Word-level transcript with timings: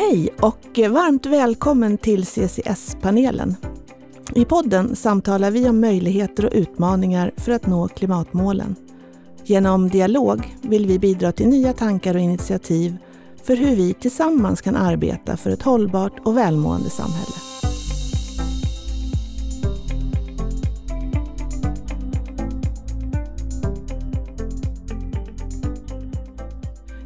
Hej 0.00 0.28
och 0.40 0.78
varmt 0.90 1.26
välkommen 1.26 1.98
till 1.98 2.26
CCS-panelen. 2.26 3.56
I 4.34 4.44
podden 4.44 4.96
samtalar 4.96 5.50
vi 5.50 5.68
om 5.68 5.80
möjligheter 5.80 6.44
och 6.44 6.52
utmaningar 6.54 7.32
för 7.36 7.52
att 7.52 7.66
nå 7.66 7.88
klimatmålen. 7.88 8.76
Genom 9.44 9.88
dialog 9.88 10.56
vill 10.62 10.86
vi 10.86 10.98
bidra 10.98 11.32
till 11.32 11.48
nya 11.48 11.72
tankar 11.72 12.14
och 12.14 12.20
initiativ 12.20 12.96
för 13.42 13.56
hur 13.56 13.76
vi 13.76 13.94
tillsammans 13.94 14.60
kan 14.60 14.76
arbeta 14.76 15.36
för 15.36 15.50
ett 15.50 15.62
hållbart 15.62 16.20
och 16.24 16.36
välmående 16.36 16.90
samhälle. 16.90 17.49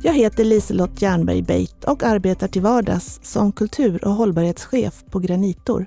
Jag 0.07 0.14
heter 0.14 0.44
Liselott 0.44 1.03
Jernberg 1.03 1.43
Beit 1.43 1.85
och 1.85 2.03
arbetar 2.03 2.49
till 2.49 2.62
vardags 2.62 3.21
som 3.22 3.53
kultur 3.53 4.04
och 4.04 4.11
hållbarhetschef 4.11 5.04
på 5.11 5.18
Granitor. 5.18 5.86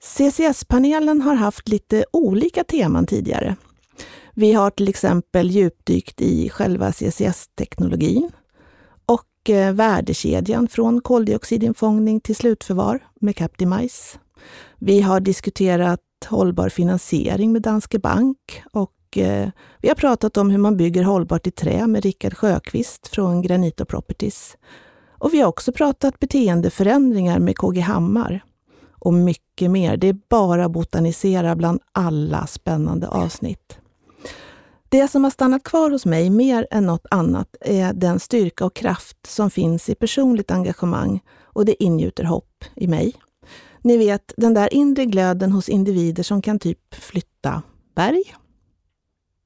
CCS-panelen 0.00 1.20
har 1.20 1.34
haft 1.34 1.68
lite 1.68 2.04
olika 2.12 2.64
teman 2.64 3.06
tidigare. 3.06 3.56
Vi 4.34 4.52
har 4.52 4.70
till 4.70 4.88
exempel 4.88 5.50
djupdykt 5.50 6.20
i 6.20 6.48
själva 6.48 6.92
CCS-teknologin 6.92 8.30
och 9.06 9.50
eh, 9.50 9.72
värdekedjan 9.72 10.68
från 10.68 11.00
koldioxidinfångning 11.00 12.20
till 12.20 12.36
slutförvar 12.36 13.06
med 13.20 13.36
Captimize. 13.36 14.18
Vi 14.78 15.00
har 15.00 15.20
diskuterat 15.20 16.00
hållbar 16.28 16.68
finansiering 16.68 17.52
med 17.52 17.62
Danske 17.62 17.98
Bank 17.98 18.62
och 18.72 18.92
eh, 19.18 19.48
vi 19.80 19.88
har 19.88 19.94
pratat 19.94 20.36
om 20.36 20.50
hur 20.50 20.58
man 20.58 20.76
bygger 20.76 21.02
hållbart 21.02 21.46
i 21.46 21.50
trä 21.50 21.86
med 21.86 22.02
Rickard 22.04 22.36
Sjöqvist 22.36 23.08
från 23.08 23.42
Granito 23.42 23.84
Properties. 23.84 24.56
Och 25.18 25.34
vi 25.34 25.40
har 25.40 25.48
också 25.48 25.72
pratat 25.72 26.18
beteendeförändringar 26.18 27.38
med 27.38 27.56
KG 27.56 27.80
Hammar 27.80 28.44
och 28.98 29.14
mycket 29.14 29.70
mer. 29.70 29.96
Det 29.96 30.08
är 30.08 30.16
bara 30.28 30.64
att 30.64 30.72
botanisera 30.72 31.56
bland 31.56 31.80
alla 31.92 32.46
spännande 32.46 33.08
avsnitt. 33.08 33.78
Det 34.88 35.08
som 35.08 35.24
har 35.24 35.30
stannat 35.30 35.62
kvar 35.62 35.90
hos 35.90 36.06
mig 36.06 36.30
mer 36.30 36.66
än 36.70 36.86
något 36.86 37.06
annat 37.10 37.56
är 37.60 37.92
den 37.92 38.20
styrka 38.20 38.64
och 38.64 38.74
kraft 38.74 39.26
som 39.26 39.50
finns 39.50 39.88
i 39.88 39.94
personligt 39.94 40.50
engagemang 40.50 41.20
och 41.42 41.64
det 41.64 41.82
ingjuter 41.82 42.24
hopp 42.24 42.64
i 42.76 42.86
mig. 42.86 43.14
Ni 43.82 43.96
vet, 43.96 44.32
den 44.36 44.54
där 44.54 44.74
inre 44.74 45.04
glöden 45.04 45.52
hos 45.52 45.68
individer 45.68 46.22
som 46.22 46.42
kan 46.42 46.58
typ 46.58 46.94
flytta 46.94 47.62
berg. 47.94 48.34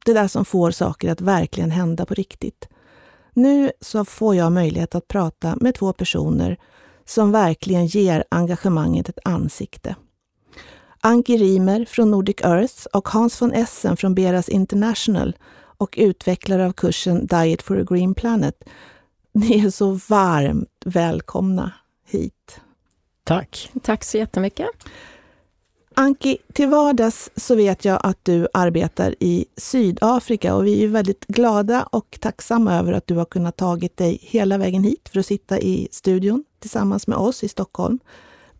Det 0.06 0.12
där 0.12 0.28
som 0.28 0.44
får 0.44 0.70
saker 0.70 1.10
att 1.10 1.20
verkligen 1.20 1.70
hända 1.70 2.06
på 2.06 2.14
riktigt. 2.14 2.68
Nu 3.32 3.70
så 3.80 4.04
får 4.04 4.34
jag 4.34 4.52
möjlighet 4.52 4.94
att 4.94 5.08
prata 5.08 5.56
med 5.60 5.74
två 5.74 5.92
personer 5.92 6.56
som 7.04 7.32
verkligen 7.32 7.86
ger 7.86 8.24
engagemanget 8.30 9.08
ett 9.08 9.18
ansikte. 9.24 9.96
Anki 11.00 11.36
Rimer 11.36 11.84
från 11.84 12.10
Nordic 12.10 12.36
Earth 12.40 12.86
och 12.92 13.08
Hans 13.08 13.42
von 13.42 13.52
Essen 13.52 13.96
från 13.96 14.14
Beras 14.14 14.48
International 14.48 15.36
och 15.56 15.94
utvecklare 15.98 16.66
av 16.66 16.72
kursen 16.72 17.26
Diet 17.26 17.62
for 17.62 17.80
a 17.80 17.84
Green 17.88 18.14
Planet. 18.14 18.64
Ni 19.32 19.64
är 19.66 19.70
så 19.70 20.00
varmt 20.08 20.82
välkomna 20.84 21.72
hit. 22.04 22.60
Tack. 23.24 23.70
Tack 23.82 24.04
så 24.04 24.18
jättemycket. 24.18 24.68
Anki, 25.98 26.38
till 26.52 26.68
vardags 26.68 27.30
så 27.36 27.54
vet 27.54 27.84
jag 27.84 28.00
att 28.02 28.18
du 28.22 28.48
arbetar 28.52 29.14
i 29.20 29.46
Sydafrika 29.56 30.54
och 30.54 30.66
vi 30.66 30.84
är 30.84 30.88
väldigt 30.88 31.26
glada 31.26 31.82
och 31.82 32.18
tacksamma 32.20 32.78
över 32.78 32.92
att 32.92 33.06
du 33.06 33.14
har 33.14 33.24
kunnat 33.24 33.56
tagit 33.56 33.96
dig 33.96 34.18
hela 34.22 34.58
vägen 34.58 34.84
hit 34.84 35.08
för 35.12 35.20
att 35.20 35.26
sitta 35.26 35.58
i 35.58 35.88
studion 35.90 36.44
tillsammans 36.60 37.06
med 37.06 37.18
oss 37.18 37.44
i 37.44 37.48
Stockholm. 37.48 37.98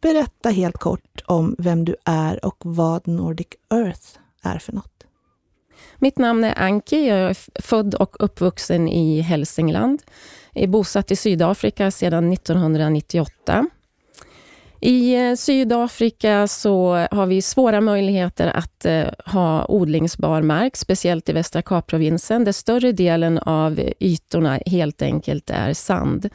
Berätta 0.01 0.51
helt 0.51 0.79
kort 0.79 1.23
om 1.27 1.57
vem 1.59 1.85
du 1.85 1.97
är 2.05 2.45
och 2.45 2.57
vad 2.59 3.09
Nordic 3.09 3.49
Earth 3.71 4.19
är 4.43 4.59
för 4.59 4.73
något. 4.73 5.05
Mitt 5.99 6.19
namn 6.19 6.45
är 6.45 6.59
Anki. 6.59 7.09
Jag 7.09 7.19
är 7.19 7.63
född 7.63 7.95
och 7.95 8.17
uppvuxen 8.19 8.89
i 8.89 9.21
Hälsingland. 9.21 10.03
Jag 10.53 10.63
är 10.63 10.69
bosatt 10.69 11.11
i 11.11 11.17
Sydafrika 11.17 11.91
sedan 11.91 12.33
1998. 12.33 13.67
I 14.81 15.15
eh, 15.15 15.35
Sydafrika 15.35 16.49
så 16.49 17.07
har 17.11 17.27
vi 17.27 17.43
svåra 17.43 17.81
möjligheter 17.81 18.47
att 18.47 18.85
eh, 18.85 19.07
ha 19.27 19.67
odlingsbar 19.69 20.43
mark, 20.43 20.77
speciellt 20.77 21.29
i 21.29 21.33
Västra 21.33 21.63
Kapprovinsen, 21.63 22.45
där 22.45 22.53
större 22.53 22.93
delen 22.93 23.39
av 23.39 23.81
ytorna 24.01 24.61
helt 24.67 25.03
enkelt 25.03 25.51
är 25.51 25.75
sand. 25.75 26.29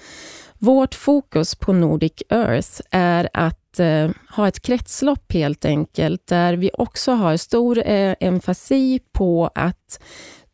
Vårt 0.59 0.96
fokus 0.96 1.56
på 1.56 1.74
Nordic 1.74 2.24
Earth 2.29 2.81
är 2.91 3.29
att 3.34 3.79
eh, 3.79 4.09
ha 4.29 4.47
ett 4.47 4.62
kretslopp 4.62 5.34
helt 5.34 5.66
enkelt, 5.66 6.28
där 6.28 6.53
vi 6.53 6.72
också 6.73 7.12
har 7.12 7.38
stor 7.38 7.88
eh, 7.88 8.16
emfasi 8.19 9.00
på 9.13 9.50
att 9.56 10.02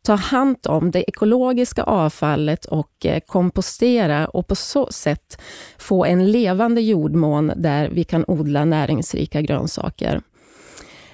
ta 0.08 0.14
hand 0.14 0.56
om 0.68 0.90
det 0.90 1.10
ekologiska 1.10 1.82
avfallet 1.82 2.64
och 2.64 3.06
eh, 3.06 3.20
kompostera 3.20 4.26
och 4.26 4.46
på 4.46 4.54
så 4.54 4.86
sätt 4.92 5.40
få 5.78 6.04
en 6.04 6.32
levande 6.32 6.80
jordmån 6.80 7.52
där 7.56 7.88
vi 7.88 8.04
kan 8.04 8.24
odla 8.28 8.64
näringsrika 8.64 9.40
grönsaker. 9.40 10.22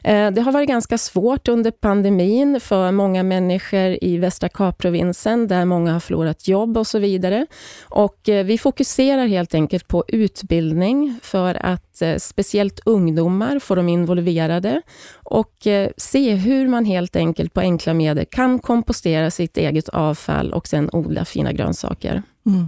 Eh, 0.05 0.31
det 0.31 0.41
har 0.41 0.53
varit 0.53 0.69
ganska 0.69 0.99
svårt 0.99 1.49
under 1.49 1.71
pandemin 1.71 2.61
för 2.61 2.93
många 2.93 3.23
människor 3.23 3.99
i 4.01 4.19
Västra 4.19 4.49
Kapprovinsen, 4.49 5.49
där 5.49 5.65
många 5.65 5.93
har 5.93 6.01
förlorat 6.01 6.49
jobb 6.49 6.79
och 6.79 6.87
så 6.87 6.99
vidare. 6.99 7.47
Och 7.83 8.29
eh, 8.29 8.45
vi 8.45 8.59
fokuserar 8.59 9.27
helt 9.27 9.55
enkelt 9.55 9.89
på 9.89 10.05
utbildning 10.09 11.19
för 11.23 11.67
att 11.67 12.03
eh, 12.03 12.17
speciellt 12.17 12.81
ungdomar 12.85 13.59
får 13.59 13.77
de 13.77 13.89
involverade 13.89 14.83
och 15.15 15.67
se 15.97 16.35
hur 16.35 16.69
man 16.69 16.85
helt 16.85 17.17
enkelt 17.17 17.55
på 17.55 17.61
enkla 17.61 17.95
medel 17.95 18.27
kan 18.31 18.59
kompostera 18.59 19.31
sitt 19.31 19.57
eget 19.57 19.89
avfall 19.89 20.53
och 20.53 20.67
sen 20.67 20.91
odla 20.93 21.25
fina 21.25 21.53
grönsaker. 21.53 22.23
Mm. 22.47 22.67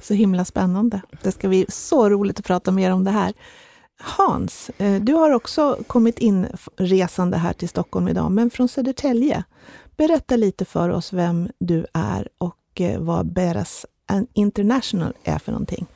Så 0.00 0.14
himla 0.14 0.44
spännande. 0.44 1.00
Det 1.22 1.32
ska 1.32 1.48
bli 1.48 1.66
så 1.68 2.08
roligt 2.08 2.38
att 2.38 2.46
prata 2.46 2.70
mer 2.70 2.92
om 2.92 3.04
det 3.04 3.10
här. 3.10 3.32
Hans, 4.02 4.70
eh, 4.78 5.00
du 5.00 5.12
har 5.12 5.30
också 5.30 5.78
kommit 5.86 6.18
in 6.18 6.46
resande 6.76 7.36
här 7.36 7.52
till 7.52 7.68
Stockholm 7.68 8.08
idag, 8.08 8.32
men 8.32 8.50
från 8.50 8.68
Södertälje. 8.68 9.44
Berätta 9.96 10.36
lite 10.36 10.64
för 10.64 10.88
oss 10.88 11.12
vem 11.12 11.48
du 11.58 11.86
är 11.92 12.28
och 12.38 12.80
eh, 12.80 13.00
vad 13.00 13.26
Beras 13.26 13.86
International 14.32 15.12
är 15.24 15.38
för 15.38 15.52
någonting. 15.52 15.86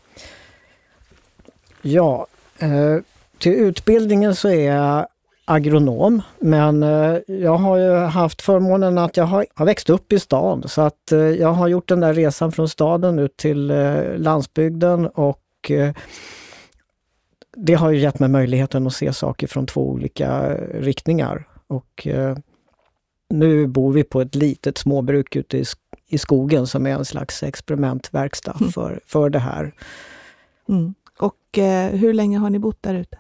Ja, 1.83 2.27
eh, 2.59 2.97
till 3.39 3.53
utbildningen 3.53 4.35
så 4.35 4.49
är 4.49 4.73
jag 4.73 5.07
agronom, 5.45 6.23
men 6.39 6.83
jag 7.27 7.57
har 7.57 7.77
ju 7.77 7.95
haft 7.95 8.43
förmånen 8.43 8.99
att 8.99 9.17
jag 9.17 9.25
har, 9.25 9.47
har 9.55 9.67
växt 9.67 9.91
upp 9.91 10.13
i 10.13 10.19
stan, 10.19 10.69
så 10.69 10.83
att 10.83 11.13
jag 11.39 11.49
har 11.49 11.69
gjort 11.69 11.89
den 11.89 12.01
där 12.01 12.15
resan 12.15 12.53
från 12.53 12.69
staden 12.69 13.19
ut 13.19 13.37
till 13.37 13.67
landsbygden 14.17 15.07
och 15.07 15.71
det 17.57 17.75
har 17.75 17.91
ju 17.91 17.99
gett 17.99 18.19
mig 18.19 18.29
möjligheten 18.29 18.87
att 18.87 18.95
se 18.95 19.13
saker 19.13 19.47
från 19.47 19.67
två 19.67 19.89
olika 19.89 20.55
riktningar. 20.57 21.49
Och 21.67 22.07
eh, 22.07 22.37
nu 23.31 23.67
bor 23.67 23.93
vi 23.93 24.05
på 24.05 24.21
ett 24.21 24.35
litet 24.35 24.79
småbruk 24.79 25.37
ute 25.37 25.59
i, 25.59 25.65
i 26.09 26.19
skogen 26.19 26.67
som 26.67 26.87
är 26.87 26.91
en 26.91 27.05
slags 27.05 27.43
experimentverkstad 27.43 28.57
mm. 28.61 28.73
för, 28.73 29.01
för 29.07 29.31
det 29.31 29.39
här. 29.39 29.75
Mm. 30.69 30.95
Och 31.19 31.59
eh, 31.59 31.91
hur 31.91 32.15
länge 32.15 32.39
har 32.39 32.51
ni 32.51 32.59
bott 32.59 32.83
där 32.83 32.95
ute? 32.95 33.19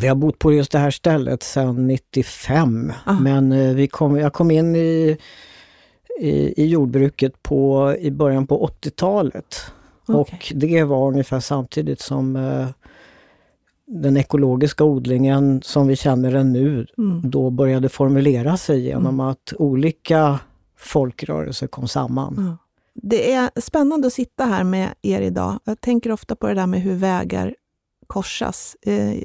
Vi 0.00 0.08
har 0.08 0.14
bott 0.14 0.38
på 0.38 0.52
just 0.52 0.72
det 0.72 0.78
här 0.78 0.90
stället 0.90 1.42
sedan 1.42 1.86
95, 1.86 2.92
ah. 3.04 3.12
men 3.12 3.52
eh, 3.52 3.74
vi 3.74 3.88
kom, 3.88 4.16
jag 4.16 4.32
kom 4.32 4.50
in 4.50 4.76
i, 4.76 5.18
i, 6.20 6.62
i 6.62 6.66
jordbruket 6.66 7.42
på, 7.42 7.94
i 7.98 8.10
början 8.10 8.46
på 8.46 8.68
80-talet. 8.82 9.72
Okay. 10.06 10.20
Och 10.20 10.52
det 10.54 10.84
var 10.84 11.08
ungefär 11.08 11.40
samtidigt 11.40 12.00
som 12.00 12.36
eh, 12.36 12.68
den 13.92 14.16
ekologiska 14.16 14.84
odlingen 14.84 15.62
som 15.62 15.86
vi 15.86 15.96
känner 15.96 16.32
den 16.32 16.52
nu 16.52 16.86
mm. 16.98 17.30
då 17.30 17.50
började 17.50 17.88
formulera 17.88 18.56
sig 18.56 18.80
genom 18.80 19.14
mm. 19.14 19.20
att 19.20 19.52
olika 19.58 20.38
folkrörelser 20.76 21.66
kom 21.66 21.88
samman. 21.88 22.38
Mm. 22.38 22.56
Det 22.94 23.32
är 23.32 23.50
spännande 23.60 24.06
att 24.06 24.12
sitta 24.12 24.44
här 24.44 24.64
med 24.64 24.88
er 25.02 25.20
idag. 25.20 25.58
Jag 25.64 25.80
tänker 25.80 26.12
ofta 26.12 26.36
på 26.36 26.46
det 26.46 26.54
där 26.54 26.66
med 26.66 26.80
hur 26.80 26.94
vägar 26.94 27.54
korsas. 28.06 28.76
Eh, 28.82 29.22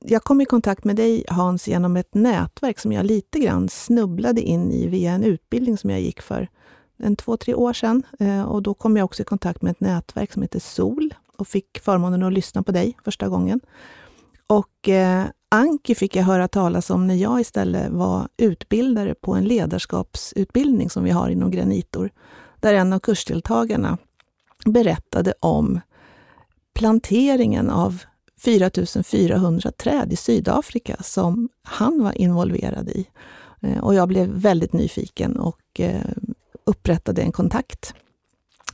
jag 0.00 0.24
kom 0.24 0.40
i 0.40 0.44
kontakt 0.44 0.84
med 0.84 0.96
dig 0.96 1.24
Hans 1.28 1.68
genom 1.68 1.96
ett 1.96 2.14
nätverk 2.14 2.78
som 2.78 2.92
jag 2.92 3.06
lite 3.06 3.38
grann 3.38 3.68
snubblade 3.68 4.40
in 4.40 4.72
i 4.72 4.86
via 4.86 5.12
en 5.12 5.24
utbildning 5.24 5.78
som 5.78 5.90
jag 5.90 6.00
gick 6.00 6.22
för 6.22 6.48
en 6.98 7.16
två, 7.16 7.36
tre 7.36 7.54
år 7.54 7.72
sedan. 7.72 8.02
Eh, 8.18 8.42
och 8.42 8.62
då 8.62 8.74
kom 8.74 8.96
jag 8.96 9.04
också 9.04 9.22
i 9.22 9.24
kontakt 9.24 9.62
med 9.62 9.70
ett 9.70 9.80
nätverk 9.80 10.32
som 10.32 10.42
heter 10.42 10.60
SOL 10.60 11.14
och 11.38 11.48
fick 11.48 11.78
förmånen 11.78 12.22
att 12.22 12.32
lyssna 12.32 12.62
på 12.62 12.72
dig 12.72 12.96
första 13.04 13.28
gången. 13.28 13.60
Och 14.46 14.88
eh, 14.88 15.24
Anki 15.48 15.94
fick 15.94 16.16
jag 16.16 16.24
höra 16.24 16.48
talas 16.48 16.90
om 16.90 17.06
när 17.06 17.14
jag 17.14 17.40
istället 17.40 17.92
var 17.92 18.28
utbildare 18.36 19.14
på 19.14 19.34
en 19.34 19.44
ledarskapsutbildning 19.44 20.90
som 20.90 21.04
vi 21.04 21.10
har 21.10 21.28
inom 21.28 21.50
Granitor, 21.50 22.10
där 22.60 22.74
en 22.74 22.92
av 22.92 22.98
kursdeltagarna 22.98 23.98
berättade 24.64 25.34
om 25.40 25.80
planteringen 26.74 27.70
av 27.70 28.02
4400 28.40 29.72
träd 29.72 30.12
i 30.12 30.16
Sydafrika 30.16 30.96
som 31.00 31.48
han 31.62 32.02
var 32.02 32.18
involverad 32.18 32.88
i. 32.88 33.06
Eh, 33.62 33.78
och 33.78 33.94
jag 33.94 34.08
blev 34.08 34.28
väldigt 34.28 34.72
nyfiken 34.72 35.36
och 35.36 35.80
eh, 35.80 36.10
upprättade 36.64 37.22
en 37.22 37.32
kontakt. 37.32 37.94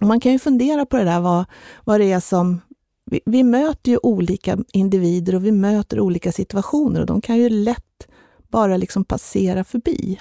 Man 0.07 0.21
kan 0.21 0.33
ju 0.33 0.39
fundera 0.39 0.87
på 0.87 0.97
det 0.97 1.05
där, 1.05 1.21
vad, 1.21 1.45
vad 1.85 2.01
det 2.01 2.13
är 2.13 2.21
som... 2.21 2.61
Vi, 3.05 3.21
vi 3.27 3.43
möter 3.43 3.91
ju 3.91 3.99
olika 4.03 4.59
individer 4.73 5.35
och 5.35 5.45
vi 5.45 5.53
möter 5.53 6.01
olika 6.01 6.33
situationer 6.33 7.01
och 7.01 7.07
de 7.07 7.21
kan 7.21 7.39
ju 7.39 7.49
lätt 7.49 8.09
bara 8.49 8.77
liksom 8.77 9.05
passera 9.05 9.65
förbi. 9.65 10.21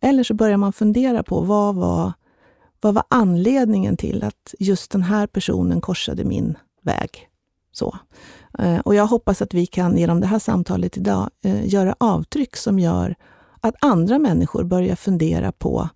Eller 0.00 0.22
så 0.22 0.34
börjar 0.34 0.56
man 0.56 0.72
fundera 0.72 1.22
på 1.22 1.40
vad 1.40 1.74
var, 1.74 2.12
vad 2.80 2.94
var 2.94 3.04
anledningen 3.10 3.96
till 3.96 4.22
att 4.22 4.54
just 4.58 4.90
den 4.90 5.02
här 5.02 5.26
personen 5.26 5.80
korsade 5.80 6.24
min 6.24 6.58
väg? 6.82 7.28
Så. 7.72 7.98
Eh, 8.58 8.78
och 8.78 8.94
jag 8.94 9.06
hoppas 9.06 9.42
att 9.42 9.54
vi 9.54 9.66
kan 9.66 9.98
genom 9.98 10.20
det 10.20 10.26
här 10.26 10.38
samtalet 10.38 10.96
idag 10.96 11.30
eh, 11.44 11.68
göra 11.68 11.96
avtryck 12.00 12.56
som 12.56 12.78
gör 12.78 13.14
att 13.60 13.74
andra 13.80 14.18
människor 14.18 14.64
börjar 14.64 14.96
fundera 14.96 15.52
på 15.52 15.88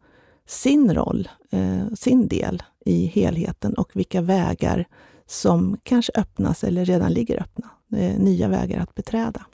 sin 0.46 0.94
roll, 0.94 1.28
eh, 1.50 1.94
sin 1.94 2.28
del 2.28 2.62
i 2.84 3.06
helheten 3.06 3.74
och 3.74 3.90
vilka 3.94 4.20
vägar 4.20 4.86
som 5.26 5.76
kanske 5.82 6.12
öppnas 6.14 6.64
eller 6.64 6.84
redan 6.84 7.12
ligger 7.12 7.42
öppna. 7.42 7.70
Eh, 7.96 8.18
nya 8.18 8.48
vägar 8.48 8.80
att 8.80 8.94
beträda. 8.94 9.46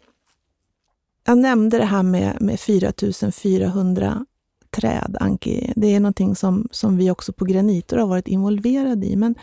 Jag 1.26 1.38
nämnde 1.38 1.78
det 1.78 1.84
här 1.84 2.02
med, 2.02 2.36
med 2.40 2.60
4400 2.60 4.26
träd, 4.70 5.16
Anki. 5.20 5.72
Det 5.76 5.94
är 5.94 6.00
någonting 6.00 6.36
som, 6.36 6.68
som 6.70 6.96
vi 6.96 7.10
också 7.10 7.32
på 7.32 7.44
Granitor 7.44 7.96
har 7.96 8.06
varit 8.06 8.28
involverade 8.28 9.06
i. 9.06 9.16
Men 9.16 9.34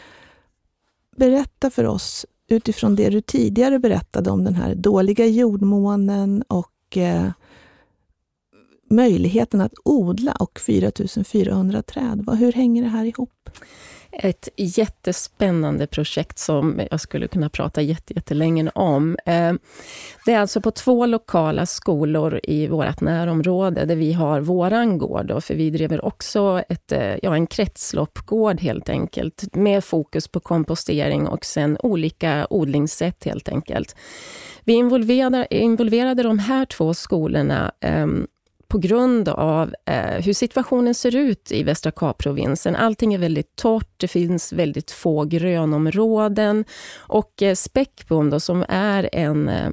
berätta 1.15 1.69
för 1.69 1.85
oss 1.85 2.25
utifrån 2.47 2.95
det 2.95 3.09
du 3.09 3.21
tidigare 3.21 3.79
berättade 3.79 4.31
om 4.31 4.43
den 4.43 4.55
här 4.55 4.75
dåliga 4.75 5.25
jordmånen 5.25 6.43
och 6.47 6.97
eh, 6.97 7.31
möjligheten 8.89 9.61
att 9.61 9.73
odla 9.85 10.31
och 10.39 10.59
4400 10.59 11.81
träd. 11.81 12.29
Hur 12.39 12.51
hänger 12.51 12.83
det 12.83 12.89
här 12.89 13.05
ihop? 13.05 13.49
Ett 14.11 14.49
jättespännande 14.57 15.87
projekt 15.87 16.39
som 16.39 16.81
jag 16.91 16.99
skulle 16.99 17.27
kunna 17.27 17.49
prata 17.49 17.81
jättelänge 17.81 18.71
om. 18.75 19.17
Eh, 19.25 19.53
det 20.25 20.33
är 20.33 20.39
alltså 20.39 20.61
på 20.61 20.71
två 20.71 21.05
lokala 21.05 21.65
skolor 21.65 22.39
i 22.43 22.67
vårt 22.67 23.01
närområde 23.01 23.85
där 23.85 23.95
vi 23.95 24.13
har 24.13 24.41
våran 24.41 24.97
gård. 24.97 25.25
Då, 25.25 25.41
för 25.41 25.55
vi 25.55 25.69
driver 25.69 26.05
också 26.05 26.63
ett, 26.69 26.91
eh, 26.91 27.15
ja, 27.23 27.35
en 27.35 27.47
kretsloppgård 27.47 28.61
helt 28.61 28.89
enkelt 28.89 29.55
med 29.55 29.83
fokus 29.83 30.27
på 30.27 30.39
kompostering 30.39 31.27
och 31.27 31.45
sen 31.45 31.77
olika 31.83 32.47
odlingssätt 32.49 33.23
helt 33.23 33.49
enkelt. 33.49 33.95
Vi 34.63 34.73
involverade, 34.73 35.47
involverade 35.49 36.23
de 36.23 36.39
här 36.39 36.65
två 36.65 36.93
skolorna 36.93 37.71
ehm, 37.81 38.27
på 38.73 38.79
grund 38.79 39.29
av 39.29 39.73
eh, 39.85 40.23
hur 40.25 40.33
situationen 40.33 40.95
ser 40.95 41.15
ut 41.15 41.51
i 41.51 41.63
Västra 41.63 41.91
Kapprovinsen. 41.91 42.75
Allting 42.75 43.13
är 43.13 43.17
väldigt 43.17 43.55
torrt, 43.55 43.93
det 43.97 44.07
finns 44.07 44.53
väldigt 44.53 44.91
få 44.91 45.23
grönområden 45.25 46.65
och 46.97 47.41
eh, 47.41 47.55
späckbom 47.55 48.39
som 48.39 48.65
är 48.69 49.09
en 49.13 49.49
eh, 49.49 49.69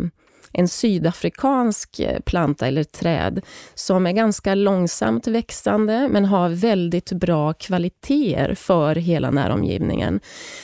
en 0.52 0.68
sydafrikansk 0.68 2.00
eh, 2.00 2.20
planta 2.20 2.66
eller 2.66 2.84
träd 2.84 3.40
som 3.74 4.06
är 4.06 4.12
ganska 4.12 4.54
långsamt 4.54 5.26
växande 5.26 6.08
men 6.10 6.24
har 6.24 6.48
väldigt 6.48 7.12
bra 7.12 7.52
kvaliteter 7.52 8.54
för 8.54 8.94
hela 8.94 9.30
näromgivningen. 9.30 10.20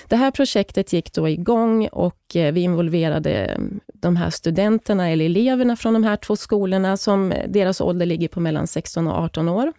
Det 0.08 0.16
här 0.16 0.30
projektet 0.30 0.92
gick 0.92 1.12
då 1.12 1.28
igång 1.28 1.88
och 1.88 2.36
eh, 2.36 2.52
vi 2.52 2.60
involverade 2.60 3.30
mm, 3.30 3.80
de 3.86 4.16
här 4.16 4.30
studenterna 4.30 5.10
eller 5.10 5.24
eleverna 5.24 5.76
från 5.76 5.94
de 5.94 6.04
här 6.04 6.16
två 6.16 6.36
skolorna 6.36 6.96
som 6.96 7.32
eh, 7.32 7.48
deras 7.48 7.80
ålder 7.80 8.06
ligger 8.06 8.28
på 8.28 8.40
mellan 8.40 8.66
16 8.66 9.08
och 9.08 9.14
18 9.14 9.48
år. 9.48 9.72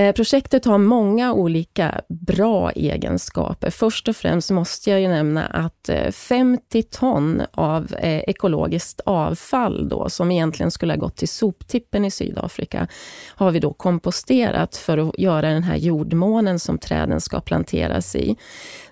Eh, 0.00 0.12
projektet 0.12 0.64
har 0.64 0.78
många 0.78 1.32
olika 1.32 2.00
bra 2.08 2.70
egenskaper. 2.70 3.70
Först 3.70 4.08
och 4.08 4.16
främst 4.16 4.50
måste 4.50 4.90
jag 4.90 5.00
ju 5.00 5.08
nämna 5.08 5.46
att 5.46 5.88
eh, 5.88 6.10
50 6.10 6.82
ton 6.82 7.42
av 7.52 7.94
eh, 7.94 8.20
ekologiskt 8.20 9.00
avfall 9.06 9.88
då, 9.88 10.10
som 10.10 10.30
egentligen 10.30 10.70
skulle 10.70 10.92
ha 10.92 10.98
gått 10.98 11.16
till 11.16 11.28
soptippen 11.28 12.04
i 12.04 12.10
Sydafrika, 12.10 12.88
har 13.28 13.50
vi 13.50 13.60
då 13.60 13.72
komposterat 13.72 14.76
för 14.76 15.08
att 15.08 15.18
göra 15.18 15.48
den 15.48 15.62
här 15.62 15.76
jordmånen 15.76 16.58
som 16.58 16.78
träden 16.78 17.20
ska 17.20 17.40
planteras 17.40 18.16
i. 18.16 18.36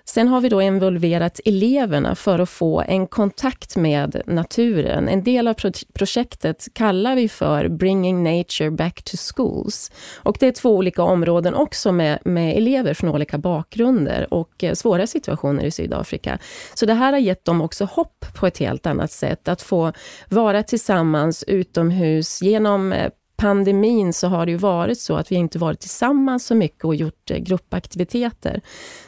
Sen 0.09 0.27
har 0.27 0.41
vi 0.41 0.49
då 0.49 0.61
involverat 0.61 1.39
eleverna 1.45 2.15
för 2.15 2.39
att 2.39 2.49
få 2.49 2.81
en 2.81 3.07
kontakt 3.07 3.75
med 3.75 4.21
naturen. 4.25 5.09
En 5.09 5.23
del 5.23 5.47
av 5.47 5.55
projektet 5.93 6.67
kallar 6.73 7.15
vi 7.15 7.29
för 7.29 7.67
Bringing 7.67 8.23
Nature 8.23 8.71
Back 8.71 9.03
to 9.03 9.17
Schools. 9.17 9.91
Och 10.15 10.37
det 10.39 10.47
är 10.47 10.51
två 10.51 10.75
olika 10.75 11.03
områden 11.03 11.55
också 11.55 11.91
med, 11.91 12.19
med 12.25 12.57
elever 12.57 12.93
från 12.93 13.09
olika 13.09 13.37
bakgrunder 13.37 14.33
och 14.33 14.63
eh, 14.63 14.73
svåra 14.73 15.07
situationer 15.07 15.63
i 15.63 15.71
Sydafrika. 15.71 16.39
Så 16.73 16.85
det 16.85 16.93
här 16.93 17.11
har 17.11 17.19
gett 17.19 17.45
dem 17.45 17.61
också 17.61 17.85
hopp 17.85 18.25
på 18.39 18.47
ett 18.47 18.57
helt 18.57 18.85
annat 18.85 19.11
sätt. 19.11 19.47
Att 19.47 19.61
få 19.61 19.93
vara 20.29 20.63
tillsammans 20.63 21.43
utomhus 21.43 22.41
genom 22.41 22.93
eh, 22.93 23.11
pandemin 23.39 24.13
så 24.13 24.27
har 24.27 24.45
det 24.45 24.51
ju 24.51 24.57
varit 24.57 24.99
så 24.99 25.15
att 25.15 25.31
vi 25.31 25.35
inte 25.35 25.59
varit 25.59 25.79
tillsammans 25.79 26.45
så 26.45 26.55
mycket 26.55 26.85
och 26.85 26.95
gjort 26.95 27.31
eh, 27.31 27.37
gruppaktiviteter. 27.37 28.61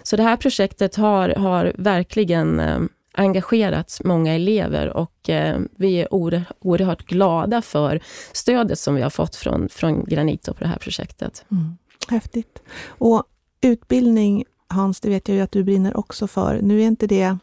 Så 0.04 0.16
det 0.16 0.24
här 0.24 0.38
projektet 0.38 0.96
har, 0.96 1.30
har 1.30 1.74
verkligen 1.78 2.60
eh, 2.60 2.80
engagerat 3.14 4.02
många 4.04 4.36
elever 4.36 4.98
och 4.98 5.30
eh, 5.30 5.60
vi 5.78 5.96
är 5.96 6.14
oerhört 6.14 7.06
glada 7.06 7.62
för 7.62 8.02
stödet 8.32 8.80
som 8.80 8.96
vi 8.96 9.02
har 9.02 9.10
fått 9.10 9.36
från, 9.36 9.70
från 9.70 10.06
Granito 10.06 10.54
på 10.54 10.64
det 10.64 10.70
här 10.70 10.78
projektet. 10.78 11.46
Mm. 11.52 11.78
Häftigt. 12.10 12.62
Och 12.88 13.24
utbildning, 13.62 14.44
Hans, 14.68 15.00
det 15.00 15.10
vet 15.10 15.28
jag 15.28 15.36
ju 15.36 15.42
att 15.42 15.52
du 15.52 15.64
brinner 15.64 15.98
också 15.98 16.28
för. 16.28 16.60
Nu 16.62 16.82
är 16.82 16.86
inte 16.86 17.08
det 17.08 17.38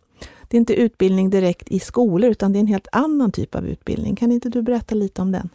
det 0.48 0.56
är 0.56 0.58
inte 0.58 0.74
utbildning 0.74 1.30
direkt 1.30 1.68
i 1.68 1.78
skolor, 1.78 2.30
utan 2.30 2.52
det 2.52 2.58
är 2.58 2.60
en 2.60 2.66
helt 2.66 2.88
annan 2.92 3.32
typ 3.32 3.54
av 3.54 3.66
utbildning. 3.66 4.16
Kan 4.16 4.32
inte 4.32 4.48
du 4.48 4.62
berätta 4.62 4.94
lite 4.94 5.22
om 5.22 5.32
den? 5.32 5.48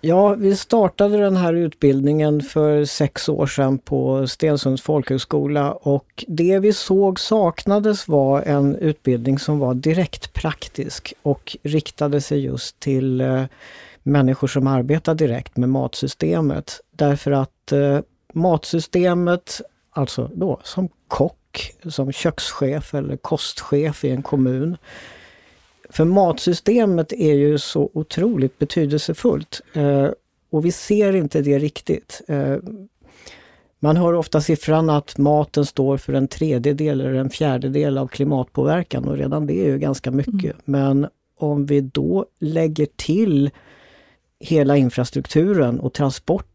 Ja, 0.00 0.34
vi 0.34 0.56
startade 0.56 1.18
den 1.18 1.36
här 1.36 1.54
utbildningen 1.54 2.42
för 2.42 2.84
sex 2.84 3.28
år 3.28 3.46
sedan 3.46 3.78
på 3.78 4.26
Stensunds 4.26 4.82
folkhögskola 4.82 5.72
och 5.72 6.24
det 6.28 6.58
vi 6.58 6.72
såg 6.72 7.20
saknades 7.20 8.08
var 8.08 8.42
en 8.42 8.76
utbildning 8.76 9.38
som 9.38 9.58
var 9.58 9.74
direkt 9.74 10.32
praktisk 10.32 11.14
och 11.22 11.56
riktade 11.62 12.20
sig 12.20 12.40
just 12.44 12.80
till 12.80 13.20
eh, 13.20 13.44
människor 14.02 14.48
som 14.48 14.66
arbetar 14.66 15.14
direkt 15.14 15.56
med 15.56 15.68
matsystemet. 15.68 16.80
Därför 16.90 17.30
att 17.30 17.72
eh, 17.72 17.98
matsystemet, 18.32 19.60
alltså 19.90 20.30
då 20.34 20.60
som 20.64 20.88
kock 21.08 21.36
som 21.88 22.12
kökschef 22.12 22.94
eller 22.94 23.16
kostchef 23.16 24.04
i 24.04 24.10
en 24.10 24.22
kommun. 24.22 24.76
För 25.90 26.04
matsystemet 26.04 27.12
är 27.12 27.34
ju 27.34 27.58
så 27.58 27.90
otroligt 27.94 28.58
betydelsefullt 28.58 29.60
eh, 29.74 30.08
och 30.50 30.64
vi 30.64 30.72
ser 30.72 31.16
inte 31.16 31.42
det 31.42 31.58
riktigt. 31.58 32.22
Eh, 32.28 32.56
man 33.80 33.96
hör 33.96 34.12
ofta 34.12 34.40
siffran 34.40 34.90
att 34.90 35.18
maten 35.18 35.66
står 35.66 35.96
för 35.96 36.12
en 36.12 36.28
tredjedel 36.28 37.00
eller 37.00 37.14
en 37.14 37.30
fjärdedel 37.30 37.98
av 37.98 38.06
klimatpåverkan 38.06 39.04
och 39.04 39.16
redan 39.16 39.46
det 39.46 39.60
är 39.60 39.66
ju 39.66 39.78
ganska 39.78 40.10
mycket. 40.10 40.44
Mm. 40.44 40.56
Men 40.64 41.08
om 41.38 41.66
vi 41.66 41.80
då 41.80 42.26
lägger 42.40 42.86
till 42.96 43.50
hela 44.40 44.76
infrastrukturen 44.76 45.80
och 45.80 45.92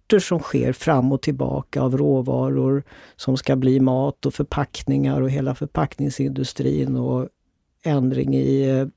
transporter 0.08 0.20
som 0.20 0.40
sker 0.40 0.74
fram 0.74 1.12
och 1.12 1.22
tillbaka 1.22 1.82
av 1.82 1.98
råvaror 1.98 2.84
som 3.16 3.38
ska 3.38 3.56
bli 3.56 3.80
mat 3.80 4.26
och 4.26 4.34
förpackningar 4.34 5.22
och 5.22 5.30
hela 5.30 5.56
förpackningsindustrin 5.56 6.96
och 6.96 7.30
ändring 7.84 8.36
i 8.36 8.70
eh, 8.70 8.88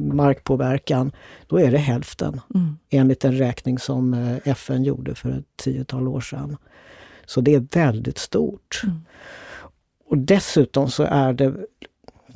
markpåverkan, 0.00 1.12
då 1.48 1.58
är 1.58 1.70
det 1.70 1.78
hälften. 1.78 2.40
Mm. 2.54 2.76
Enligt 2.90 3.24
en 3.24 3.38
räkning 3.38 3.78
som 3.78 4.14
eh, 4.14 4.38
FN 4.44 4.84
gjorde 4.84 5.14
för 5.14 5.30
ett 5.30 5.56
tiotal 5.56 6.08
år 6.08 6.20
sedan. 6.20 6.56
Så 7.26 7.40
det 7.40 7.54
är 7.54 7.66
väldigt 7.72 8.18
stort. 8.18 8.80
Mm. 8.84 9.04
Och 10.10 10.18
dessutom 10.18 10.90
så 10.90 11.02
är 11.02 11.32
det 11.32 11.54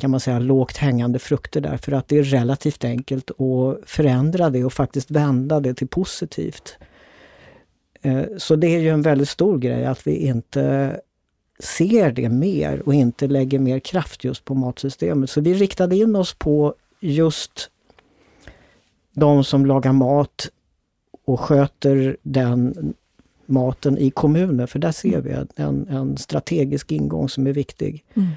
kan 0.01 0.11
man 0.11 0.21
säga 0.21 0.39
lågt 0.39 0.77
hängande 0.77 1.19
frukter 1.19 1.61
där 1.61 1.77
för 1.77 1.93
att 1.93 2.09
det 2.09 2.19
är 2.19 2.25
relativt 2.25 2.85
enkelt 2.85 3.31
att 3.31 3.89
förändra 3.91 4.51
det 4.51 4.65
och 4.65 4.73
faktiskt 4.73 5.11
vända 5.11 5.61
det 5.61 5.75
till 5.75 5.89
positivt. 5.89 6.79
Eh, 8.09 8.25
så 8.37 8.57
det 8.57 8.67
är 8.67 8.81
ju 8.81 8.89
en 8.89 9.03
väldigt 9.03 9.29
stor 9.29 9.59
grej 9.59 9.85
att 9.85 10.07
vi 10.07 10.17
inte 10.17 11.01
ser 11.59 12.13
det 12.13 12.29
mer 12.29 12.83
och 12.87 12.95
inte 12.95 13.27
lägger 13.27 13.59
mer 13.59 13.79
kraft 13.79 14.25
just 14.25 14.45
på 14.45 14.55
matsystemet. 14.55 15.31
Så 15.31 15.41
vi 15.41 15.55
riktade 15.55 15.97
in 15.97 16.17
oss 16.17 16.35
på 16.35 16.75
just 17.01 17.71
de 19.13 19.45
som 19.45 19.67
lagar 19.67 19.93
mat 19.93 20.49
och 21.25 21.41
sköter 21.41 22.17
den 22.23 22.95
maten 23.47 23.99
i 23.99 24.11
kommunen, 24.11 24.69
för 24.69 24.79
där 24.79 24.93
ser 24.93 25.21
vi 25.21 25.63
en, 25.63 25.89
en 25.89 26.17
strategisk 26.17 26.93
ingång 26.93 27.29
som 27.29 27.47
är 27.47 27.53
viktig. 27.53 28.05
Mm. 28.15 28.29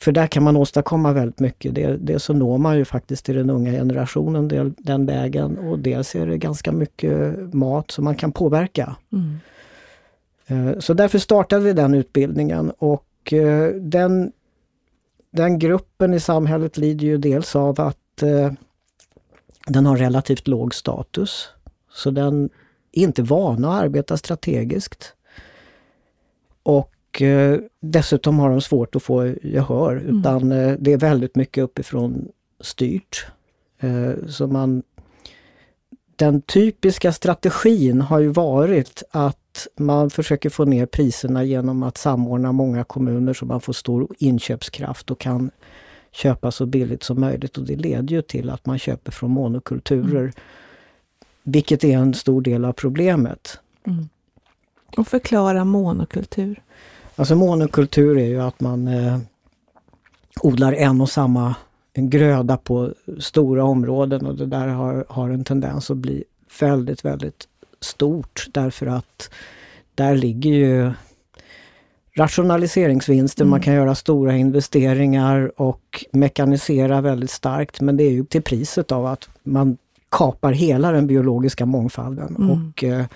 För 0.00 0.12
där 0.12 0.26
kan 0.26 0.42
man 0.42 0.56
åstadkomma 0.56 1.12
väldigt 1.12 1.40
mycket. 1.40 1.74
Det, 1.74 1.96
det 1.96 2.18
så 2.18 2.32
når 2.32 2.58
man 2.58 2.76
ju 2.76 2.84
faktiskt 2.84 3.24
till 3.24 3.36
den 3.36 3.50
unga 3.50 3.72
generationen 3.72 4.48
del, 4.48 4.74
den 4.78 5.06
vägen 5.06 5.58
och 5.58 5.78
dels 5.78 6.14
är 6.14 6.26
det 6.26 6.38
ganska 6.38 6.72
mycket 6.72 7.36
mat 7.54 7.90
som 7.90 8.04
man 8.04 8.14
kan 8.14 8.32
påverka. 8.32 8.96
Mm. 9.12 9.38
Eh, 10.46 10.78
så 10.78 10.94
därför 10.94 11.18
startade 11.18 11.64
vi 11.64 11.72
den 11.72 11.94
utbildningen 11.94 12.70
och 12.78 13.32
eh, 13.32 13.74
den, 13.74 14.32
den 15.30 15.58
gruppen 15.58 16.14
i 16.14 16.20
samhället 16.20 16.76
lider 16.76 17.06
ju 17.06 17.18
dels 17.18 17.56
av 17.56 17.80
att 17.80 18.22
eh, 18.22 18.52
den 19.66 19.86
har 19.86 19.96
relativt 19.96 20.48
låg 20.48 20.74
status. 20.74 21.48
Så 21.92 22.10
den 22.10 22.50
är 22.92 23.02
inte 23.02 23.22
van 23.22 23.64
att 23.64 23.82
arbeta 23.82 24.16
strategiskt. 24.16 25.12
Och 26.62 26.95
dessutom 27.80 28.38
har 28.38 28.50
de 28.50 28.60
svårt 28.60 28.96
att 28.96 29.02
få 29.02 29.26
gehör 29.42 29.96
mm. 29.96 30.18
utan 30.18 30.48
det 30.78 30.92
är 30.92 30.98
väldigt 30.98 31.36
mycket 31.36 31.64
uppifrån 31.64 32.28
styrt. 32.60 33.26
så 34.28 34.46
man 34.46 34.82
den 36.16 36.42
typiska 36.42 37.12
strategin 37.12 38.00
har 38.00 38.18
ju 38.20 38.28
varit 38.28 39.02
att 39.10 39.66
man 39.76 40.10
försöker 40.10 40.50
få 40.50 40.64
ner 40.64 40.86
priserna 40.86 41.44
genom 41.44 41.82
att 41.82 41.98
samordna 41.98 42.52
många 42.52 42.84
kommuner 42.84 43.34
så 43.34 43.46
man 43.46 43.60
får 43.60 43.72
stor 43.72 44.08
inköpskraft 44.18 45.10
och 45.10 45.20
kan 45.20 45.50
köpa 46.12 46.50
så 46.50 46.66
billigt 46.66 47.02
som 47.02 47.20
möjligt. 47.20 47.58
Och 47.58 47.64
det 47.64 47.76
leder 47.76 48.14
ju 48.14 48.22
till 48.22 48.50
att 48.50 48.66
man 48.66 48.78
köper 48.78 49.12
från 49.12 49.30
monokulturer. 49.30 50.20
Mm. 50.20 50.32
Vilket 51.42 51.84
är 51.84 51.98
en 51.98 52.14
stor 52.14 52.40
del 52.40 52.64
av 52.64 52.72
problemet. 52.72 53.60
Mm. 53.86 54.08
Och 54.96 55.08
förklara 55.08 55.64
monokultur. 55.64 56.62
Alltså 57.16 57.36
monokultur 57.36 58.18
är 58.18 58.26
ju 58.26 58.42
att 58.42 58.60
man 58.60 58.88
eh, 58.88 59.18
odlar 60.40 60.72
en 60.72 61.00
och 61.00 61.10
samma 61.10 61.54
gröda 61.94 62.56
på 62.56 62.92
stora 63.18 63.64
områden 63.64 64.26
och 64.26 64.34
det 64.34 64.46
där 64.46 64.68
har, 64.68 65.04
har 65.08 65.30
en 65.30 65.44
tendens 65.44 65.90
att 65.90 65.96
bli 65.96 66.24
väldigt, 66.60 67.04
väldigt 67.04 67.48
stort 67.80 68.46
därför 68.50 68.86
att 68.86 69.30
där 69.94 70.14
ligger 70.14 70.50
ju 70.50 70.92
rationaliseringsvinster, 72.16 73.42
mm. 73.42 73.50
man 73.50 73.60
kan 73.60 73.74
göra 73.74 73.94
stora 73.94 74.36
investeringar 74.36 75.60
och 75.60 76.04
mekanisera 76.12 77.00
väldigt 77.00 77.30
starkt 77.30 77.80
men 77.80 77.96
det 77.96 78.04
är 78.04 78.10
ju 78.10 78.24
till 78.24 78.42
priset 78.42 78.92
av 78.92 79.06
att 79.06 79.28
man 79.42 79.78
kapar 80.08 80.52
hela 80.52 80.92
den 80.92 81.06
biologiska 81.06 81.66
mångfalden. 81.66 82.36
Mm. 82.36 82.50
Och 82.50 82.84
eh, 82.84 83.06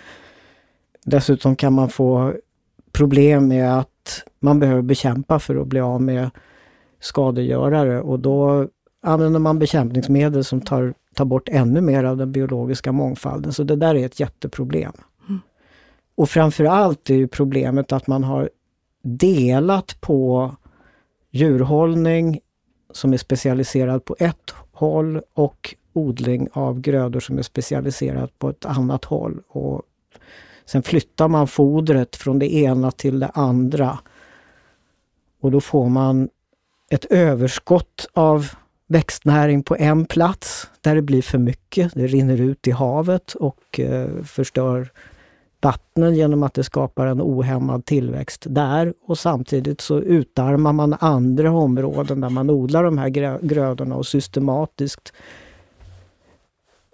Dessutom 1.05 1.57
kan 1.57 1.73
man 1.73 1.89
få 1.89 2.35
problem 2.93 3.49
med 3.49 3.79
att 3.79 3.90
man 4.41 4.61
behöver 4.61 4.83
bekämpa 4.83 5.39
för 5.39 5.57
att 5.57 5.67
bli 5.67 5.81
av 5.81 6.03
med 6.03 6.31
skadegörare 7.01 8.01
och 8.01 8.21
då 8.21 8.69
använder 9.03 9.41
man 9.41 9.59
bekämpningsmedel 9.59 10.45
som 10.45 10.61
tar 10.61 10.95
ta 11.15 11.25
bort 11.25 11.49
ännu 11.49 11.81
mer 11.81 12.05
av 12.05 12.17
den 12.17 12.33
biologiska 12.33 12.93
mångfalden. 12.93 13.53
Så 13.53 13.63
det 13.63 13.77
där 13.77 13.95
är 13.95 14.07
ett 14.07 14.21
jätteproblem. 14.21 14.93
Mm. 15.29 15.41
Och 16.15 16.31
framförallt 16.31 17.11
är 17.11 17.15
ju 17.15 17.29
problemet 17.29 17.93
att 17.93 18.07
man 18.07 18.25
har 18.25 18.51
delat 19.03 20.01
på 20.01 20.51
djurhållning 21.31 22.41
som 22.91 23.13
är 23.13 23.17
specialiserad 23.17 24.05
på 24.05 24.17
ett 24.19 24.55
håll 24.73 25.21
och 25.35 25.75
odling 25.93 26.49
av 26.53 26.81
grödor 26.81 27.21
som 27.21 27.39
är 27.39 27.43
specialiserat 27.43 28.39
på 28.39 28.51
ett 28.51 28.65
annat 28.65 29.05
håll. 29.05 29.41
Och 29.49 29.83
sen 30.71 30.83
flyttar 30.83 31.29
man 31.29 31.47
fodret 31.49 32.17
från 32.17 32.39
det 32.39 32.55
ena 32.55 32.91
till 32.91 33.21
det 33.21 33.31
andra. 33.35 33.99
Och 35.41 35.51
då 35.51 35.61
får 35.61 35.89
man 35.89 36.29
ett 36.91 37.05
överskott 37.05 38.09
av 38.13 38.51
växtnäring 38.87 39.63
på 39.63 39.77
en 39.77 40.05
plats 40.05 40.71
där 40.81 40.95
det 40.95 41.03
blir 41.03 41.23
för 41.23 41.39
mycket. 41.39 41.95
Det 41.95 42.07
rinner 42.07 42.41
ut 42.41 42.67
i 42.67 42.71
havet 42.71 43.35
och 43.35 43.81
eh, 43.81 44.23
förstör 44.25 44.93
vattnen 45.61 46.15
genom 46.15 46.43
att 46.43 46.55
det 46.55 46.65
skapar 46.65 47.07
en 47.07 47.23
ohämmad 47.23 47.85
tillväxt 47.85 48.47
där 48.49 48.95
och 49.07 49.19
samtidigt 49.19 49.81
så 49.81 50.01
utarmar 50.01 50.73
man 50.73 50.97
andra 51.01 51.53
områden 51.53 52.21
där 52.21 52.31
man 52.31 52.51
odlar 52.51 52.85
de 52.85 52.99
här 52.99 53.09
grödorna 53.43 53.97
och 53.97 54.07
systematiskt 54.07 55.13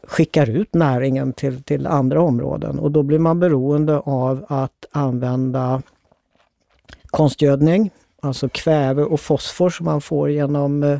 skickar 0.07 0.51
ut 0.51 0.75
näringen 0.75 1.33
till, 1.33 1.63
till 1.63 1.87
andra 1.87 2.23
områden 2.23 2.79
och 2.79 2.91
då 2.91 3.03
blir 3.03 3.19
man 3.19 3.41
beroende 3.41 3.99
av 3.99 4.47
att 4.49 4.87
använda 4.93 5.83
konstgödning, 7.07 7.91
alltså 8.23 8.49
kväve 8.49 9.03
och 9.03 9.21
fosfor 9.21 9.71
som 9.71 9.85
man 9.85 10.01
får 10.01 10.31
genom 10.31 10.83
eh, 10.83 10.99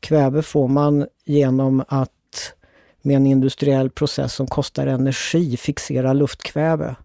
Kväve 0.00 0.42
får 0.42 0.68
man 0.68 1.06
genom 1.24 1.84
att 1.88 2.10
med 3.02 3.16
en 3.16 3.26
industriell 3.26 3.90
process 3.90 4.34
som 4.34 4.46
kostar 4.46 4.86
energi 4.86 5.56
fixera 5.56 6.12
luftkväve. 6.12 6.96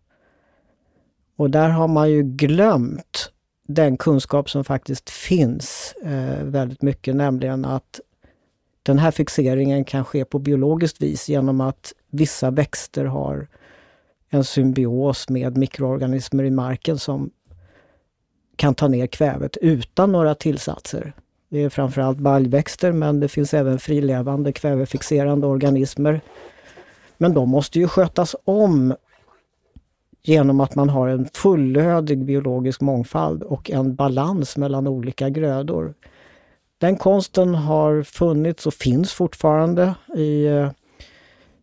Och 1.38 1.50
där 1.50 1.70
har 1.70 1.88
man 1.88 2.12
ju 2.12 2.24
glömt 2.24 3.32
den 3.68 3.98
kunskap 3.98 4.50
som 4.50 4.64
faktiskt 4.64 5.10
finns 5.10 5.96
eh, 6.04 6.44
väldigt 6.44 6.82
mycket, 6.82 7.16
nämligen 7.16 7.66
att 7.66 8.00
den 8.86 9.00
här 9.00 9.12
fixeringen 9.12 9.84
kan 9.84 10.06
ske 10.06 10.26
på 10.26 10.40
biologiskt 10.40 11.02
vis 11.02 11.30
genom 11.30 11.62
att 11.62 11.94
vissa 12.10 12.52
växter 12.52 13.06
har 13.06 13.48
en 14.30 14.44
symbios 14.44 15.30
med 15.30 15.58
mikroorganismer 15.58 16.44
i 16.44 16.52
marken 16.52 16.98
som 16.98 17.30
kan 18.56 18.76
ta 18.76 18.88
ner 18.88 19.08
kvävet 19.08 19.58
utan 19.62 20.12
några 20.12 20.36
tillsatser. 20.36 21.14
Det 21.50 21.60
är 21.60 21.70
framförallt 21.70 22.18
baljväxter 22.18 22.92
men 22.92 23.20
det 23.20 23.28
finns 23.28 23.54
även 23.54 23.80
frilevande 23.80 24.52
kvävefixerande 24.52 25.48
organismer. 25.48 26.22
Men 27.18 27.34
de 27.34 27.50
måste 27.50 27.80
ju 27.80 27.88
skötas 27.88 28.36
om 28.44 28.96
genom 30.22 30.60
att 30.60 30.76
man 30.76 30.90
har 30.90 31.08
en 31.08 31.28
fullödig 31.34 32.26
biologisk 32.26 32.82
mångfald 32.82 33.44
och 33.44 33.72
en 33.72 33.96
balans 33.96 34.58
mellan 34.58 34.88
olika 34.88 35.30
grödor. 35.30 35.94
Den 36.78 36.96
konsten 36.96 37.56
har 37.56 38.04
funnits 38.04 38.68
och 38.68 38.74
finns 38.74 39.14
fortfarande 39.14 39.96
i, 40.16 40.46
eh, 40.46 40.70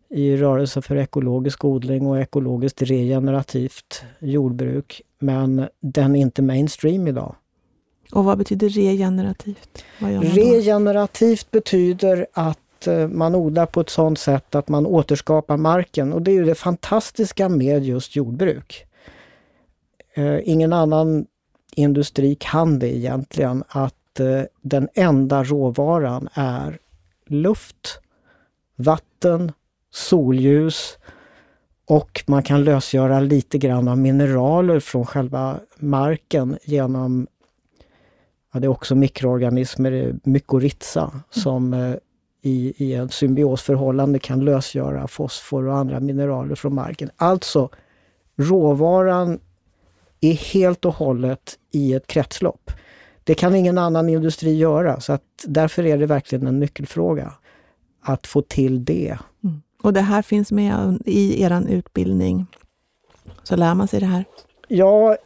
i 0.09 0.37
rörelse 0.37 0.81
för 0.81 0.95
ekologisk 0.95 1.65
odling 1.65 2.07
och 2.07 2.19
ekologiskt 2.19 2.81
regenerativt 2.81 4.03
jordbruk. 4.19 5.01
Men 5.19 5.67
den 5.79 6.15
är 6.15 6.19
inte 6.19 6.41
mainstream 6.41 7.07
idag. 7.07 7.35
Och 8.11 8.23
vad 8.23 8.37
betyder 8.37 8.69
regenerativt? 8.69 9.83
regenerativt 10.21 11.51
betyder 11.51 12.27
att 12.33 12.87
eh, 12.87 13.07
man 13.07 13.35
odlar 13.35 13.65
på 13.65 13.81
ett 13.81 13.89
sådant 13.89 14.19
sätt 14.19 14.55
att 14.55 14.69
man 14.69 14.85
återskapar 14.85 15.57
marken 15.57 16.13
och 16.13 16.21
det 16.21 16.31
är 16.31 16.35
ju 16.35 16.45
det 16.45 16.55
fantastiska 16.55 17.49
med 17.49 17.83
just 17.83 18.15
jordbruk. 18.15 18.85
Eh, 20.13 20.49
ingen 20.49 20.73
annan 20.73 21.25
industri 21.75 22.35
kan 22.39 22.79
det 22.79 22.95
egentligen, 22.95 23.63
att 23.67 23.95
eh, 24.19 24.41
den 24.61 24.89
enda 24.93 25.43
råvaran 25.43 26.29
är 26.33 26.79
luft, 27.25 27.99
vatten, 28.75 29.51
solljus 29.91 30.97
och 31.87 32.23
man 32.27 32.43
kan 32.43 32.63
lösgöra 32.63 33.19
lite 33.19 33.57
grann 33.57 33.87
av 33.87 33.97
mineraler 33.97 34.79
från 34.79 35.05
själva 35.05 35.59
marken 35.79 36.57
genom 36.63 37.27
Ja, 38.53 38.59
det 38.59 38.65
är 38.67 38.69
också 38.69 38.95
mikroorganismer, 38.95 40.15
mykorrhiza, 40.23 41.01
mm. 41.01 41.21
som 41.29 41.73
eh, 41.73 41.95
i, 42.41 42.73
i 42.77 42.93
ett 42.93 43.13
symbiosförhållande 43.13 44.19
kan 44.19 44.45
lösgöra 44.45 45.07
fosfor 45.07 45.67
och 45.67 45.77
andra 45.77 45.99
mineraler 45.99 46.55
från 46.55 46.75
marken. 46.75 47.09
Alltså, 47.15 47.69
råvaran 48.35 49.39
är 50.21 50.33
helt 50.33 50.85
och 50.85 50.93
hållet 50.93 51.59
i 51.71 51.93
ett 51.93 52.07
kretslopp. 52.07 52.71
Det 53.23 53.35
kan 53.35 53.55
ingen 53.55 53.77
annan 53.77 54.09
industri 54.09 54.55
göra, 54.55 54.99
så 54.99 55.13
att 55.13 55.23
därför 55.45 55.85
är 55.85 55.97
det 55.97 56.05
verkligen 56.05 56.47
en 56.47 56.59
nyckelfråga 56.59 57.33
att 58.01 58.27
få 58.27 58.41
till 58.41 58.85
det. 58.85 59.17
Mm. 59.43 59.61
Och 59.83 59.93
det 59.93 60.01
här 60.01 60.21
finns 60.21 60.51
med 60.51 61.01
i 61.05 61.43
er 61.43 61.65
utbildning? 61.69 62.45
Så 63.43 63.55
lär 63.55 63.75
man 63.75 63.87
sig 63.87 63.99
det 63.99 64.05
här? 64.05 64.25
Ja, 64.67 65.17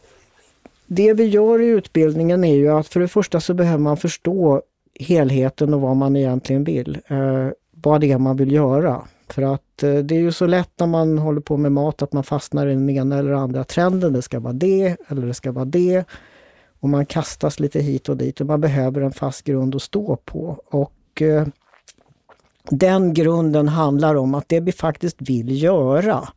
det 0.88 1.14
vi 1.14 1.24
gör 1.24 1.62
i 1.62 1.66
utbildningen 1.66 2.44
är 2.44 2.56
ju 2.56 2.70
att 2.70 2.88
för 2.88 3.00
det 3.00 3.08
första 3.08 3.40
så 3.40 3.54
behöver 3.54 3.78
man 3.78 3.98
förstå 3.98 4.62
helheten 5.00 5.74
och 5.74 5.82
vad 5.82 5.96
man 5.96 6.16
egentligen 6.16 6.64
vill. 6.64 7.00
Eh, 7.08 7.48
vad 7.72 8.02
det 8.02 8.12
är 8.12 8.18
man 8.18 8.38
vill 8.38 8.52
göra. 8.52 9.02
För 9.30 9.42
att 9.42 9.84
eh, 9.84 9.96
det 9.96 10.16
är 10.16 10.20
ju 10.20 10.32
så 10.32 10.48
lätt 10.48 10.72
när 10.80 10.88
man 10.88 11.18
håller 11.18 11.42
på 11.42 11.58
med 11.58 11.72
mat 11.72 12.02
att 12.02 12.14
man 12.14 12.24
fastnar 12.24 12.68
i 12.68 12.74
den 12.74 12.90
ena 12.90 13.18
eller 13.18 13.32
andra 13.32 13.64
trenden. 13.64 14.14
Det 14.14 14.22
ska 14.22 14.40
vara 14.40 14.54
det 14.54 14.98
eller 15.08 15.28
det 15.28 15.34
ska 15.34 15.52
vara 15.52 15.66
det. 15.66 16.06
Och 16.80 16.90
man 16.90 17.06
kastas 17.06 17.60
lite 17.60 17.80
hit 17.80 18.10
och 18.10 18.18
dit 18.18 18.42
och 18.42 18.48
man 18.48 18.62
behöver 18.62 19.02
en 19.02 19.14
fast 19.14 19.44
grund 19.44 19.76
att 19.76 19.82
stå 19.82 20.16
på. 20.16 20.64
Och 20.66 21.22
eh, 21.22 21.48
Den 22.70 23.14
grunden 23.14 23.68
handlar 23.68 24.16
om 24.16 24.36
att 24.36 24.50
det 24.50 24.60
vi 24.60 24.72
faktiskt 24.72 25.18
vill 25.20 25.64
göra 25.64 26.28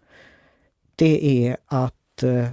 det 0.97 1.47
är 1.47 1.57
att 1.67 2.23
eh, 2.23 2.47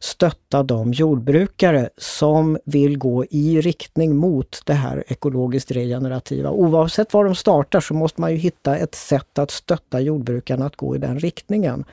stötta 0.00 0.62
de 0.62 0.92
jordbrukare 0.92 1.88
som 1.96 2.58
vill 2.64 2.98
gå 2.98 3.24
i 3.24 3.60
riktning 3.60 4.16
mot 4.16 4.62
det 4.66 4.74
här 4.74 5.04
ekologiskt 5.06 5.70
regenerativa. 5.70 6.50
Oavsett 6.50 7.12
var 7.12 7.24
de 7.24 7.34
startar 7.34 7.80
så 7.80 7.94
måste 7.94 8.20
man 8.20 8.30
ju 8.30 8.36
hitta 8.36 8.76
ett 8.76 8.94
sätt 8.94 9.38
att 9.38 9.50
stötta 9.50 10.00
jordbrukarna 10.00 10.66
att 10.66 10.76
gå 10.76 10.96
i 10.96 10.98
den 10.98 11.18
riktningen. 11.18 11.84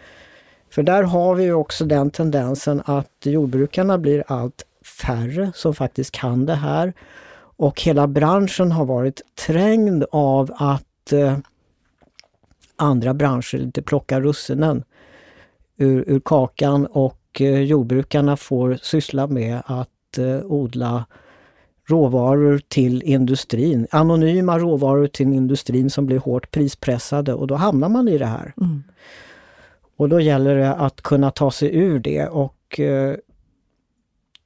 För 0.70 0.84
där 0.84 1.03
har 1.03 1.36
vi 1.36 1.51
också 1.51 1.86
den 1.86 2.12
tendensen 2.12 2.82
att 2.86 3.18
jordbrukarna 3.24 3.98
blir 3.98 4.24
allt 4.27 4.63
färre 5.01 5.51
som 5.56 5.75
faktiskt 5.75 6.12
kan 6.12 6.46
det 6.46 6.56
här. 6.56 6.94
Och 7.58 7.82
hela 7.82 8.08
branschen 8.08 8.72
har 8.72 8.86
varit 8.86 9.22
trängd 9.48 10.06
av 10.12 10.51
att 10.56 11.13
eh, 11.13 11.38
andra 12.75 13.13
branscher 13.13 13.58
lite 13.58 13.82
plockar 13.82 14.22
russinen 14.22 14.84
ur, 15.77 16.03
ur 16.08 16.20
kakan 16.20 16.86
och 16.86 17.41
eh, 17.41 17.62
jordbrukarna 17.62 18.38
får 18.38 18.79
syssla 18.82 19.27
med 19.27 19.62
att 19.65 20.18
eh, 20.18 20.39
odla 20.46 21.06
råvaror 21.89 22.62
till 22.68 23.03
industrin. 23.03 23.88
Anonyma 23.91 24.60
råvaror 24.60 25.08
till 25.08 25.34
industrin 25.34 25.89
som 25.89 26.06
blir 26.06 26.18
hårt 26.18 26.51
prispressade 26.51 27.34
och 27.34 27.48
då 27.48 27.56
hamnar 27.56 27.89
man 27.89 28.08
i 28.08 28.18
det 28.18 28.25
här. 28.25 28.53
Mm. 28.62 28.84
Och 29.98 30.10
då 30.10 30.20
gäller 30.20 30.56
det 30.56 30.74
att 30.74 31.01
kunna 31.01 31.32
ta 31.32 31.51
sig 31.51 31.75
ur 31.75 32.00
det 32.00 32.27
och 32.27 32.79
eh, 32.79 33.15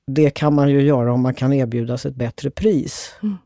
det 0.08 0.30
kan 0.30 0.54
man 0.54 0.70
ju 0.70 0.82
göra 0.82 1.14
om 1.14 1.22
man 1.22 1.34
kan 1.34 1.54
erbjudas 1.54 2.06
ett 2.06 2.16
bättre 2.16 2.50
pris. 2.50 3.16
Mm. 3.24 3.38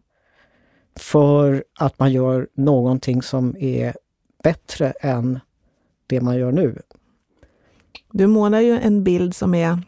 För 0.96 1.64
att 1.80 2.00
man 2.00 2.12
gör 2.12 2.48
någonting 2.54 3.22
som 3.22 3.58
är 3.58 3.94
bättre 4.44 4.92
än 4.92 5.40
det 6.08 6.22
man 6.22 6.38
gör 6.38 6.52
nu. 6.52 6.82
Du 8.12 8.28
målar 8.28 8.60
ju 8.60 8.80
en 8.80 9.04
bild 9.04 9.36
som 9.36 9.56
är 9.56 9.80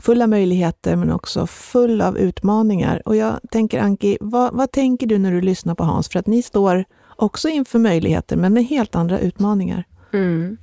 full 0.00 0.22
av 0.22 0.28
möjligheter 0.28 0.96
men 0.96 1.12
också 1.12 1.46
full 1.46 2.00
av 2.00 2.18
utmaningar. 2.18 3.02
Och 3.04 3.16
jag 3.16 3.40
tänker 3.50 3.80
Anki, 3.80 4.18
vad, 4.20 4.54
vad 4.54 4.70
tänker 4.70 5.06
du 5.06 5.18
när 5.18 5.32
du 5.32 5.40
lyssnar 5.40 5.74
på 5.74 5.84
Hans? 5.84 6.08
För 6.08 6.18
att 6.18 6.26
ni 6.26 6.42
står 6.42 6.84
också 7.16 7.48
inför 7.48 7.78
möjligheter 7.78 8.36
men 8.36 8.52
med 8.52 8.64
helt 8.64 8.94
andra 8.94 9.18
utmaningar. 9.18 9.84
Mm. 10.12 10.56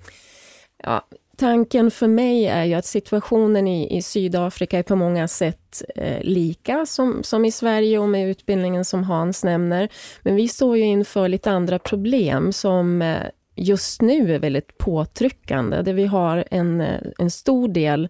Ja, 0.83 1.01
tanken 1.41 1.91
för 1.91 2.07
mig 2.07 2.48
är 2.48 2.65
ju 2.65 2.74
att 2.74 2.86
situationen 2.86 3.67
i, 3.67 3.98
i 3.98 4.01
Sydafrika 4.01 4.79
är 4.79 4.83
på 4.83 4.95
många 4.95 5.27
sätt 5.27 5.83
eh, 5.95 6.21
lika 6.21 6.86
som, 6.86 7.24
som 7.24 7.45
i 7.45 7.51
Sverige 7.51 8.00
och 8.00 8.10
med 8.10 8.29
utbildningen 8.29 8.86
som 8.86 9.03
Hans 9.03 9.43
nämner. 9.43 9.89
Men 10.21 10.36
vi 10.36 10.48
står 10.48 10.77
ju 10.77 10.83
inför 10.83 11.27
lite 11.27 11.51
andra 11.51 11.79
problem 11.79 12.53
som 12.53 13.01
eh, 13.01 13.17
just 13.55 14.01
nu 14.01 14.36
är 14.36 14.39
väldigt 14.39 14.77
påtryckande. 14.77 15.81
Där 15.81 15.93
vi 15.93 16.05
har 16.05 16.43
en, 16.51 16.81
eh, 16.81 17.00
en 17.17 17.31
stor 17.31 17.67
del 17.67 18.10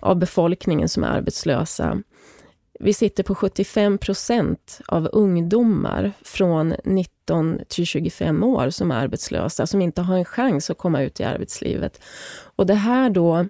av 0.00 0.16
befolkningen 0.16 0.88
som 0.88 1.04
är 1.04 1.08
arbetslösa. 1.08 2.02
Vi 2.80 2.94
sitter 2.94 3.22
på 3.22 3.34
75 3.34 3.98
procent 3.98 4.80
av 4.86 5.08
ungdomar 5.12 6.12
från 6.22 6.74
19 6.84 7.60
till 7.68 7.86
25 7.86 8.44
år 8.44 8.70
som 8.70 8.90
är 8.90 8.96
arbetslösa, 8.96 9.66
som 9.66 9.82
inte 9.82 10.02
har 10.02 10.16
en 10.16 10.24
chans 10.24 10.70
att 10.70 10.78
komma 10.78 11.02
ut 11.02 11.20
i 11.20 11.24
arbetslivet. 11.24 12.00
Och 12.56 12.66
det 12.66 12.74
här 12.74 13.10
då 13.10 13.46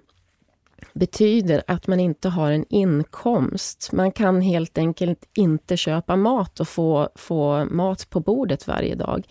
betyder 0.93 1.63
att 1.67 1.87
man 1.87 1.99
inte 1.99 2.29
har 2.29 2.51
en 2.51 2.65
inkomst. 2.69 3.91
Man 3.91 4.11
kan 4.11 4.41
helt 4.41 4.77
enkelt 4.77 5.29
inte 5.33 5.77
köpa 5.77 6.15
mat 6.15 6.59
och 6.59 6.67
få, 6.67 7.09
få 7.15 7.65
mat 7.65 8.09
på 8.09 8.19
bordet 8.19 8.67
varje 8.67 8.95
dag. 8.95 9.27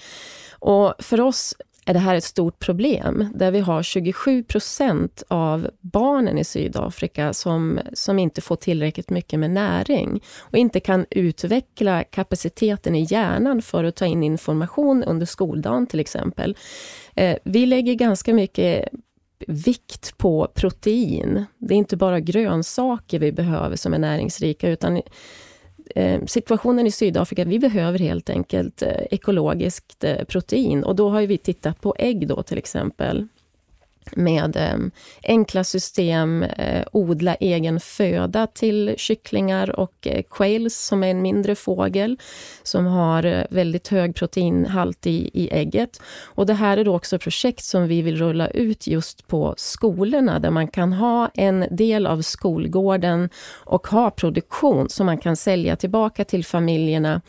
Och 0.52 0.94
för 0.98 1.20
oss 1.20 1.54
är 1.86 1.94
det 1.94 2.00
här 2.00 2.14
ett 2.14 2.24
stort 2.24 2.58
problem, 2.58 3.28
där 3.34 3.50
vi 3.50 3.60
har 3.60 3.82
27 3.82 4.42
procent 4.42 5.22
av 5.28 5.70
barnen 5.80 6.38
i 6.38 6.44
Sydafrika 6.44 7.32
som, 7.32 7.80
som 7.92 8.18
inte 8.18 8.40
får 8.40 8.56
tillräckligt 8.56 9.10
mycket 9.10 9.40
med 9.40 9.50
näring 9.50 10.22
och 10.38 10.58
inte 10.58 10.80
kan 10.80 11.06
utveckla 11.10 12.04
kapaciteten 12.04 12.94
i 12.94 13.06
hjärnan 13.10 13.62
för 13.62 13.84
att 13.84 13.96
ta 13.96 14.06
in 14.06 14.22
information 14.22 15.04
under 15.04 15.26
skoldagen 15.26 15.86
till 15.86 16.00
exempel. 16.00 16.56
Eh, 17.14 17.36
vi 17.44 17.66
lägger 17.66 17.94
ganska 17.94 18.34
mycket 18.34 18.88
vikt 19.46 20.18
på 20.18 20.48
protein. 20.54 21.44
Det 21.58 21.74
är 21.74 21.78
inte 21.78 21.96
bara 21.96 22.20
grönsaker 22.20 23.18
vi 23.18 23.32
behöver 23.32 23.76
som 23.76 23.94
är 23.94 23.98
näringsrika, 23.98 24.68
utan 24.68 25.02
Eh, 25.94 26.24
situationen 26.26 26.86
i 26.86 26.90
Sydafrika, 26.90 27.44
vi 27.44 27.58
behöver 27.58 27.98
helt 27.98 28.30
enkelt 28.30 28.82
eh, 28.82 29.02
ekologiskt 29.10 30.04
eh, 30.04 30.24
protein. 30.24 30.84
Och 30.84 30.96
då 30.96 31.08
har 31.08 31.22
vi 31.22 31.38
tittat 31.38 31.80
på 31.80 31.94
ägg 31.98 32.28
då 32.28 32.42
till 32.42 32.58
exempel 32.58 33.28
med 34.12 34.56
eh, 34.56 34.76
enkla 35.22 35.64
system, 35.64 36.42
eh, 36.42 36.84
odla 36.92 37.34
egen 37.34 37.80
föda 37.80 38.46
till 38.46 38.94
kycklingar 38.96 39.80
och 39.80 40.06
eh, 40.06 40.22
quails 40.30 40.76
som 40.76 41.04
är 41.04 41.08
en 41.08 41.22
mindre 41.22 41.54
fågel 41.54 42.18
som 42.62 42.86
har 42.86 43.24
eh, 43.24 43.42
väldigt 43.50 43.88
hög 43.88 44.14
proteinhalt 44.14 45.06
i, 45.06 45.30
i 45.32 45.48
ägget. 45.52 46.00
Och 46.24 46.46
det 46.46 46.54
här 46.54 46.76
är 46.76 46.84
då 46.84 46.96
också 46.96 47.18
projekt 47.18 47.64
som 47.64 47.88
vi 47.88 48.02
vill 48.02 48.16
rulla 48.16 48.48
ut 48.48 48.86
just 48.86 49.26
på 49.26 49.54
skolorna 49.56 50.38
där 50.38 50.50
man 50.50 50.68
kan 50.68 50.92
ha 50.92 51.30
en 51.34 51.66
del 51.70 52.06
av 52.06 52.22
skolgården 52.22 53.28
och 53.64 53.86
ha 53.86 54.10
produktion 54.10 54.88
som 54.88 55.06
man 55.06 55.18
kan 55.18 55.36
sälja 55.36 55.76
tillbaka 55.76 56.24
till 56.24 56.44
familjerna 56.44 57.20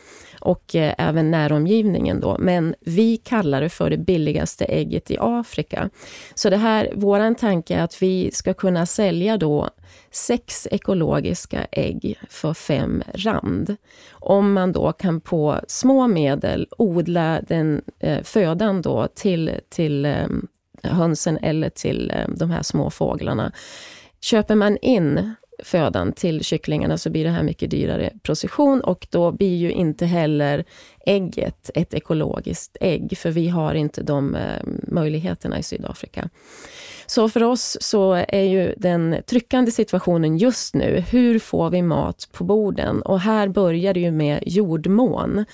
och 0.46 0.74
eh, 0.74 0.94
även 0.98 1.30
näromgivningen 1.30 2.20
då. 2.20 2.36
Men 2.38 2.74
vi 2.80 3.16
kallar 3.16 3.60
det 3.60 3.68
för 3.68 3.90
det 3.90 3.96
billigaste 3.96 4.64
ägget 4.64 5.10
i 5.10 5.16
Afrika. 5.20 5.90
Så 6.34 6.50
det 6.50 6.56
här, 6.56 6.92
våran 6.94 7.34
tanke 7.34 7.74
är 7.74 7.82
att 7.82 8.02
vi 8.02 8.30
ska 8.32 8.54
kunna 8.54 8.86
sälja 8.86 9.36
då 9.36 9.70
sex 10.10 10.68
ekologiska 10.70 11.66
ägg 11.70 12.18
för 12.30 12.54
fem 12.54 13.02
rand. 13.14 13.76
Om 14.10 14.52
man 14.52 14.72
då 14.72 14.92
kan 14.92 15.20
på 15.20 15.60
små 15.68 16.06
medel 16.06 16.68
odla 16.78 17.40
den 17.48 17.82
eh, 17.98 18.22
födan 18.22 18.82
då 18.82 19.08
till, 19.14 19.50
till 19.68 20.04
eh, 20.04 20.26
hönsen 20.82 21.38
eller 21.42 21.68
till 21.68 22.10
eh, 22.10 22.28
de 22.28 22.50
här 22.50 22.62
små 22.62 22.90
fåglarna. 22.90 23.52
Köper 24.20 24.54
man 24.54 24.76
in 24.76 25.34
födan 25.64 26.12
till 26.12 26.44
kycklingarna 26.44 26.98
så 26.98 27.10
blir 27.10 27.24
det 27.24 27.30
här 27.30 27.42
mycket 27.42 27.70
dyrare 27.70 28.10
procession 28.22 28.80
och 28.80 29.06
då 29.10 29.32
blir 29.32 29.56
ju 29.56 29.72
inte 29.72 30.06
heller 30.06 30.64
ägget 31.06 31.70
ett 31.74 31.94
ekologiskt 31.94 32.76
ägg, 32.80 33.18
för 33.18 33.30
vi 33.30 33.48
har 33.48 33.74
inte 33.74 34.02
de 34.02 34.34
eh, 34.34 34.62
möjligheterna 34.82 35.58
i 35.58 35.62
Sydafrika. 35.62 36.28
Så 37.06 37.28
för 37.28 37.42
oss 37.42 37.76
så 37.80 38.12
är 38.28 38.42
ju 38.42 38.74
den 38.76 39.16
tryckande 39.26 39.70
situationen 39.70 40.38
just 40.38 40.74
nu, 40.74 41.04
hur 41.10 41.38
får 41.38 41.70
vi 41.70 41.82
mat 41.82 42.28
på 42.32 42.44
borden? 42.44 43.02
Och 43.02 43.20
här 43.20 43.48
börjar 43.48 43.94
det 43.94 44.00
ju 44.00 44.10
med 44.10 44.42
jordmån. 44.46 45.44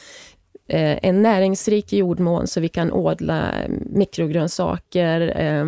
Eh, 0.72 0.98
en 1.02 1.22
näringsrik 1.22 1.92
jordmån 1.92 2.46
så 2.46 2.60
vi 2.60 2.68
kan 2.68 2.92
odla 2.92 3.62
eh, 3.62 3.70
mikrogrönsaker, 3.80 5.40
eh, 5.40 5.66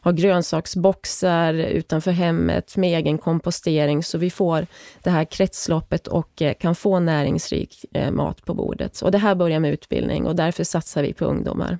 ha 0.00 0.10
grönsaksboxar 0.10 1.54
utanför 1.54 2.10
hemmet 2.10 2.76
med 2.76 2.98
egen 2.98 3.18
kompostering 3.18 4.02
så 4.02 4.18
vi 4.18 4.30
får 4.30 4.66
det 5.02 5.10
här 5.10 5.24
kretsloppet 5.24 6.06
och 6.06 6.42
eh, 6.42 6.54
kan 6.54 6.74
få 6.74 7.00
näringsrik 7.00 7.84
eh, 7.92 8.10
mat 8.10 8.44
på 8.44 8.54
bordet. 8.54 9.00
Och 9.02 9.10
det 9.10 9.18
här 9.18 9.34
börjar 9.34 9.60
med 9.60 9.72
utbildning 9.72 10.26
och 10.26 10.36
därför 10.36 10.64
satsar 10.64 11.02
vi 11.02 11.12
på 11.12 11.24
ungdomar. 11.24 11.78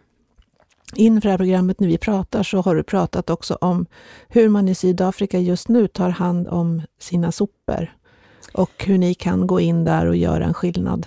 Inför 0.94 1.28
det 1.28 1.30
här 1.30 1.38
programmet 1.38 1.80
när 1.80 1.88
vi 1.88 1.98
pratar 1.98 2.42
så 2.42 2.60
har 2.60 2.74
du 2.74 2.82
pratat 2.82 3.30
också 3.30 3.58
om 3.60 3.86
hur 4.28 4.48
man 4.48 4.68
i 4.68 4.74
Sydafrika 4.74 5.38
just 5.38 5.68
nu 5.68 5.88
tar 5.88 6.10
hand 6.10 6.48
om 6.48 6.82
sina 7.00 7.32
sopor 7.32 7.92
och 8.52 8.84
hur 8.86 8.98
ni 8.98 9.14
kan 9.14 9.46
gå 9.46 9.60
in 9.60 9.84
där 9.84 10.06
och 10.06 10.16
göra 10.16 10.44
en 10.44 10.54
skillnad. 10.54 11.06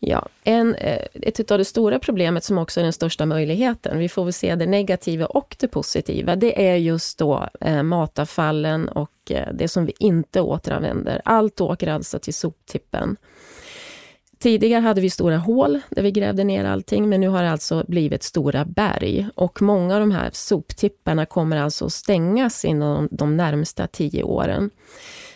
Ja, 0.00 0.28
en, 0.44 0.74
eh, 0.74 1.06
ett 1.12 1.50
av 1.50 1.58
det 1.58 1.64
stora 1.64 1.98
problemet 1.98 2.44
som 2.44 2.58
också 2.58 2.80
är 2.80 2.84
den 2.84 2.92
största 2.92 3.26
möjligheten, 3.26 3.98
vi 3.98 4.08
får 4.08 4.24
väl 4.24 4.32
se 4.32 4.54
det 4.54 4.66
negativa 4.66 5.26
och 5.26 5.56
det 5.58 5.68
positiva, 5.68 6.36
det 6.36 6.68
är 6.68 6.76
just 6.76 7.18
då 7.18 7.48
eh, 7.60 7.82
matavfallen 7.82 8.88
och 8.88 9.30
eh, 9.30 9.52
det 9.52 9.68
som 9.68 9.86
vi 9.86 9.92
inte 9.98 10.40
återanvänder. 10.40 11.20
Allt 11.24 11.60
åker 11.60 11.88
alltså 11.88 12.18
till 12.18 12.34
soptippen. 12.34 13.16
Tidigare 14.38 14.80
hade 14.80 15.00
vi 15.00 15.10
stora 15.10 15.36
hål 15.36 15.80
där 15.90 16.02
vi 16.02 16.10
grävde 16.10 16.44
ner 16.44 16.64
allting, 16.64 17.08
men 17.08 17.20
nu 17.20 17.28
har 17.28 17.42
det 17.42 17.50
alltså 17.50 17.84
blivit 17.88 18.22
stora 18.22 18.64
berg. 18.64 19.28
Och 19.34 19.62
många 19.62 19.94
av 19.94 20.00
de 20.00 20.10
här 20.10 20.30
soptipparna 20.32 21.26
kommer 21.26 21.56
alltså 21.56 21.84
att 21.84 21.92
stängas 21.92 22.64
inom 22.64 23.08
de 23.10 23.36
närmsta 23.36 23.86
tio 23.86 24.22
åren. 24.22 24.70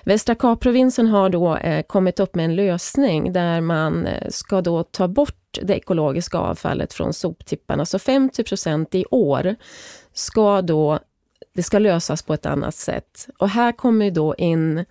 Västra 0.05 0.35
Kapprovinsen 0.35 1.07
har 1.07 1.31
då 1.31 1.57
eh, 1.57 1.83
kommit 1.83 2.21
upp 2.21 2.35
med 2.35 2.45
en 2.45 2.57
lösning 2.57 3.33
där 3.33 3.61
man 3.61 4.07
eh, 4.07 4.29
ska 4.31 4.61
då 4.61 4.83
ta 4.83 5.09
bort 5.09 5.59
det 5.62 5.75
ekologiska 5.75 6.38
avfallet 6.38 6.93
från 6.93 7.12
soptipparna. 7.12 7.87
Så 7.87 7.99
50 7.99 8.45
procent 8.45 8.95
i 8.95 9.05
år 9.11 9.55
ska 10.12 10.62
då, 10.62 10.99
det 11.55 11.62
ska 11.62 11.79
lösas 11.79 12.23
på 12.23 12.35
ett 12.35 12.47
annat 12.47 12.75
sätt. 12.75 13.29
Och 13.38 13.49
här 13.49 13.73
kommer 13.73 14.11
då 14.11 14.35
in 14.35 14.85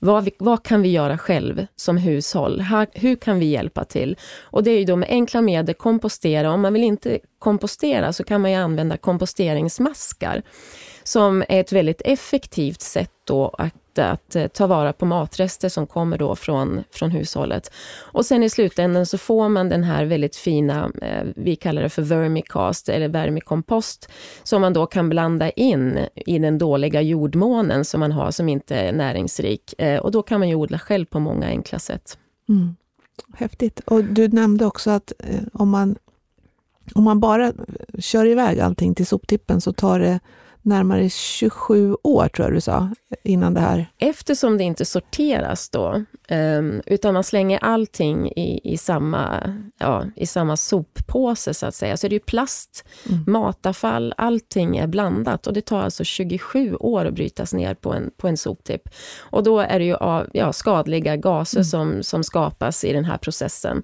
vad, 0.00 0.24
vi, 0.24 0.34
vad, 0.38 0.62
kan 0.62 0.82
vi 0.82 0.88
göra 0.88 1.18
själv 1.18 1.66
som 1.76 1.96
hushåll? 1.96 2.60
Här, 2.60 2.86
hur 2.92 3.16
kan 3.16 3.38
vi 3.38 3.46
hjälpa 3.46 3.84
till? 3.84 4.16
Och 4.42 4.62
det 4.62 4.70
är 4.70 4.78
ju 4.78 4.84
då 4.84 4.96
med 4.96 5.08
enkla 5.08 5.42
medel 5.42 5.74
kompostera. 5.74 6.52
Om 6.52 6.60
man 6.60 6.72
vill 6.72 6.84
inte 6.84 7.18
kompostera 7.38 8.12
så 8.12 8.24
kan 8.24 8.40
man 8.40 8.50
ju 8.50 8.56
använda 8.56 8.96
komposteringsmaskar 8.96 10.42
som 11.06 11.42
är 11.48 11.60
ett 11.60 11.72
väldigt 11.72 12.02
effektivt 12.04 12.80
sätt 12.80 13.10
då 13.24 13.54
att 13.58 13.74
att 13.98 14.36
eh, 14.36 14.46
ta 14.46 14.66
vara 14.66 14.92
på 14.92 15.06
matrester 15.06 15.68
som 15.68 15.86
kommer 15.86 16.18
då 16.18 16.36
från, 16.36 16.84
från 16.90 17.10
hushållet. 17.10 17.72
Och 17.98 18.26
sen 18.26 18.42
i 18.42 18.50
slutändan 18.50 19.06
så 19.06 19.18
får 19.18 19.48
man 19.48 19.68
den 19.68 19.84
här 19.84 20.04
väldigt 20.04 20.36
fina, 20.36 20.90
eh, 21.02 21.24
vi 21.36 21.56
kallar 21.56 21.82
det 21.82 21.88
för 21.88 22.02
vermicast 22.02 22.88
eller 22.88 23.08
vermicompost, 23.08 24.10
som 24.42 24.60
man 24.60 24.72
då 24.72 24.86
kan 24.86 25.08
blanda 25.08 25.50
in 25.50 25.98
i 26.14 26.38
den 26.38 26.58
dåliga 26.58 27.02
jordmånen 27.02 27.84
som 27.84 28.00
man 28.00 28.12
har 28.12 28.30
som 28.30 28.48
inte 28.48 28.76
är 28.76 28.92
näringsrik. 28.92 29.74
Eh, 29.78 30.00
och 30.00 30.10
då 30.10 30.22
kan 30.22 30.40
man 30.40 30.48
ju 30.48 30.54
odla 30.54 30.78
själv 30.78 31.04
på 31.04 31.20
många 31.20 31.46
enkla 31.46 31.78
sätt. 31.78 32.18
Mm. 32.48 32.76
Häftigt. 33.34 33.80
Och 33.86 34.04
du 34.04 34.28
nämnde 34.28 34.66
också 34.66 34.90
att 34.90 35.12
om 35.52 35.68
man 35.70 35.96
om 36.94 37.04
man 37.04 37.20
bara 37.20 37.52
kör 37.98 38.26
iväg 38.26 38.60
allting 38.60 38.94
till 38.94 39.06
soptippen 39.06 39.60
så 39.60 39.72
tar 39.72 40.00
det 40.00 40.20
närmare 40.66 41.10
27 41.10 41.96
år, 42.02 42.28
tror 42.28 42.46
jag 42.46 42.56
du 42.56 42.60
sa, 42.60 42.90
innan 43.22 43.54
det 43.54 43.60
här? 43.60 43.86
Eftersom 43.98 44.58
det 44.58 44.64
inte 44.64 44.84
sorteras 44.84 45.70
då, 45.70 46.04
um, 46.30 46.82
utan 46.86 47.14
man 47.14 47.24
slänger 47.24 47.58
allting 47.62 48.32
i, 48.32 48.60
i, 48.72 48.78
samma, 48.78 49.40
ja, 49.78 50.04
i 50.16 50.26
samma 50.26 50.56
soppåse, 50.56 51.54
så 51.54 51.66
att 51.66 51.74
säga, 51.74 51.96
så 51.96 52.06
är 52.06 52.08
det 52.08 52.16
ju 52.16 52.20
plast, 52.20 52.84
mm. 53.08 53.24
matavfall, 53.26 54.14
allting 54.16 54.76
är 54.76 54.86
blandat 54.86 55.46
och 55.46 55.52
det 55.52 55.62
tar 55.62 55.80
alltså 55.80 56.04
27 56.04 56.76
år 56.76 57.04
att 57.04 57.14
brytas 57.14 57.52
ner 57.52 57.74
på 57.74 57.92
en, 57.92 58.10
på 58.16 58.28
en 58.28 58.36
soptipp. 58.36 58.82
Och 59.18 59.42
då 59.42 59.60
är 59.60 59.78
det 59.78 59.84
ju 59.84 59.96
ja, 60.32 60.52
skadliga 60.52 61.16
gaser 61.16 61.58
mm. 61.58 61.64
som, 61.64 62.02
som 62.02 62.24
skapas 62.24 62.84
i 62.84 62.92
den 62.92 63.04
här 63.04 63.18
processen. 63.18 63.82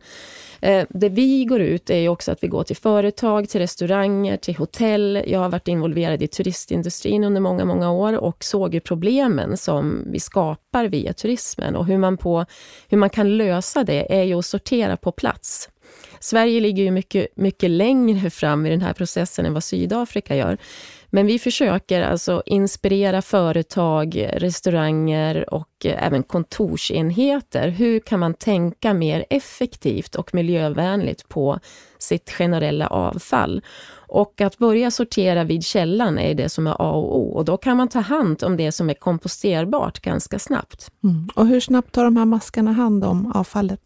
Eh, 0.63 0.87
det 0.91 1.09
vi 1.09 1.45
går 1.45 1.61
ut 1.61 1.91
är 1.91 2.09
också 2.09 2.33
att 2.33 2.43
vi 2.43 2.49
går 2.49 2.65
till 2.65 2.77
företag, 2.77 3.49
till 3.49 3.61
restauranger, 3.61 4.37
till 4.37 4.57
hotell. 4.57 5.23
Jag 5.27 5.41
har 5.41 5.49
varit 5.49 5.69
involverad 5.69 6.23
i 6.23 6.27
turistindustrin 6.27 7.25
under 7.25 7.41
många, 7.41 7.65
många 7.65 7.91
år 7.91 8.19
och 8.19 8.45
såg 8.45 8.75
ju 8.75 8.81
problemen 8.81 9.57
som 9.57 10.05
vi 10.07 10.21
skapar 10.21 10.85
via 10.85 11.13
turismen 11.13 11.77
och 11.77 11.87
hur 11.87 11.99
man, 11.99 12.17
på, 12.17 12.45
hur 12.89 12.99
man 12.99 13.11
kan 13.11 13.37
lösa 13.37 13.85
det 13.85 14.15
är 14.15 14.23
ju 14.23 14.35
att 14.35 14.47
sortera 14.47 14.97
på 14.97 15.13
plats. 15.13 15.69
Sverige 16.21 16.61
ligger 16.61 16.83
ju 16.83 16.91
mycket, 16.91 17.27
mycket 17.37 17.71
längre 17.71 18.31
fram 18.31 18.67
i 18.67 18.71
den 18.71 18.81
här 18.81 18.93
processen 18.93 19.47
än 19.47 19.55
vad 19.55 19.65
Sydafrika 19.65 20.37
gör. 20.37 20.59
Men 21.15 21.27
vi 21.27 21.39
försöker 21.39 22.03
alltså 22.03 22.43
inspirera 22.47 23.23
företag, 23.23 24.29
restauranger 24.33 25.55
och 25.55 25.69
även 25.85 26.23
kontorsenheter. 26.23 27.69
Hur 27.69 28.01
kan 28.01 28.21
man 28.21 28.35
tänka 28.35 28.95
mer 28.95 29.25
effektivt 29.31 30.15
och 30.15 30.35
miljövänligt 30.35 31.29
på 31.29 31.59
sitt 31.99 32.31
generella 32.31 32.87
avfall? 32.87 33.63
Och 33.95 34.41
att 34.41 34.59
börja 34.59 34.91
sortera 34.91 35.45
vid 35.45 35.65
källan 35.65 36.19
är 36.19 36.35
det 36.35 36.49
som 36.49 36.67
är 36.67 36.77
A 36.79 36.91
och 36.91 37.19
O 37.19 37.33
och 37.33 37.45
då 37.45 37.57
kan 37.57 37.77
man 37.77 37.89
ta 37.89 38.01
hand 38.01 38.43
om 38.45 38.57
det 38.57 38.73
som 38.73 38.91
är 38.91 38.95
komposterbart 38.95 40.01
ganska 40.01 40.39
snabbt. 40.39 40.91
Mm. 41.05 41.29
Och 41.35 41.47
hur 41.47 41.61
snabbt 41.61 41.93
tar 41.93 42.05
de 42.05 42.17
här 42.17 42.25
maskarna 42.25 42.73
hand 42.73 43.05
om 43.05 43.33
avfallet? 43.35 43.81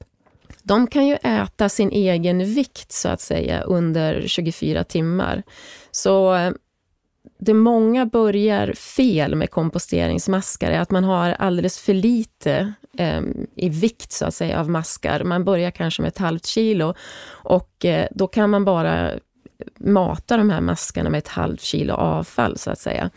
De 0.62 0.86
kan 0.86 1.06
ju 1.06 1.14
äta 1.14 1.68
sin 1.68 1.90
egen 1.90 2.44
vikt 2.44 2.92
så 2.92 3.08
att 3.08 3.20
säga 3.20 3.60
under 3.60 4.24
24 4.26 4.84
timmar. 4.84 5.42
Så 5.90 6.34
eh, 6.34 6.52
det 7.38 7.54
många 7.54 8.06
börjar 8.06 8.72
fel 8.72 9.34
med 9.34 9.50
komposteringsmaskar 9.50 10.70
är 10.70 10.80
att 10.80 10.90
man 10.90 11.04
har 11.04 11.30
alldeles 11.30 11.78
för 11.78 11.94
lite 11.94 12.72
eh, 12.98 13.20
i 13.56 13.68
vikt 13.68 14.12
så 14.12 14.26
att 14.26 14.34
säga 14.34 14.60
av 14.60 14.70
maskar. 14.70 15.24
Man 15.24 15.44
börjar 15.44 15.70
kanske 15.70 16.02
med 16.02 16.08
ett 16.08 16.18
halvt 16.18 16.46
kilo 16.46 16.94
och 17.28 17.84
eh, 17.84 18.06
då 18.10 18.26
kan 18.26 18.50
man 18.50 18.64
bara 18.64 19.10
mata 19.78 20.36
de 20.36 20.50
här 20.50 20.60
maskarna 20.60 21.10
med 21.10 21.18
ett 21.18 21.28
halvt 21.28 21.62
kilo 21.62 21.94
avfall 21.94 22.58
så 22.58 22.70
att 22.70 22.78
säga. 22.78 23.10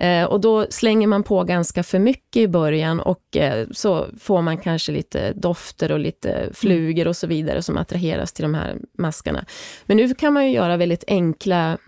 Eh, 0.00 0.24
och 0.24 0.40
då 0.40 0.66
slänger 0.70 1.06
man 1.06 1.22
på 1.22 1.44
ganska 1.44 1.82
för 1.82 1.98
mycket 1.98 2.42
i 2.42 2.48
början 2.48 3.00
och 3.00 3.36
eh, 3.36 3.66
så 3.72 4.06
får 4.20 4.42
man 4.42 4.58
kanske 4.58 4.92
lite 4.92 5.32
dofter 5.32 5.92
och 5.92 5.98
lite 5.98 6.50
flugor 6.54 7.08
och 7.08 7.16
så 7.16 7.26
vidare 7.26 7.62
som 7.62 7.76
attraheras 7.76 8.32
till 8.32 8.42
de 8.42 8.54
här 8.54 8.76
maskarna. 8.98 9.44
Men 9.86 9.96
nu 9.96 10.14
kan 10.14 10.32
man 10.32 10.46
ju 10.46 10.52
göra 10.52 10.76
väldigt 10.76 11.04
enkla 11.06 11.78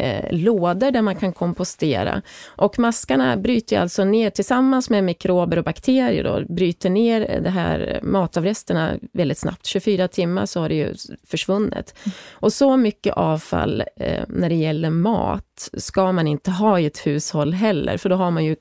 eh, 0.00 0.24
lådor 0.30 0.90
där 0.90 1.02
man 1.02 1.16
kan 1.16 1.32
kompostera. 1.32 2.22
Och 2.46 2.78
maskarna 2.78 3.36
bryter 3.36 3.80
alltså 3.80 4.04
ner 4.04 4.30
tillsammans 4.30 4.90
med 4.90 5.04
mikrober 5.04 5.56
och 5.56 5.64
bakterier 5.64 6.24
då, 6.24 6.54
bryter 6.54 6.90
ner 6.90 7.40
det 7.40 7.50
här 7.50 8.00
matavresterna 8.02 8.94
väldigt 9.12 9.38
snabbt. 9.38 9.66
24 9.66 10.08
timmar 10.08 10.46
så 10.46 10.60
har 10.60 10.68
det 10.68 10.74
ju 10.74 10.94
försvunnit. 11.26 11.94
Och 12.30 12.52
så 12.52 12.76
mycket 12.76 13.14
avfall 13.14 13.84
eh, 13.96 14.24
när 14.28 14.48
det 14.48 14.54
gäller 14.54 14.90
mat 14.90 15.70
ska 15.72 16.12
man 16.12 16.26
inte 16.26 16.50
ha 16.50 16.80
i 16.80 16.86
ett 16.86 17.06
hushåll 17.06 17.52
heller, 17.52 17.96
för 17.96 18.08
då 18.08 18.16
har 18.16 18.30
man 18.30 18.44
ju 18.44 18.56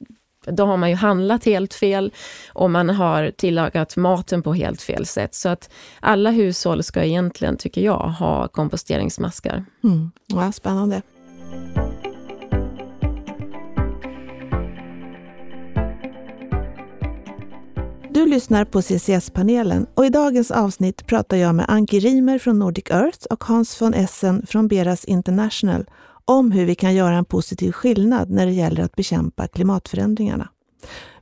då 0.45 0.65
har 0.65 0.77
man 0.77 0.89
ju 0.89 0.95
handlat 0.95 1.45
helt 1.45 1.73
fel 1.73 2.11
och 2.53 2.71
man 2.71 2.89
har 2.89 3.31
tillagat 3.31 3.95
maten 3.95 4.41
på 4.41 4.53
helt 4.53 4.81
fel 4.81 5.05
sätt. 5.05 5.35
Så 5.35 5.49
att 5.49 5.69
alla 5.99 6.31
hushåll 6.31 6.83
ska 6.83 7.03
egentligen, 7.03 7.57
tycker 7.57 7.81
jag, 7.81 7.99
ha 7.99 8.47
komposteringsmaskar. 8.47 9.65
Mm. 9.83 10.11
Ja, 10.27 10.51
spännande. 10.51 11.01
Du 18.19 18.25
lyssnar 18.25 18.65
på 18.65 18.81
CCS-panelen 18.81 19.85
och 19.93 20.05
i 20.05 20.09
dagens 20.09 20.51
avsnitt 20.51 21.07
pratar 21.07 21.37
jag 21.37 21.55
med 21.55 21.65
Anki 21.69 21.99
Rimer 21.99 22.39
från 22.39 22.59
Nordic 22.59 22.83
Earth 22.89 23.25
och 23.29 23.43
Hans 23.43 23.81
von 23.81 23.93
Essen 23.93 24.45
från 24.47 24.67
Beras 24.67 25.05
International 25.05 25.89
om 26.25 26.51
hur 26.51 26.65
vi 26.65 26.75
kan 26.75 26.95
göra 26.95 27.15
en 27.15 27.25
positiv 27.25 27.71
skillnad 27.71 28.29
när 28.29 28.45
det 28.45 28.51
gäller 28.51 28.83
att 28.83 28.95
bekämpa 28.95 29.47
klimatförändringarna. 29.47 30.49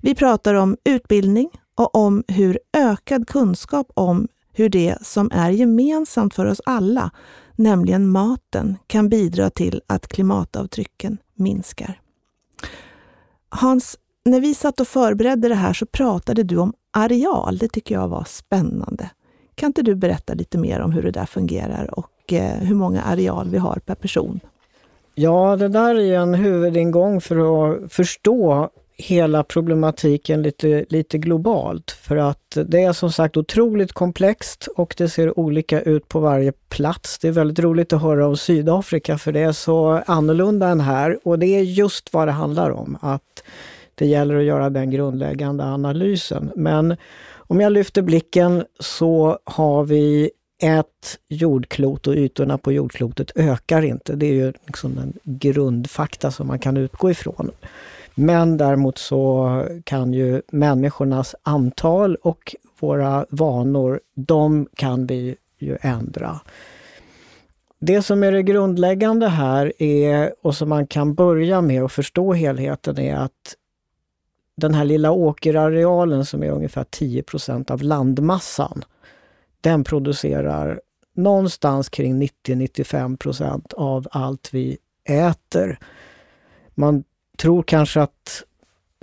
Vi 0.02 0.16
pratar 0.16 0.54
om 0.54 0.78
utbildning 0.84 1.50
och 1.76 1.96
om 1.96 2.24
hur 2.28 2.60
ökad 2.78 3.28
kunskap 3.28 3.92
om 3.94 4.28
hur 4.54 4.70
det 4.70 4.98
som 5.02 5.32
är 5.34 5.50
gemensamt 5.50 6.36
för 6.36 6.46
oss 6.46 6.62
alla, 6.66 7.12
nämligen 7.58 8.08
maten, 8.08 8.78
kan 8.88 9.10
bidra 9.10 9.50
till 9.50 9.82
att 9.88 10.08
klimatavtrycken 10.08 11.18
minskar. 11.36 12.02
Hans, 13.50 13.98
när 14.26 14.42
vi 14.42 14.56
satt 14.56 14.80
och 14.80 14.88
förberedde 14.88 15.50
det 15.50 15.56
här 15.56 15.74
så 15.74 15.86
pratade 15.86 16.44
du 16.44 16.58
om 16.58 16.74
areal. 16.92 17.58
Det 17.58 17.68
tycker 17.68 17.96
jag 17.96 18.08
var 18.08 18.24
spännande. 18.24 19.10
Kan 19.56 19.68
inte 19.68 19.82
du 19.82 19.96
berätta 19.96 20.34
lite 20.34 20.58
mer 20.58 20.80
om 20.80 20.92
hur 20.92 21.02
det 21.02 21.12
där 21.12 21.26
fungerar 21.26 22.00
och 22.00 22.34
eh, 22.34 22.58
hur 22.60 22.76
många 22.76 23.02
areal 23.02 23.50
vi 23.50 23.58
har 23.58 23.80
per 23.86 23.96
person? 23.96 24.40
Ja, 25.16 25.56
det 25.56 25.68
där 25.68 25.96
är 25.96 26.20
en 26.20 26.34
huvudingång 26.34 27.22
för 27.22 27.38
att 27.38 27.94
förstå 27.94 28.70
hela 28.98 29.44
problematiken 29.44 30.42
lite, 30.42 30.86
lite 30.90 31.18
globalt. 31.18 31.92
För 31.92 32.18
att 32.18 32.58
det 32.66 32.84
är 32.84 32.94
som 32.94 33.12
sagt 33.12 33.38
otroligt 33.38 33.94
komplext 33.94 34.68
och 34.76 34.96
det 34.98 35.10
ser 35.10 35.40
olika 35.40 35.82
ut 35.82 36.08
på 36.08 36.20
varje 36.20 36.52
plats. 36.52 37.20
Det 37.20 37.28
är 37.28 37.32
väldigt 37.32 37.60
roligt 37.60 37.94
att 37.94 38.02
höra 38.02 38.28
om 38.28 38.38
Sydafrika 38.38 39.18
för 39.18 39.32
det 39.32 39.40
är 39.40 39.52
så 39.52 40.04
annorlunda 40.06 40.68
än 40.68 40.80
här 40.80 41.20
och 41.24 41.40
det 41.40 41.48
är 41.48 41.62
just 41.62 42.14
vad 42.14 42.28
det 42.28 42.32
handlar 42.32 42.70
om. 42.70 42.98
Att 43.02 43.44
det 43.96 44.06
gäller 44.06 44.36
att 44.36 44.44
göra 44.44 44.70
den 44.70 44.92
grundläggande 44.92 45.64
analysen. 45.64 46.52
Men 46.56 46.98
om 47.36 47.62
jag 47.62 47.72
lyfter 47.72 48.02
blicken 48.02 48.66
så 48.80 49.40
har 49.44 49.84
vi 49.84 50.32
ett 50.62 51.20
jordklot 51.28 52.08
och 52.08 52.16
ytorna 52.16 52.58
på 52.58 52.72
jordklotet 52.72 53.32
ökar 53.36 53.82
inte. 53.82 54.16
Det 54.16 54.26
är 54.26 54.34
ju 54.34 54.54
liksom 54.66 54.98
en 54.98 55.14
grundfakta 55.24 56.32
som 56.32 56.48
man 56.48 56.60
kan 56.60 56.78
utgå 56.78 57.12
ifrån. 57.12 57.52
Men 58.20 58.58
däremot 58.58 58.98
så 58.98 59.64
kan 59.84 60.14
ju 60.14 60.42
människornas 60.52 61.36
antal 61.44 62.16
och 62.16 62.56
våra 62.80 63.26
vanor, 63.30 64.00
de 64.14 64.68
kan 64.76 65.08
vi 65.08 65.36
ju 65.58 65.78
ändra. 65.82 66.40
Det 67.80 68.02
som 68.02 68.24
är 68.24 68.32
det 68.32 68.44
grundläggande 68.44 69.28
här 69.28 69.82
är, 69.82 70.34
och 70.42 70.56
som 70.56 70.70
man 70.70 70.88
kan 70.88 71.14
börja 71.14 71.62
med 71.62 71.84
att 71.84 71.92
förstå 71.92 72.34
helheten, 72.34 73.00
är 73.00 73.16
att 73.16 73.56
den 74.56 74.74
här 74.74 74.86
lilla 74.86 75.12
åkerarealen 75.12 76.26
som 76.26 76.44
är 76.44 76.52
ungefär 76.52 76.84
10% 76.84 77.72
av 77.72 77.82
landmassan, 77.82 78.84
den 79.62 79.84
producerar 79.84 80.82
någonstans 81.14 81.90
kring 81.90 82.22
90-95 82.22 83.74
av 83.74 84.08
allt 84.12 84.54
vi 84.54 84.78
äter. 85.10 85.80
Man 86.76 87.04
tror 87.38 87.64
kanske 87.64 88.02
att 88.02 88.44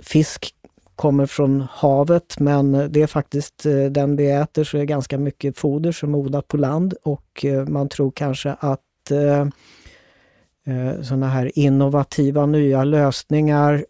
fisk 0.03 0.55
kommer 0.95 1.25
från 1.25 1.67
havet 1.71 2.39
men 2.39 2.91
det 2.91 3.01
är 3.01 3.07
faktiskt 3.07 3.65
eh, 3.65 3.85
den 3.85 4.15
vi 4.15 4.31
äter 4.31 4.63
så 4.63 4.77
är 4.77 4.79
det 4.79 4.85
ganska 4.85 5.17
mycket 5.17 5.57
foder 5.57 5.91
som 5.91 6.13
är 6.13 6.17
odlat 6.17 6.47
på 6.47 6.57
land 6.57 6.93
och 7.03 7.45
eh, 7.45 7.67
man 7.67 7.89
tror 7.89 8.11
kanske 8.11 8.55
att 8.59 9.11
eh, 9.11 9.47
eh 10.75 11.01
sådana 11.01 11.27
här 11.27 11.59
innovativa 11.59 12.45
nya 12.45 12.83
lösningar, 12.83 13.85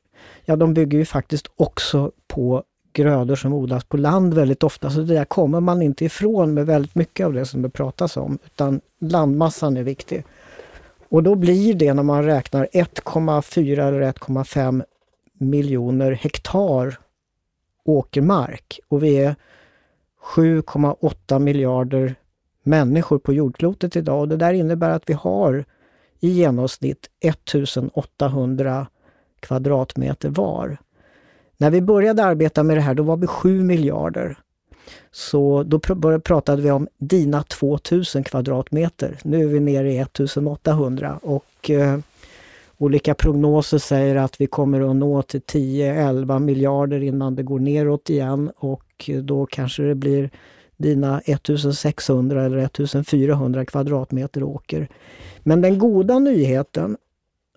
ja 0.46 0.56
de 0.56 0.74
bygger 0.74 0.98
ju 0.98 1.06
faktiskt 1.06 1.48
också 1.56 2.12
på 2.28 2.64
grödor 2.96 3.36
som 3.36 3.54
odlas 3.54 3.84
på 3.84 3.98
land 3.98 4.34
väldigt 4.34 4.64
ofta. 4.64 4.90
Så 4.90 5.00
det 5.00 5.14
där 5.14 5.26
kommer 5.26 5.60
man 5.60 5.82
inte 5.82 6.06
ifrån 6.06 6.54
med 6.54 6.66
väldigt 6.66 6.96
mycket 6.96 7.26
av 7.26 7.34
det 7.34 7.46
som 7.46 7.62
det 7.62 7.70
pratas 7.70 8.18
om, 8.18 8.38
utan 8.46 8.82
landmassan 9.00 9.78
är 9.78 9.84
viktig. 9.84 10.24
Och 11.16 11.24
då 11.24 11.36
blir 11.36 11.74
det 11.74 11.94
när 11.94 12.04
man 12.04 12.24
räknar 12.24 12.68
1,4 12.74 13.88
eller 13.88 14.02
1,5 14.02 14.84
miljoner 15.34 16.12
hektar 16.12 17.00
åkermark 17.84 18.80
och 18.88 19.04
vi 19.04 19.18
är 19.18 19.36
7,8 20.36 21.40
miljarder 21.40 22.16
människor 22.64 23.20
på 23.20 23.34
jordklotet 23.34 23.96
idag 23.96 24.20
och 24.20 24.28
det 24.28 24.38
där 24.38 24.54
innebär 24.54 24.90
att 24.90 25.10
vi 25.10 25.14
har 25.14 25.66
i 26.20 26.30
genomsnitt 26.30 27.10
1800 27.20 28.88
kvadratmeter 29.40 30.30
var. 30.30 30.78
När 31.58 31.72
vi 31.72 31.82
började 31.82 32.24
arbeta 32.24 32.64
med 32.64 32.78
det 32.78 32.82
här 32.82 32.94
då 32.94 33.04
var 33.04 33.18
vi 33.18 33.28
7 33.28 33.64
miljarder. 33.64 34.38
Så 35.12 35.64
då 35.64 35.80
pr 35.80 36.20
pratade 36.20 36.62
vi 36.62 36.72
om 36.72 36.88
dina 36.98 37.44
2000 37.44 38.24
kvadratmeter. 38.24 39.18
Nu 39.24 39.44
är 39.44 39.48
vi 39.48 39.60
nere 39.60 39.94
i 39.94 39.98
1800 39.98 41.20
och 41.22 41.70
eh, 41.70 42.00
olika 42.78 43.16
prognoser 43.16 43.78
säger 43.78 44.16
att 44.16 44.42
vi 44.42 44.48
kommer 44.48 44.90
att 44.90 44.96
nå 44.96 45.22
till 45.22 45.42
10-11 45.42 46.40
miljarder 46.40 47.04
innan 47.04 47.36
det 47.36 47.44
går 47.44 47.60
neråt 47.60 48.10
igen 48.10 48.52
och 48.58 49.10
då 49.24 49.46
kanske 49.46 49.84
det 49.84 49.96
blir 49.96 50.30
dina 50.78 51.20
1600 51.20 52.46
eller 52.46 52.58
1400 52.58 53.66
kvadratmeter 53.66 54.44
åker. 54.44 54.88
Men 55.40 55.62
den 55.62 55.80
goda 55.80 56.20
nyheten 56.20 56.98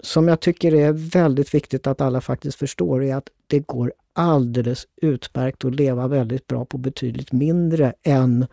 som 0.03 0.29
jag 0.29 0.41
tycker 0.41 0.75
är 0.75 0.93
väldigt 0.93 1.55
viktigt 1.55 1.87
att 1.87 2.01
alla 2.01 2.21
faktiskt 2.21 2.59
förstår 2.59 3.05
är 3.05 3.17
att 3.17 3.29
det 3.47 3.59
går 3.59 3.93
alldeles 4.19 4.87
utmärkt 5.03 5.65
att 5.65 5.75
leva 5.75 6.09
väldigt 6.09 6.47
bra 6.47 6.65
på 6.65 6.79
betydligt 6.79 7.33
mindre 7.33 7.93
än 8.03 8.47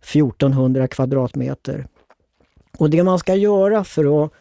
1400 0.00 0.88
kvadratmeter. 0.88 1.86
Och 2.78 2.90
det 2.90 3.02
man 3.02 3.18
ska 3.18 3.34
göra 3.34 3.84
för 3.84 4.24
att, 4.24 4.32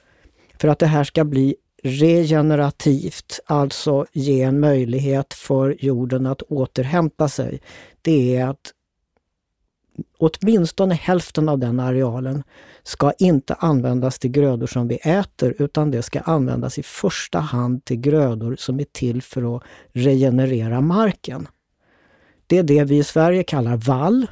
för 0.62 0.68
att 0.68 0.80
det 0.80 0.86
här 0.86 1.04
ska 1.04 1.24
bli 1.24 1.56
regenerativt, 1.84 3.40
alltså 3.46 4.06
ge 4.12 4.42
en 4.42 4.60
möjlighet 4.60 5.34
för 5.34 5.76
jorden 5.80 6.26
att 6.26 6.42
återhämta 6.42 7.30
sig, 7.30 7.62
det 8.02 8.36
är 8.36 8.48
att 8.48 8.74
åtminstone 10.20 10.96
hälften 10.96 11.50
av 11.50 11.60
den 11.60 11.80
arealen 11.80 12.44
ska 12.84 13.12
inte 13.18 13.54
användas 13.54 14.20
till 14.20 14.32
grödor 14.32 14.68
som 14.68 14.88
vi 14.88 14.96
äter 14.96 15.56
utan 15.60 15.92
det 15.92 16.02
ska 16.02 16.20
användas 16.20 16.78
i 16.78 16.84
första 16.84 17.40
hand 17.40 17.86
till 17.86 17.98
grödor 17.98 18.56
som 18.56 18.80
är 18.80 18.86
till 18.92 19.22
för 19.22 19.56
att 19.56 19.64
regenerera 19.94 20.82
marken. 20.82 21.48
Det 22.48 22.58
är 22.58 22.64
det 22.64 22.84
vi 22.84 22.98
i 22.98 23.04
Sverige 23.04 23.44
kallar 23.44 23.78
vall. 23.78 24.28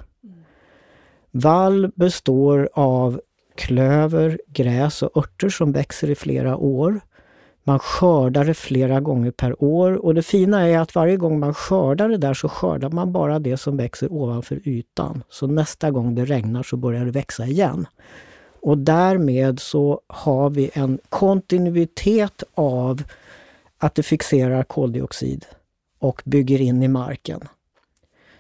Vall 1.32 1.92
består 1.96 2.70
av 2.74 3.22
klöver, 3.56 4.42
gräs 4.48 5.02
och 5.02 5.18
örter 5.18 5.50
som 5.50 5.72
växer 5.72 6.10
i 6.10 6.16
flera 6.16 6.58
år. 6.58 7.02
Man 7.68 7.80
skördar 7.80 8.46
det 8.46 8.54
flera 8.54 9.00
gånger 9.00 9.32
per 9.32 9.64
år 9.64 10.06
och 10.06 10.16
det 10.16 10.24
fina 10.24 10.68
är 10.68 10.80
att 10.80 10.96
varje 10.96 11.18
gång 11.18 11.40
man 11.40 11.54
skördar 11.54 12.10
det 12.10 12.18
där 12.18 12.34
så 12.34 12.50
skördar 12.50 12.90
man 12.90 13.12
bara 13.12 13.40
det 13.40 13.58
som 13.58 13.78
växer 13.78 14.14
ovanför 14.14 14.68
ytan. 14.68 15.24
Så 15.30 15.48
nästa 15.48 15.92
gång 15.92 16.16
det 16.16 16.26
regnar 16.26 16.64
så 16.64 16.78
börjar 16.78 17.06
det 17.06 17.12
växa 17.12 17.46
igen. 17.46 17.88
Och 18.62 18.78
därmed 18.78 19.60
så 19.60 20.02
har 20.08 20.50
vi 20.50 20.70
en 20.74 21.00
kontinuitet 21.10 22.44
av 22.56 23.04
att 23.78 23.96
det 23.96 24.04
fixerar 24.04 24.64
koldioxid 24.64 25.46
och 26.00 26.22
bygger 26.26 26.62
in 26.62 26.84
i 26.84 26.88
marken. 26.88 27.42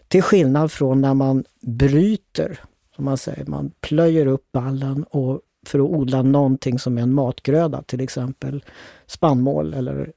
Till 0.08 0.22
skillnad 0.22 0.72
från 0.72 1.02
när 1.02 1.14
man 1.14 1.44
bryter, 1.62 2.60
som 2.96 3.06
man 3.06 3.18
säger, 3.18 3.46
man 3.46 3.72
plöjer 3.82 4.26
upp 4.26 4.52
ballen 4.52 5.04
och 5.04 5.42
för 5.68 5.80
att 5.80 5.90
odla 5.90 6.22
någonting 6.22 6.80
som 6.80 6.98
är 6.98 7.02
en 7.02 7.14
matgröda, 7.14 7.82
till 7.82 8.02
exempel 8.02 8.64
spannmål 9.08 9.74
eller 9.74 10.12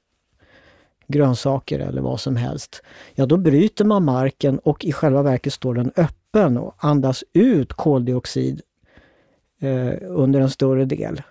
grönsaker 1.07 1.79
eller 1.79 2.01
vad 2.01 2.19
som 2.19 2.35
helst. 2.35 2.81
Ja, 3.15 3.25
då 3.25 3.37
bryter 3.37 3.85
man 3.85 4.05
marken 4.05 4.59
och 4.59 4.85
i 4.85 4.91
själva 4.91 5.21
verket 5.21 5.53
står 5.53 5.73
den 5.73 5.91
öppen 5.95 6.57
och 6.57 6.75
andas 6.77 7.23
ut 7.33 7.73
koldioxid 7.73 8.61
eh, 9.59 9.93
under 10.01 10.39
en 10.39 10.49
större 10.49 10.85
del. 10.85 11.21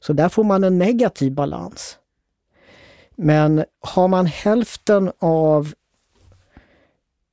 Så 0.00 0.12
där 0.12 0.28
får 0.28 0.44
man 0.44 0.64
en 0.64 0.78
negativ 0.78 1.32
balans. 1.32 1.98
Men 3.16 3.64
har 3.80 4.08
man 4.08 4.26
hälften 4.26 5.12
av 5.18 5.72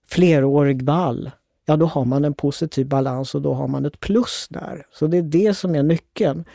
flerårig 0.07 0.81
vall 0.81 1.31
ja 1.65 1.77
då 1.77 1.85
har 1.85 2.05
man 2.05 2.25
en 2.25 2.33
positiv 2.33 2.87
balans 2.87 3.35
och 3.35 3.41
då 3.41 3.53
har 3.53 3.67
man 3.67 3.85
ett 3.85 3.99
plus 3.99 4.47
där. 4.49 4.85
Så 4.91 5.07
det 5.07 5.17
är 5.17 5.21
det 5.21 5.53
som 5.53 5.75
är 5.75 5.83
nyckeln. 5.83 6.45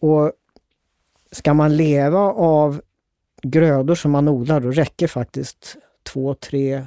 Och 0.00 0.32
ska 1.32 1.54
man 1.54 1.76
leva 1.76 2.20
av 2.32 2.80
grödor 3.42 3.94
som 3.94 4.10
man 4.10 4.28
odlar, 4.28 4.60
då 4.60 4.70
räcker 4.70 5.06
faktiskt 5.06 5.76
2, 6.02 6.34
3, 6.34 6.86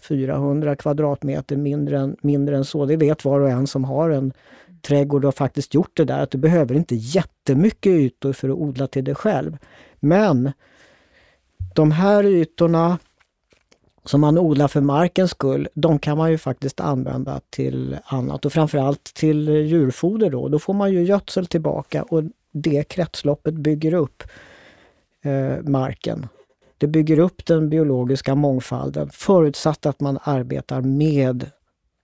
400 0.00 0.76
kvadratmeter 0.76 1.56
mindre 1.56 1.98
än, 1.98 2.16
mindre 2.22 2.56
än 2.56 2.64
så. 2.64 2.86
Det 2.86 2.96
vet 2.96 3.24
var 3.24 3.40
och 3.40 3.50
en 3.50 3.66
som 3.66 3.84
har 3.84 4.10
en 4.10 4.32
trädgård 4.82 5.24
och 5.24 5.34
faktiskt 5.34 5.74
gjort 5.74 5.96
det 5.96 6.04
där, 6.04 6.22
att 6.22 6.30
du 6.30 6.38
behöver 6.38 6.74
inte 6.74 6.94
jättemycket 6.94 7.90
ytor 7.90 8.32
för 8.32 8.48
att 8.48 8.54
odla 8.54 8.86
till 8.86 9.04
dig 9.04 9.14
själv. 9.14 9.58
Men 10.00 10.52
de 11.74 11.92
här 11.92 12.24
ytorna 12.24 12.98
som 14.04 14.20
man 14.20 14.38
odlar 14.38 14.68
för 14.68 14.80
markens 14.80 15.30
skull, 15.30 15.68
de 15.74 15.98
kan 15.98 16.18
man 16.18 16.30
ju 16.30 16.38
faktiskt 16.38 16.80
använda 16.80 17.40
till 17.50 17.98
annat 18.04 18.44
och 18.44 18.52
framförallt 18.52 19.04
till 19.04 19.48
djurfoder 19.48 20.30
då. 20.30 20.48
Då 20.48 20.58
får 20.58 20.74
man 20.74 20.92
ju 20.92 21.02
gödsel 21.02 21.46
tillbaka 21.46 22.02
och 22.02 22.22
det 22.52 22.88
kretsloppet 22.88 23.54
bygger 23.54 23.94
upp 23.94 24.22
eh, 25.22 25.62
marken. 25.62 26.28
Det 26.78 26.86
bygger 26.86 27.18
upp 27.18 27.46
den 27.46 27.68
biologiska 27.68 28.34
mångfalden 28.34 29.10
förutsatt 29.12 29.86
att 29.86 30.00
man 30.00 30.18
arbetar 30.22 30.80
med 30.80 31.50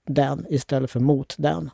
den 0.06 0.46
istället 0.48 0.90
för 0.90 1.00
mot 1.00 1.34
den. 1.38 1.70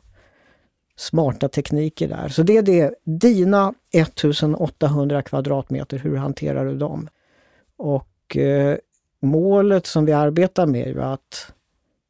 Smarta 0.95 1.49
tekniker 1.49 2.07
där. 2.07 2.29
Så 2.29 2.43
det 2.43 2.57
är 2.57 2.61
det. 2.61 2.95
Dina 3.03 3.73
1800 3.91 5.21
kvadratmeter, 5.21 5.97
hur 5.97 6.15
hanterar 6.15 6.65
du 6.65 6.77
dem? 6.77 7.09
Och 7.77 8.37
eh, 8.37 8.77
målet 9.23 9.85
som 9.85 10.05
vi 10.05 10.11
arbetar 10.13 10.65
med 10.65 10.87
är 10.87 10.97
att 10.97 11.53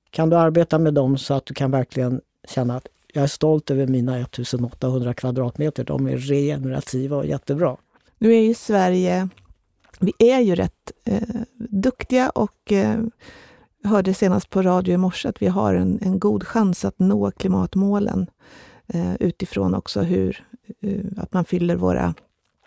kan 0.10 0.30
du 0.30 0.36
arbeta 0.36 0.80
med 0.80 0.94
dem 0.94 1.18
så 1.18 1.34
att 1.34 1.46
du 1.46 1.54
kan 1.54 1.72
verkligen 1.72 2.22
känna 2.48 2.76
att 2.78 2.88
jag 3.14 3.24
är 3.24 3.28
stolt 3.28 3.72
över 3.72 3.88
mina 3.88 4.20
1800 4.20 5.14
kvadratmeter. 5.14 5.84
De 5.84 6.08
är 6.08 6.18
regenerativa 6.18 7.18
och 7.18 7.26
jättebra. 7.26 7.78
Nu 8.18 8.34
är 8.34 8.42
ju 8.42 8.54
Sverige, 8.54 9.30
vi 10.00 10.14
är 10.20 10.40
ju 10.40 10.56
rätt 10.56 10.92
eh, 11.06 11.22
duktiga 11.56 12.30
och 12.30 12.72
eh, 12.72 13.00
hörde 13.84 14.14
senast 14.14 14.50
på 14.50 14.62
radio 14.62 14.94
i 14.94 14.98
morse 14.98 15.30
att 15.30 15.42
vi 15.42 15.48
har 15.48 15.74
en, 15.74 16.00
en 16.02 16.20
god 16.20 16.44
chans 16.44 16.86
att 16.86 17.00
nå 17.00 17.32
klimatmålen 17.32 18.28
eh, 18.88 19.16
utifrån 19.20 19.76
också 19.76 20.02
hur 20.02 20.48
eh, 20.82 21.06
att 21.18 21.34
man 21.34 21.46
fyller 21.46 21.76
våra 21.76 22.14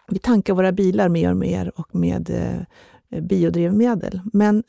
vi 0.09 0.19
tankar 0.19 0.55
våra 0.55 0.73
bilar 0.73 1.09
mer 1.09 1.31
och 1.31 1.37
mer 1.37 1.73
och 1.77 1.95
med 1.95 2.31
eh, 2.31 2.63
Eh, 3.11 3.21
biodrivmedel. 3.21 4.21
Men 4.33 4.63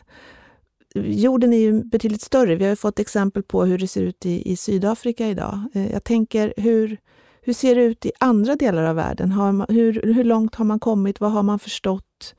jorden 0.96 1.54
är 1.54 1.58
ju 1.58 1.84
betydligt 1.84 2.22
större. 2.22 2.56
Vi 2.56 2.66
har 2.66 2.76
fått 2.76 3.00
exempel 3.00 3.44
på 3.44 3.66
hur 3.66 3.78
det 3.78 3.88
ser 3.88 4.02
ut 4.02 4.26
i, 4.26 4.52
i 4.52 4.56
Sydafrika 4.56 5.28
idag. 5.28 5.62
Eh, 5.74 5.92
jag 5.92 6.04
tänker, 6.04 6.54
hur, 6.58 6.98
hur 7.42 7.54
ser 7.54 7.76
det 7.76 7.84
ut 7.84 8.06
i 8.06 8.12
andra 8.20 8.56
delar 8.56 8.84
av 8.84 8.96
världen? 8.96 9.36
Man, 9.36 9.66
hur, 9.70 10.14
hur 10.14 10.24
långt 10.24 10.56
har 10.56 10.66
man 10.66 10.80
kommit? 10.80 11.20
Vad 11.20 11.32
har 11.32 11.44
man 11.44 11.60
förstått? 11.60 12.36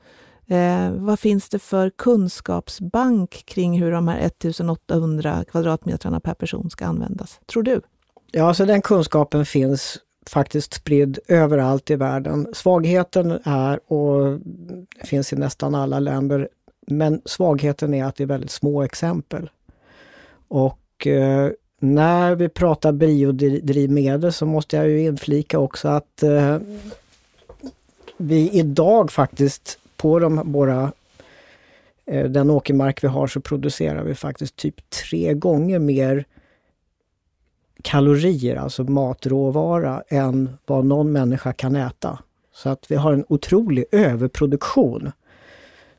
Eh, 0.47 0.91
vad 0.91 1.19
finns 1.19 1.49
det 1.49 1.59
för 1.59 1.89
kunskapsbank 1.89 3.43
kring 3.45 3.81
hur 3.81 3.91
de 3.91 4.07
här 4.07 4.19
1800 4.19 5.43
kvadratmetrarna 5.51 6.19
per 6.19 6.33
person 6.33 6.69
ska 6.69 6.85
användas? 6.85 7.39
Tror 7.45 7.63
du? 7.63 7.81
Ja, 8.31 8.53
så 8.53 8.65
den 8.65 8.81
kunskapen 8.81 9.45
finns 9.45 9.97
faktiskt 10.29 10.73
spridd 10.73 11.19
överallt 11.27 11.89
i 11.89 11.95
världen. 11.95 12.47
Svagheten 12.53 13.39
är, 13.43 13.93
och 13.93 14.39
finns 15.03 15.33
i 15.33 15.35
nästan 15.35 15.75
alla 15.75 15.99
länder, 15.99 16.49
men 16.87 17.21
svagheten 17.25 17.93
är 17.93 18.05
att 18.05 18.15
det 18.15 18.23
är 18.23 18.27
väldigt 18.27 18.51
små 18.51 18.83
exempel. 18.83 19.49
Och 20.47 21.07
eh, 21.07 21.51
när 21.79 22.35
vi 22.35 22.49
pratar 22.49 22.91
biodrivmedel 22.91 24.33
så 24.33 24.45
måste 24.45 24.77
jag 24.77 24.89
ju 24.89 25.01
inflika 25.01 25.59
också 25.59 25.87
att 25.87 26.23
eh, 26.23 26.57
vi 28.17 28.49
idag 28.49 29.11
faktiskt 29.11 29.79
på 29.97 30.19
de 30.19 30.51
våra 30.51 30.91
eh, 32.05 32.25
den 32.25 32.49
åkermark 32.49 33.03
vi 33.03 33.07
har 33.07 33.27
så 33.27 33.41
producerar 33.41 34.03
vi 34.03 34.15
faktiskt 34.15 34.55
typ 34.55 34.89
tre 34.89 35.33
gånger 35.33 35.79
mer 35.79 36.25
kalorier, 37.81 38.55
alltså 38.55 38.83
matråvara, 38.83 40.03
än 40.07 40.57
vad 40.65 40.85
någon 40.85 41.11
människa 41.11 41.53
kan 41.53 41.75
äta. 41.75 42.19
Så 42.53 42.69
att 42.69 42.91
vi 42.91 42.95
har 42.95 43.13
en 43.13 43.25
otrolig 43.29 43.85
överproduktion. 43.91 45.11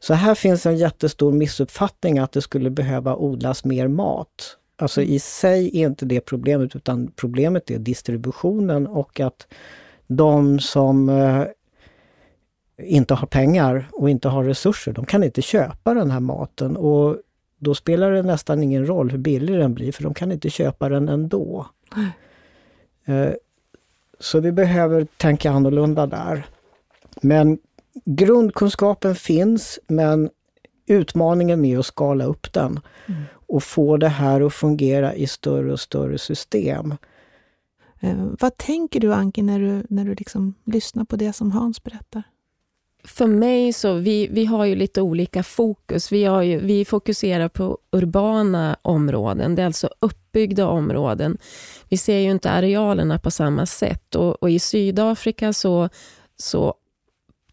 Så 0.01 0.15
här 0.15 0.35
finns 0.35 0.67
en 0.67 0.77
jättestor 0.77 1.33
missuppfattning 1.33 2.19
att 2.19 2.33
det 2.33 2.43
skulle 2.43 2.71
behöva 2.71 3.17
odlas 3.17 3.65
mer 3.65 3.89
mat. 3.89 4.57
Alltså 4.77 5.03
i 5.03 5.19
sig 5.19 5.67
är 5.83 5.87
inte 5.87 6.07
det 6.07 6.21
problemet 6.21 6.77
utan 6.77 7.13
problemet 7.17 7.71
är 7.71 7.79
distributionen 7.79 8.87
och 8.87 9.21
att 9.21 9.47
de 10.07 10.61
som 10.61 11.09
eh, 11.09 11.45
inte 12.83 13.15
har 13.15 13.27
pengar 13.27 13.89
och 13.93 14.11
inte 14.11 14.29
har 14.29 14.45
resurser, 14.45 14.93
de 14.93 15.07
kan 15.07 15.25
inte 15.25 15.43
köpa 15.43 15.95
den 15.95 16.11
här 16.11 16.21
maten 16.21 16.77
och 16.77 17.17
då 17.61 17.75
spelar 17.75 18.13
det 18.13 18.23
nästan 18.23 18.63
ingen 18.63 18.87
roll 18.87 19.11
hur 19.11 19.19
billig 19.19 19.59
den 19.59 19.75
blir 19.75 19.93
för 19.93 20.03
de 20.03 20.15
kan 20.15 20.33
inte 20.33 20.51
köpa 20.51 20.89
den 20.89 21.09
ändå. 21.09 21.67
Mm. 21.97 23.35
Så 24.21 24.41
vi 24.41 24.53
behöver 24.53 25.07
tänka 25.17 25.51
annorlunda 25.51 26.07
där. 26.07 26.47
Men 27.23 27.59
grundkunskapen 28.05 29.15
finns 29.15 29.79
men 29.87 30.31
utmaningen 30.87 31.65
är 31.65 31.79
att 31.79 31.87
skala 31.87 32.25
upp 32.25 32.53
den 32.53 32.81
mm. 33.07 33.23
och 33.33 33.63
få 33.63 33.97
det 33.97 34.09
här 34.09 34.41
att 34.41 34.55
fungera 34.55 35.15
i 35.15 35.27
större 35.27 35.73
och 35.73 35.81
större 35.81 36.19
system. 36.19 36.95
Eh, 38.01 38.17
vad 38.41 38.57
tänker 38.57 39.01
du 39.01 39.15
Anki 39.15 39.43
när 39.43 39.59
du, 39.59 39.87
när 39.89 40.05
du 40.05 40.15
liksom 40.15 40.55
lyssnar 40.65 41.05
på 41.05 41.17
det 41.17 41.33
som 41.33 41.53
Hans 41.53 41.85
berättar? 41.85 42.23
För 43.05 43.27
mig 43.27 43.73
så, 43.73 43.95
vi, 43.95 44.29
vi 44.31 44.45
har 44.45 44.65
ju 44.65 44.75
lite 44.75 45.03
olika 45.03 45.43
fokus. 45.43 46.13
Vi, 46.13 46.25
har 46.25 46.43
ju, 46.43 46.59
vi 46.59 46.85
fokuserar 46.85 47.49
på 47.49 47.79
urbana 47.93 48.77
områden, 48.83 49.55
det 49.55 49.63
är 49.63 49.67
alltså 49.67 49.91
uppbyggda 50.01 50.67
områden. 50.67 51.39
Vi 51.89 51.97
ser 51.97 52.19
ju 52.19 52.31
inte 52.31 52.51
arealerna 52.51 53.19
på 53.19 53.31
samma 53.31 53.67
sätt 53.67 54.15
och, 54.15 54.43
och 54.43 54.51
i 54.51 54.59
Sydafrika 54.59 55.53
så, 55.53 55.89
så 56.37 56.75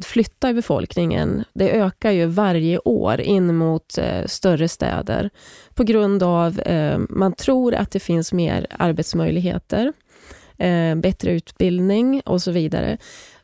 flyttar 0.03 0.53
befolkningen, 0.53 1.43
det 1.53 1.71
ökar 1.71 2.11
ju 2.11 2.25
varje 2.25 2.79
år 2.79 3.21
in 3.21 3.55
mot 3.55 3.97
eh, 3.97 4.25
större 4.25 4.67
städer 4.67 5.29
på 5.73 5.83
grund 5.83 6.23
av, 6.23 6.59
eh, 6.59 6.99
man 7.09 7.33
tror 7.33 7.75
att 7.75 7.91
det 7.91 7.99
finns 7.99 8.33
mer 8.33 8.67
arbetsmöjligheter, 8.69 9.93
eh, 10.57 10.95
bättre 10.95 11.31
utbildning 11.31 12.21
och 12.25 12.41
så 12.41 12.51
vidare. 12.51 12.97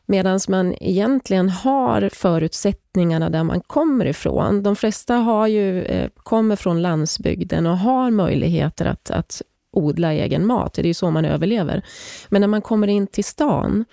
Medan 0.06 0.40
man 0.48 0.74
egentligen 0.80 1.48
har 1.48 2.08
förutsättningarna 2.08 3.30
där 3.30 3.44
man 3.44 3.60
kommer 3.60 4.04
ifrån. 4.04 4.62
De 4.62 4.76
flesta 4.76 5.14
har 5.14 5.46
ju, 5.46 5.82
eh, 5.82 6.08
kommer 6.16 6.56
från 6.56 6.82
landsbygden 6.82 7.66
och 7.66 7.78
har 7.78 8.10
möjligheter 8.10 8.86
att, 8.86 9.10
att 9.10 9.42
odla 9.72 10.12
egen 10.12 10.46
mat. 10.46 10.74
Det 10.74 10.82
är 10.82 10.86
ju 10.86 10.94
så 10.94 11.10
man 11.10 11.24
överlever. 11.24 11.82
Men 12.28 12.40
när 12.40 12.48
man 12.48 12.62
kommer 12.62 12.88
in 12.88 13.06
till 13.06 13.24
stan 13.24 13.84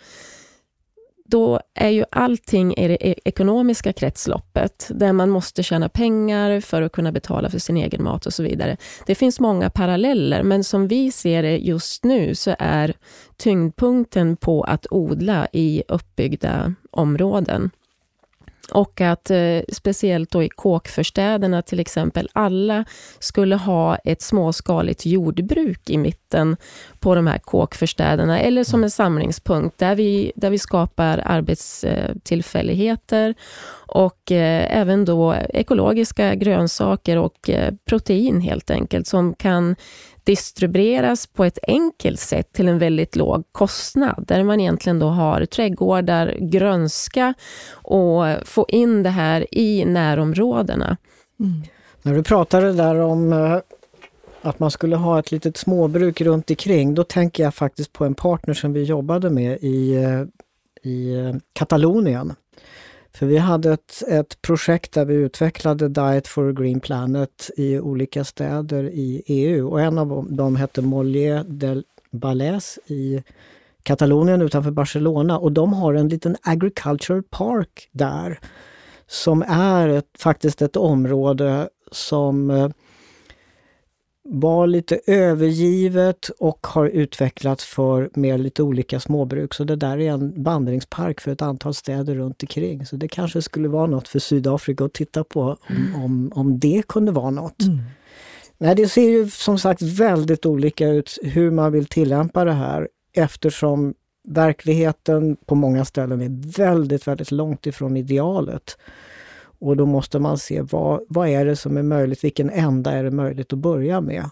då 1.31 1.59
är 1.73 1.89
ju 1.89 2.05
allting 2.11 2.73
i 2.73 2.87
det 2.87 3.07
e- 3.07 3.19
ekonomiska 3.25 3.93
kretsloppet, 3.93 4.87
där 4.89 5.13
man 5.13 5.29
måste 5.29 5.63
tjäna 5.63 5.89
pengar 5.89 6.61
för 6.61 6.81
att 6.81 6.91
kunna 6.91 7.11
betala 7.11 7.49
för 7.49 7.59
sin 7.59 7.77
egen 7.77 8.03
mat 8.03 8.25
och 8.25 8.33
så 8.33 8.43
vidare. 8.43 8.77
Det 9.05 9.15
finns 9.15 9.39
många 9.39 9.69
paralleller, 9.69 10.43
men 10.43 10.63
som 10.63 10.87
vi 10.87 11.11
ser 11.11 11.43
det 11.43 11.57
just 11.57 12.03
nu 12.03 12.35
så 12.35 12.55
är 12.59 12.93
tyngdpunkten 13.37 14.37
på 14.37 14.63
att 14.63 14.85
odla 14.89 15.47
i 15.53 15.83
uppbyggda 15.87 16.73
områden. 16.91 17.71
Och 18.71 19.01
att 19.01 19.31
eh, 19.31 19.59
speciellt 19.73 20.31
då 20.31 20.43
i 20.43 20.49
kåkförstäderna 20.49 21.61
till 21.61 21.79
exempel, 21.79 22.29
alla 22.33 22.85
skulle 23.19 23.55
ha 23.55 23.95
ett 23.95 24.21
småskaligt 24.21 25.05
jordbruk 25.05 25.89
i 25.89 25.97
mitten 25.97 26.57
på 27.01 27.15
de 27.15 27.27
här 27.27 27.37
kåkförstäderna, 27.37 28.39
eller 28.39 28.63
som 28.63 28.83
en 28.83 28.91
samlingspunkt 28.91 29.77
där 29.77 29.95
vi, 29.95 30.31
där 30.35 30.49
vi 30.49 30.59
skapar 30.59 31.23
arbetstillfälligheter 31.25 33.35
och 33.87 34.31
eh, 34.31 34.77
även 34.77 35.05
då 35.05 35.35
ekologiska 35.49 36.35
grönsaker 36.35 37.17
och 37.17 37.49
eh, 37.49 37.73
protein 37.85 38.41
helt 38.41 38.71
enkelt, 38.71 39.07
som 39.07 39.33
kan 39.33 39.75
distribueras 40.23 41.27
på 41.27 41.45
ett 41.45 41.59
enkelt 41.67 42.19
sätt 42.19 42.53
till 42.53 42.67
en 42.67 42.79
väldigt 42.79 43.15
låg 43.15 43.43
kostnad, 43.51 44.25
där 44.27 44.43
man 44.43 44.59
egentligen 44.59 44.99
då 44.99 45.07
har 45.07 45.45
trädgårdar, 45.45 46.35
grönska 46.39 47.33
och 47.71 48.23
få 48.45 48.65
in 48.69 49.03
det 49.03 49.09
här 49.09 49.45
i 49.51 49.85
närområdena. 49.85 50.97
Mm. 51.39 51.61
När 52.01 52.13
du 52.13 52.23
pratade 52.23 52.73
där 52.73 52.95
om 52.95 53.33
eh, 53.33 53.57
att 54.41 54.59
man 54.59 54.71
skulle 54.71 54.95
ha 54.95 55.19
ett 55.19 55.31
litet 55.31 55.57
småbruk 55.57 56.21
runt 56.21 56.49
omkring, 56.49 56.93
då 56.93 57.03
tänker 57.03 57.43
jag 57.43 57.55
faktiskt 57.55 57.93
på 57.93 58.05
en 58.05 58.15
partner 58.15 58.53
som 58.53 58.73
vi 58.73 58.83
jobbade 58.83 59.29
med 59.29 59.57
i, 59.61 59.93
eh, 59.95 60.23
i 60.91 61.13
eh, 61.13 61.35
Katalonien. 61.53 62.33
För 63.13 63.25
vi 63.25 63.37
hade 63.37 63.73
ett, 63.73 64.03
ett 64.07 64.41
projekt 64.41 64.93
där 64.93 65.05
vi 65.05 65.13
utvecklade 65.13 65.89
Diet 65.89 66.27
for 66.27 66.49
a 66.49 66.51
Green 66.51 66.79
Planet 66.79 67.51
i 67.57 67.79
olika 67.79 68.23
städer 68.23 68.83
i 68.83 69.23
EU 69.25 69.69
och 69.69 69.81
en 69.81 69.97
av 69.97 70.27
dem 70.29 70.55
hette 70.55 70.81
Mollier 70.81 71.43
del 71.43 71.83
Balès 72.11 72.79
i 72.87 73.23
Katalonien 73.83 74.41
utanför 74.41 74.71
Barcelona 74.71 75.37
och 75.37 75.51
de 75.51 75.73
har 75.73 75.93
en 75.93 76.09
liten 76.09 76.35
agricultural 76.41 77.23
park 77.23 77.89
där 77.91 78.39
som 79.07 79.43
är 79.47 79.87
ett, 79.87 80.09
faktiskt 80.19 80.61
ett 80.61 80.75
område 80.75 81.69
som 81.91 82.51
eh, 82.51 82.69
var 84.33 84.67
lite 84.67 84.99
övergivet 85.07 86.29
och 86.39 86.67
har 86.67 86.85
utvecklats 86.85 87.65
för 87.65 88.09
med 88.13 88.39
lite 88.39 88.63
olika 88.63 88.99
småbruk. 88.99 89.53
Så 89.53 89.63
det 89.63 89.75
där 89.75 89.97
är 89.97 90.11
en 90.11 90.43
vandringspark 90.43 91.21
för 91.21 91.31
ett 91.31 91.41
antal 91.41 91.73
städer 91.73 92.15
runt 92.15 92.43
omkring. 92.43 92.85
Så 92.85 92.95
det 92.95 93.07
kanske 93.07 93.41
skulle 93.41 93.67
vara 93.67 93.87
något 93.87 94.07
för 94.07 94.19
Sydafrika 94.19 94.85
att 94.85 94.93
titta 94.93 95.23
på 95.23 95.41
om, 95.41 95.75
mm. 95.75 96.03
om, 96.03 96.31
om 96.35 96.59
det 96.59 96.83
kunde 96.87 97.11
vara 97.11 97.29
något. 97.29 97.61
Mm. 97.61 97.79
Nej, 98.57 98.75
det 98.75 98.87
ser 98.87 99.09
ju 99.09 99.29
som 99.29 99.59
sagt 99.59 99.81
väldigt 99.81 100.45
olika 100.45 100.87
ut 100.87 101.19
hur 101.23 101.51
man 101.51 101.71
vill 101.71 101.85
tillämpa 101.85 102.45
det 102.45 102.53
här 102.53 102.87
eftersom 103.13 103.93
verkligheten 104.27 105.37
på 105.45 105.55
många 105.55 105.85
ställen 105.85 106.21
är 106.21 106.57
väldigt, 106.57 107.07
väldigt 107.07 107.31
långt 107.31 107.67
ifrån 107.67 107.97
idealet. 107.97 108.77
Och 109.61 109.77
då 109.77 109.85
måste 109.85 110.19
man 110.19 110.37
se 110.37 110.61
vad, 110.61 111.01
vad 111.09 111.29
är 111.29 111.45
det 111.45 111.55
som 111.55 111.77
är 111.77 111.83
möjligt, 111.83 112.23
vilken 112.23 112.49
ända 112.49 112.91
är 112.91 113.03
det 113.03 113.11
möjligt 113.11 113.53
att 113.53 113.59
börja 113.59 114.01
med? 114.01 114.29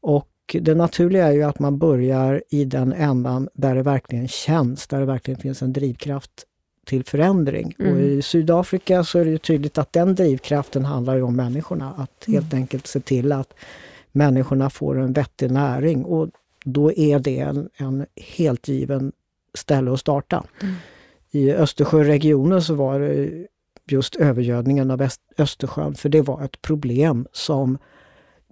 Och 0.00 0.56
det 0.60 0.74
naturliga 0.74 1.26
är 1.26 1.32
ju 1.32 1.42
att 1.42 1.58
man 1.58 1.78
börjar 1.78 2.42
i 2.50 2.64
den 2.64 2.92
ändan 2.92 3.48
där 3.54 3.74
det 3.74 3.82
verkligen 3.82 4.28
känns, 4.28 4.86
där 4.86 5.00
det 5.00 5.06
verkligen 5.06 5.40
finns 5.40 5.62
en 5.62 5.72
drivkraft 5.72 6.44
till 6.86 7.04
förändring. 7.04 7.74
Mm. 7.78 7.92
Och 7.92 8.00
i 8.00 8.22
Sydafrika 8.22 9.04
så 9.04 9.18
är 9.18 9.24
det 9.24 9.38
tydligt 9.38 9.78
att 9.78 9.92
den 9.92 10.14
drivkraften 10.14 10.84
handlar 10.84 11.22
om 11.22 11.36
människorna. 11.36 11.94
Att 11.96 12.28
mm. 12.28 12.40
helt 12.40 12.54
enkelt 12.54 12.86
se 12.86 13.00
till 13.00 13.32
att 13.32 13.54
människorna 14.12 14.70
får 14.70 14.98
en 14.98 15.12
vettig 15.12 15.50
näring 15.50 16.04
och 16.04 16.28
då 16.64 16.92
är 16.92 17.18
det 17.18 17.38
en, 17.38 17.68
en 17.76 18.06
helt 18.16 18.68
given 18.68 19.12
ställe 19.54 19.92
att 19.92 20.00
starta. 20.00 20.44
Mm. 20.62 20.74
I 21.30 21.52
Östersjöregionen 21.52 22.62
så 22.62 22.74
var 22.74 23.00
det 23.00 23.46
just 23.92 24.16
övergödningen 24.16 24.90
av 24.90 25.08
Östersjön, 25.38 25.94
för 25.94 26.08
det 26.08 26.22
var 26.22 26.44
ett 26.44 26.62
problem 26.62 27.26
som 27.32 27.78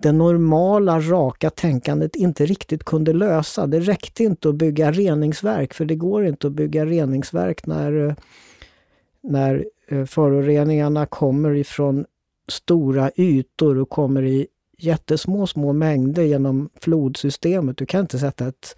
det 0.02 0.12
normala 0.12 1.00
raka 1.00 1.50
tänkandet 1.50 2.16
inte 2.16 2.46
riktigt 2.46 2.84
kunde 2.84 3.12
lösa. 3.12 3.66
Det 3.66 3.80
räckte 3.80 4.24
inte 4.24 4.48
att 4.48 4.54
bygga 4.54 4.92
reningsverk, 4.92 5.74
för 5.74 5.84
det 5.84 5.94
går 5.94 6.26
inte 6.26 6.46
att 6.46 6.52
bygga 6.52 6.86
reningsverk 6.86 7.66
när, 7.66 8.16
när 9.22 9.64
eh, 9.88 10.04
föroreningarna 10.04 11.06
kommer 11.06 11.54
ifrån 11.54 12.04
stora 12.48 13.10
ytor 13.16 13.78
och 13.78 13.90
kommer 13.90 14.22
i 14.22 14.46
jättesmå, 14.78 15.46
små 15.46 15.72
mängder 15.72 16.22
genom 16.22 16.68
flodsystemet. 16.80 17.76
Du 17.76 17.86
kan 17.86 18.00
inte 18.00 18.18
sätta 18.18 18.48
ett 18.48 18.76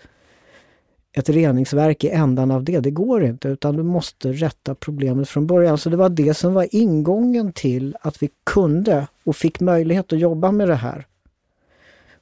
ett 1.18 1.28
reningsverk 1.28 2.04
i 2.04 2.08
ändan 2.08 2.50
av 2.50 2.64
det. 2.64 2.80
Det 2.80 2.90
går 2.90 3.24
inte 3.24 3.48
utan 3.48 3.76
du 3.76 3.82
måste 3.82 4.32
rätta 4.32 4.74
problemet 4.74 5.28
från 5.28 5.46
början. 5.46 5.78
Så 5.78 5.90
det 5.90 5.96
var 5.96 6.08
det 6.08 6.34
som 6.34 6.54
var 6.54 6.66
ingången 6.70 7.52
till 7.52 7.96
att 8.00 8.22
vi 8.22 8.30
kunde 8.46 9.06
och 9.24 9.36
fick 9.36 9.60
möjlighet 9.60 10.12
att 10.12 10.18
jobba 10.18 10.52
med 10.52 10.68
det 10.68 10.74
här. 10.74 11.06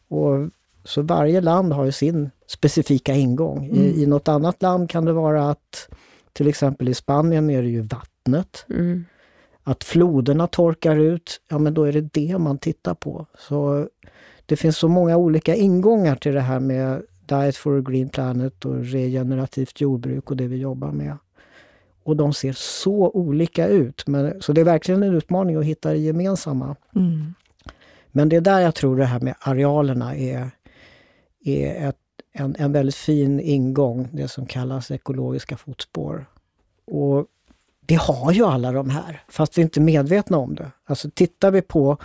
Och 0.09 0.49
Så 0.85 1.03
varje 1.03 1.41
land 1.41 1.73
har 1.73 1.85
ju 1.85 1.93
sin 1.93 2.31
specifika 2.47 3.15
ingång. 3.15 3.65
Mm. 3.65 3.79
I, 3.79 4.03
I 4.03 4.07
något 4.07 4.29
annat 4.29 4.63
land 4.63 4.91
kan 4.91 5.05
det 5.05 5.13
vara 5.13 5.51
att 5.51 5.89
till 6.33 6.49
exempel 6.49 6.89
i 6.89 6.95
Spanien 6.95 7.51
är 7.51 7.63
det 7.63 7.69
ju 7.69 7.81
vattnet. 7.81 8.65
Mm. 8.71 9.05
Att 9.63 9.85
floderna 9.85 10.47
torkar 10.47 10.97
ut, 10.97 11.41
ja 11.49 11.59
men 11.59 11.75
då 11.75 11.85
är 11.85 11.93
det 11.93 12.01
det 12.01 12.39
man 12.39 12.59
tittar 12.59 12.95
på. 12.95 13.27
Så 13.39 13.89
Det 14.47 14.57
finns 14.57 14.77
så 14.77 14.89
många 14.89 15.17
olika 15.17 15.55
ingångar 15.55 16.17
till 16.17 16.35
det 16.35 16.41
här 16.41 16.61
med 16.61 17.03
Diet 17.27 17.57
for 17.57 17.79
a 17.79 17.83
Green 17.87 18.09
Planet 18.09 18.65
och 18.65 18.85
regenerativt 18.85 19.81
jordbruk 19.81 20.31
och 20.31 20.37
det 20.37 20.47
vi 20.47 20.57
jobbar 20.57 20.93
med. 20.93 21.17
Och 22.03 22.17
de 22.17 22.33
ser 22.33 22.53
så 22.53 23.11
olika 23.11 23.67
ut. 23.69 24.07
Men, 24.07 24.43
så 24.43 24.53
det 24.53 24.61
är 24.61 24.65
verkligen 24.65 25.03
en 25.03 25.15
utmaning 25.15 25.57
att 25.57 25.65
hitta 25.65 25.91
det 25.91 25.99
gemensamma. 25.99 26.77
Mm. 26.95 27.35
Men 28.13 28.29
det 28.29 28.37
är 28.37 28.41
där 28.41 28.61
jag 28.61 28.75
tror 28.75 28.97
det 28.97 29.05
här 29.05 29.21
med 29.21 29.35
arealerna 29.41 30.17
är, 30.17 30.51
är 31.45 31.89
ett, 31.89 31.97
en, 32.33 32.57
en 32.59 32.73
väldigt 32.73 32.95
fin 32.95 33.41
ingång, 33.41 34.09
det 34.13 34.29
som 34.29 34.47
kallas 34.47 34.91
ekologiska 34.91 35.57
fotspår. 35.57 36.27
Och 36.85 37.27
vi 37.87 37.95
har 37.95 38.33
ju 38.33 38.45
alla 38.45 38.73
de 38.73 38.91
här, 38.91 39.23
fast 39.29 39.59
vi 39.59 39.63
är 39.63 39.65
inte 39.65 39.81
medvetna 39.81 40.37
om 40.39 40.55
det. 40.55 40.71
Alltså 40.85 41.11
tittar 41.11 41.51
vi 41.51 41.63
på 41.63 41.99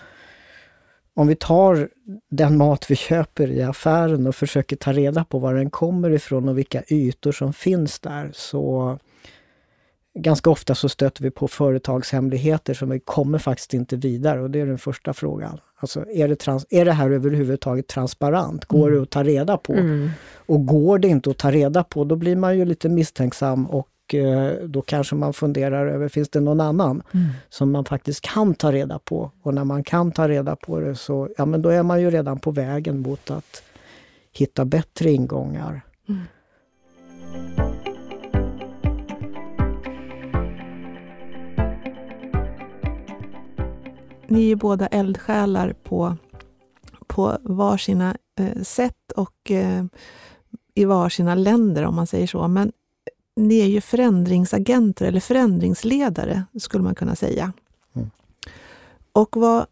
om 1.15 1.27
vi 1.27 1.35
tar 1.35 1.89
den 2.29 2.57
mat 2.57 2.91
vi 2.91 2.95
köper 2.95 3.51
i 3.51 3.63
affären 3.63 4.27
och 4.27 4.35
försöker 4.35 4.75
ta 4.75 4.93
reda 4.93 5.23
på 5.23 5.39
var 5.39 5.53
den 5.53 5.69
kommer 5.69 6.09
ifrån 6.09 6.49
och 6.49 6.57
vilka 6.57 6.83
ytor 6.87 7.31
som 7.31 7.53
finns 7.53 7.99
där, 7.99 8.31
så 8.33 8.97
ganska 10.19 10.49
ofta 10.49 10.75
så 10.75 10.89
stöter 10.89 11.23
vi 11.23 11.31
på 11.31 11.47
företagshemligheter 11.47 12.73
som 12.73 12.89
vi 12.89 12.99
kommer 12.99 13.37
faktiskt 13.37 13.73
inte 13.73 13.95
vidare 13.95 14.41
och 14.41 14.51
det 14.51 14.59
är 14.59 14.65
den 14.65 14.77
första 14.77 15.13
frågan. 15.13 15.59
Alltså 15.79 16.05
är 16.09 16.27
det, 16.27 16.35
trans 16.35 16.65
är 16.69 16.85
det 16.85 16.91
här 16.91 17.11
överhuvudtaget 17.11 17.87
transparent? 17.87 18.65
Går 18.65 18.87
mm. 18.87 18.95
det 18.95 19.03
att 19.03 19.09
ta 19.09 19.23
reda 19.23 19.57
på? 19.57 19.73
Mm. 19.73 20.09
Och 20.35 20.65
går 20.65 20.99
det 20.99 21.07
inte 21.07 21.29
att 21.29 21.37
ta 21.37 21.51
reda 21.51 21.83
på, 21.83 22.03
då 22.03 22.15
blir 22.15 22.35
man 22.35 22.57
ju 22.57 22.65
lite 22.65 22.89
misstänksam 22.89 23.65
och 23.69 23.87
Eh, 24.13 24.53
då 24.63 24.81
kanske 24.81 25.15
man 25.15 25.33
funderar 25.33 25.87
över, 25.87 26.07
finns 26.09 26.29
det 26.29 26.39
någon 26.39 26.61
annan 26.61 27.03
mm. 27.13 27.27
som 27.49 27.71
man 27.71 27.85
faktiskt 27.85 28.21
kan 28.21 28.53
ta 28.53 28.71
reda 28.71 28.99
på? 28.99 29.31
Och 29.41 29.53
när 29.53 29.63
man 29.63 29.83
kan 29.83 30.11
ta 30.11 30.27
reda 30.27 30.55
på 30.55 30.79
det 30.79 30.95
så, 30.95 31.29
ja 31.37 31.45
men 31.45 31.61
då 31.61 31.69
är 31.69 31.83
man 31.83 32.01
ju 32.01 32.11
redan 32.11 32.39
på 32.39 32.51
vägen 32.51 32.99
mot 32.99 33.31
att 33.31 33.63
hitta 34.31 34.65
bättre 34.65 35.11
ingångar. 35.11 35.81
Mm. 36.09 36.21
Ni 44.27 44.51
är 44.51 44.55
båda 44.55 44.87
eldsjälar 44.87 45.73
på, 45.83 46.17
på 47.07 47.37
varsina 47.41 48.15
eh, 48.39 48.61
sätt 48.61 49.11
och 49.15 49.51
eh, 49.51 49.83
i 50.75 50.85
varsina 50.85 51.35
länder 51.35 51.85
om 51.85 51.95
man 51.95 52.07
säger 52.07 52.27
så. 52.27 52.47
Men 52.47 52.71
ni 53.41 53.59
är 53.59 53.67
ju 53.67 53.81
förändringsagenter 53.81 55.05
eller 55.05 55.19
förändringsledare, 55.19 56.43
skulle 56.59 56.83
man 56.83 56.95
kunna 56.95 57.15
säga. 57.15 57.53
Mm. 57.95 58.09
Och 59.13 59.37
vad, 59.37 59.65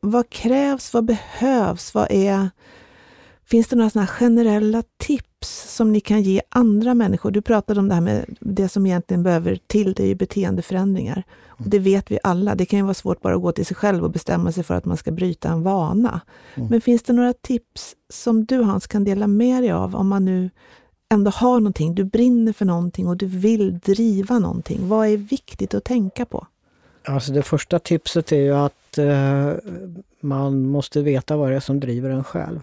vad 0.00 0.30
krävs, 0.30 0.94
vad 0.94 1.04
behövs, 1.04 1.94
vad 1.94 2.06
är... 2.10 2.50
Finns 3.46 3.68
det 3.68 3.76
några 3.76 3.90
såna 3.90 4.06
generella 4.06 4.82
tips 4.96 5.74
som 5.74 5.92
ni 5.92 6.00
kan 6.00 6.22
ge 6.22 6.40
andra 6.48 6.94
människor? 6.94 7.30
Du 7.30 7.42
pratade 7.42 7.80
om 7.80 7.88
det 7.88 7.94
här 7.94 8.00
med 8.00 8.36
det 8.40 8.68
som 8.68 8.86
egentligen 8.86 9.22
behöver 9.22 9.58
till, 9.66 9.92
det 9.92 10.02
är 10.02 10.06
ju 10.06 10.14
beteendeförändringar. 10.14 11.22
Och 11.46 11.68
det 11.68 11.78
vet 11.78 12.10
vi 12.10 12.18
alla. 12.22 12.54
Det 12.54 12.66
kan 12.66 12.78
ju 12.78 12.82
vara 12.82 12.94
svårt 12.94 13.20
bara 13.20 13.34
att 13.34 13.42
gå 13.42 13.52
till 13.52 13.66
sig 13.66 13.76
själv 13.76 14.04
och 14.04 14.10
bestämma 14.10 14.52
sig 14.52 14.64
för 14.64 14.74
att 14.74 14.84
man 14.84 14.96
ska 14.96 15.10
bryta 15.10 15.48
en 15.48 15.62
vana. 15.62 16.20
Mm. 16.54 16.68
Men 16.68 16.80
finns 16.80 17.02
det 17.02 17.12
några 17.12 17.32
tips 17.32 17.94
som 18.08 18.44
du 18.44 18.62
Hans 18.62 18.86
kan 18.86 19.04
dela 19.04 19.26
med 19.26 19.62
dig 19.62 19.72
av 19.72 19.96
om 19.96 20.08
man 20.08 20.24
nu 20.24 20.50
ändå 21.08 21.30
har 21.30 21.60
någonting, 21.60 21.94
du 21.94 22.04
brinner 22.04 22.52
för 22.52 22.64
någonting 22.64 23.06
och 23.06 23.16
du 23.16 23.26
vill 23.26 23.78
driva 23.78 24.38
någonting. 24.38 24.88
Vad 24.88 25.08
är 25.08 25.16
viktigt 25.16 25.74
att 25.74 25.84
tänka 25.84 26.24
på? 26.24 26.46
Alltså 27.04 27.32
det 27.32 27.42
första 27.42 27.78
tipset 27.78 28.32
är 28.32 28.40
ju 28.40 28.54
att 28.54 28.98
eh, 28.98 29.52
man 30.20 30.66
måste 30.66 31.02
veta 31.02 31.36
vad 31.36 31.50
det 31.50 31.56
är 31.56 31.60
som 31.60 31.80
driver 31.80 32.10
en 32.10 32.24
själv. 32.24 32.60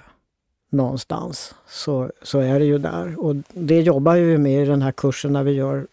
Någonstans. 0.70 1.56
Så, 1.68 2.12
så 2.22 2.40
är 2.40 2.60
det 2.60 2.66
ju 2.66 2.78
där. 2.78 3.20
Och 3.20 3.36
det 3.54 3.82
jobbar 3.82 4.16
vi 4.16 4.38
med 4.38 4.64
i 4.64 4.66
den 4.66 4.82
här 4.82 4.92
kursen 4.92 5.34
när 5.34 5.44
vi 5.44 5.52
gör, 5.52 5.88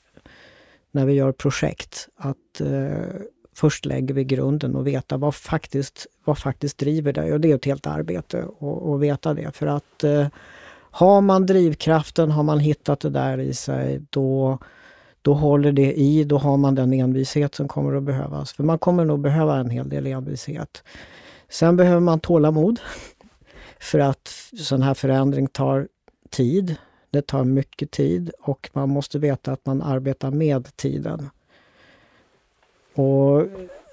när 0.90 1.06
vi 1.06 1.12
gör 1.12 1.32
projekt. 1.32 2.08
Att 2.16 2.60
eh, 2.60 3.20
först 3.54 3.84
lägger 3.84 4.14
vi 4.14 4.24
grunden 4.24 4.76
och 4.76 4.86
veta 4.86 5.16
vad 5.16 5.34
faktiskt, 5.34 6.06
vad 6.24 6.38
faktiskt 6.38 6.78
driver 6.78 7.12
dig. 7.12 7.32
Och 7.32 7.40
det 7.40 7.50
är 7.50 7.54
ett 7.54 7.64
helt 7.64 7.86
arbete 7.86 8.44
att 8.94 9.00
veta 9.00 9.34
det. 9.34 9.56
För 9.56 9.66
att 9.66 10.04
eh, 10.04 10.26
har 10.98 11.20
man 11.20 11.46
drivkraften, 11.46 12.30
har 12.30 12.42
man 12.42 12.58
hittat 12.58 13.00
det 13.00 13.10
där 13.10 13.40
i 13.40 13.54
sig, 13.54 14.00
då, 14.10 14.58
då 15.22 15.34
håller 15.34 15.72
det 15.72 15.92
i, 15.92 16.24
då 16.24 16.38
har 16.38 16.56
man 16.56 16.74
den 16.74 16.92
envishet 16.92 17.54
som 17.54 17.68
kommer 17.68 17.94
att 17.94 18.02
behövas. 18.02 18.52
För 18.52 18.64
man 18.64 18.78
kommer 18.78 19.04
nog 19.04 19.20
behöva 19.20 19.56
en 19.56 19.70
hel 19.70 19.88
del 19.88 20.06
envishet. 20.06 20.82
Sen 21.48 21.76
behöver 21.76 22.00
man 22.00 22.20
tålamod. 22.20 22.80
För 23.80 23.98
att 23.98 24.28
sån 24.60 24.82
här 24.82 24.94
förändring 24.94 25.46
tar 25.46 25.88
tid. 26.30 26.76
Det 27.10 27.22
tar 27.22 27.44
mycket 27.44 27.90
tid 27.90 28.30
och 28.40 28.70
man 28.72 28.88
måste 28.88 29.18
veta 29.18 29.52
att 29.52 29.66
man 29.66 29.82
arbetar 29.82 30.30
med 30.30 30.76
tiden. 30.76 31.30
Och 32.94 33.46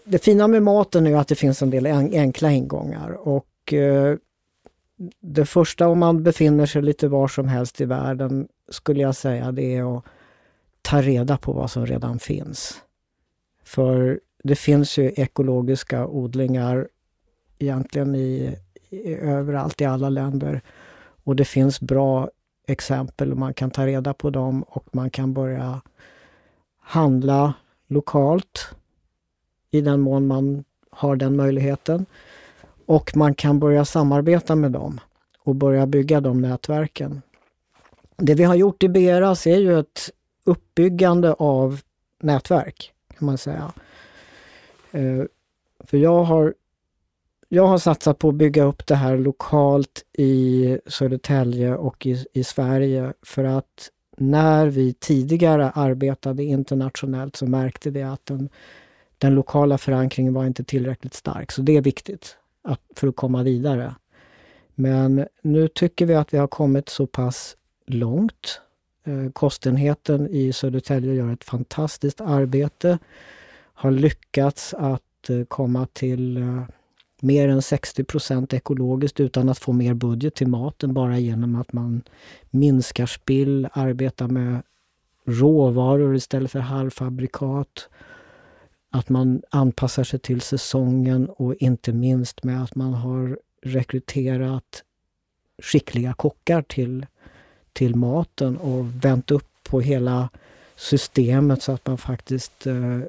Det 0.04 0.24
fina 0.24 0.48
med 0.48 0.64
maten 0.64 1.08
är 1.08 1.16
att 1.16 1.28
det 1.28 1.36
finns 1.36 1.62
en 1.62 1.70
del 1.70 1.86
enkla 1.86 2.52
ingångar 2.52 3.28
och 3.28 3.74
eh, 3.74 4.18
det 5.20 5.46
första 5.46 5.88
om 5.88 6.00
man 6.00 6.24
befinner 6.24 6.66
sig 6.66 6.82
lite 6.82 7.08
var 7.08 7.28
som 7.28 7.48
helst 7.48 7.82
i 7.82 7.86
världen 7.86 8.48
skulle 8.70 9.02
jag 9.02 9.16
säga 9.16 9.52
det 9.52 9.76
är 9.76 9.98
att 9.98 10.04
ta 10.82 11.02
reda 11.02 11.38
på 11.38 11.54
vad 11.54 11.72
som 11.72 11.86
redan 11.86 12.20
finns. 12.20 12.82
För 13.64 14.20
det 14.44 14.56
finns 14.56 14.98
ju 14.98 15.12
ekologiska 15.16 16.08
odlingar 16.08 16.88
egentligen 17.60 18.16
i, 18.16 18.58
i, 18.90 19.16
överallt 19.16 19.82
i 19.82 19.86
alla 19.86 20.10
länder. 20.10 20.62
Och 21.24 21.36
det 21.36 21.46
finns 21.46 21.82
bra 21.82 22.30
exempel 22.68 23.32
och 23.32 23.38
man 23.38 23.54
kan 23.54 23.72
ta 23.72 23.86
reda 23.86 24.14
på 24.14 24.30
dem 24.30 24.64
och 24.64 24.96
man 24.96 25.10
kan 25.10 25.34
börja 25.34 25.82
handla 26.80 27.54
lokalt 27.88 28.76
i 29.72 29.82
den 29.82 30.00
mån 30.00 30.28
man 30.28 30.64
har 30.90 31.16
den 31.16 31.36
möjligheten. 31.36 32.06
Och 32.86 33.12
man 33.16 33.36
kan 33.36 33.60
börja 33.60 33.86
samarbeta 33.86 34.56
med 34.56 34.72
dem 34.72 35.00
och 35.40 35.56
börja 35.56 35.88
bygga 35.88 36.22
de 36.22 36.42
nätverken. 36.42 37.22
Det 38.18 38.36
vi 38.36 38.44
har 38.44 38.56
gjort 38.56 38.84
i 38.84 38.90
Beras 38.90 39.48
är 39.48 39.58
ju 39.58 39.80
ett 39.80 40.10
uppbyggande 40.44 41.34
av 41.34 41.82
nätverk, 42.22 42.94
kan 43.18 43.26
man 43.26 43.38
säga. 43.38 43.74
Eh, 44.92 45.24
för 45.80 45.98
jag 45.98 46.24
har, 46.24 46.54
jag 47.50 47.68
har 47.68 47.78
satsat 47.78 48.20
på 48.20 48.30
att 48.30 48.36
bygga 48.36 48.64
upp 48.64 48.88
det 48.88 48.96
här 48.96 49.18
lokalt 49.18 50.06
i 50.14 50.80
Södertälje 50.88 51.76
och 51.76 52.06
i, 52.06 52.26
i 52.34 52.44
Sverige 52.44 53.14
för 53.22 53.44
att 53.44 53.90
när 54.18 54.68
vi 54.68 54.94
tidigare 54.94 55.70
arbetade 55.70 56.44
internationellt 56.44 57.36
så 57.36 57.46
märkte 57.46 57.90
vi 57.90 58.04
att 58.04 58.26
den, 58.26 58.50
den 59.18 59.36
lokala 59.36 59.78
förankringen 59.78 60.34
var 60.34 60.46
inte 60.46 60.64
tillräckligt 60.64 61.14
stark. 61.14 61.52
Så 61.52 61.62
det 61.62 61.78
är 61.78 61.82
viktigt 61.82 62.38
att, 62.66 62.82
för 62.96 63.08
att 63.08 63.16
komma 63.16 63.44
vidare. 63.44 63.96
Men 64.76 65.28
nu 65.42 65.68
tycker 65.68 66.06
vi 66.06 66.16
att 66.16 66.34
vi 66.34 66.38
har 66.38 66.48
kommit 66.48 66.90
så 66.90 67.08
pass 67.08 67.58
långt. 67.88 68.62
Eh, 69.06 69.32
Kostenheten 69.32 70.28
i 70.28 70.54
Södertälje 70.54 71.14
gör 71.14 71.34
ett 71.34 71.44
fantastiskt 71.44 72.22
arbete. 72.22 73.00
Har 73.74 73.92
lyckats 73.92 74.74
att 74.74 75.30
eh, 75.30 75.44
komma 75.48 75.88
till 75.94 76.38
eh, 76.38 76.64
mer 77.22 77.50
än 77.50 77.60
60% 77.60 78.56
ekologiskt 78.56 79.20
utan 79.20 79.50
att 79.50 79.60
få 79.60 79.74
mer 79.74 79.94
budget 79.94 80.36
till 80.36 80.48
maten 80.48 80.94
bara 80.94 81.20
genom 81.20 81.56
att 81.56 81.74
man 81.74 82.02
minskar 82.50 83.06
spill, 83.06 83.68
arbetar 83.74 84.28
med 84.28 84.62
råvaror 85.26 86.16
istället 86.16 86.52
för 86.52 86.60
halvfabrikat 86.60 87.90
att 88.96 89.10
man 89.10 89.42
anpassar 89.50 90.04
sig 90.04 90.20
till 90.20 90.42
säsongen 90.42 91.30
och 91.30 91.56
inte 91.56 91.94
minst 91.94 92.44
med 92.44 92.64
att 92.64 92.76
man 92.76 92.94
har 92.94 93.40
rekryterat 93.62 94.84
skickliga 95.64 96.14
kockar 96.14 96.62
till, 96.62 97.06
till 97.74 97.96
maten 97.96 98.58
och 98.58 99.06
vänt 99.06 99.32
upp 99.32 99.48
på 99.64 99.82
hela 99.82 100.30
systemet 100.76 101.62
så 101.62 101.72
att 101.72 101.88
man 101.88 101.98
faktiskt 101.98 102.68
eh, 102.68 103.00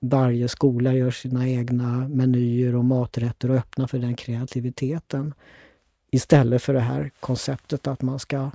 varje 0.00 0.48
skola 0.48 0.92
gör 0.92 1.10
sina 1.10 1.48
egna 1.48 2.08
menyer 2.08 2.74
och 2.74 2.84
maträtter 2.84 3.50
och 3.50 3.56
öppnar 3.56 3.86
för 3.86 3.98
den 3.98 4.16
kreativiteten. 4.16 5.34
Istället 6.10 6.62
för 6.62 6.74
det 6.74 6.80
här 6.80 7.10
konceptet 7.20 7.86
att 7.86 8.02
man 8.02 8.18
ska 8.18 8.50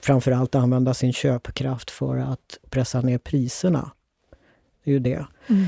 framförallt 0.00 0.54
använda 0.54 0.94
sin 0.94 1.12
köpkraft 1.12 1.90
för 1.90 2.16
att 2.16 2.58
pressa 2.70 3.00
ner 3.00 3.18
priserna. 3.18 3.90
Det 4.86 4.90
är 4.90 4.92
ju 4.92 4.98
det. 4.98 5.26
Mm. 5.46 5.66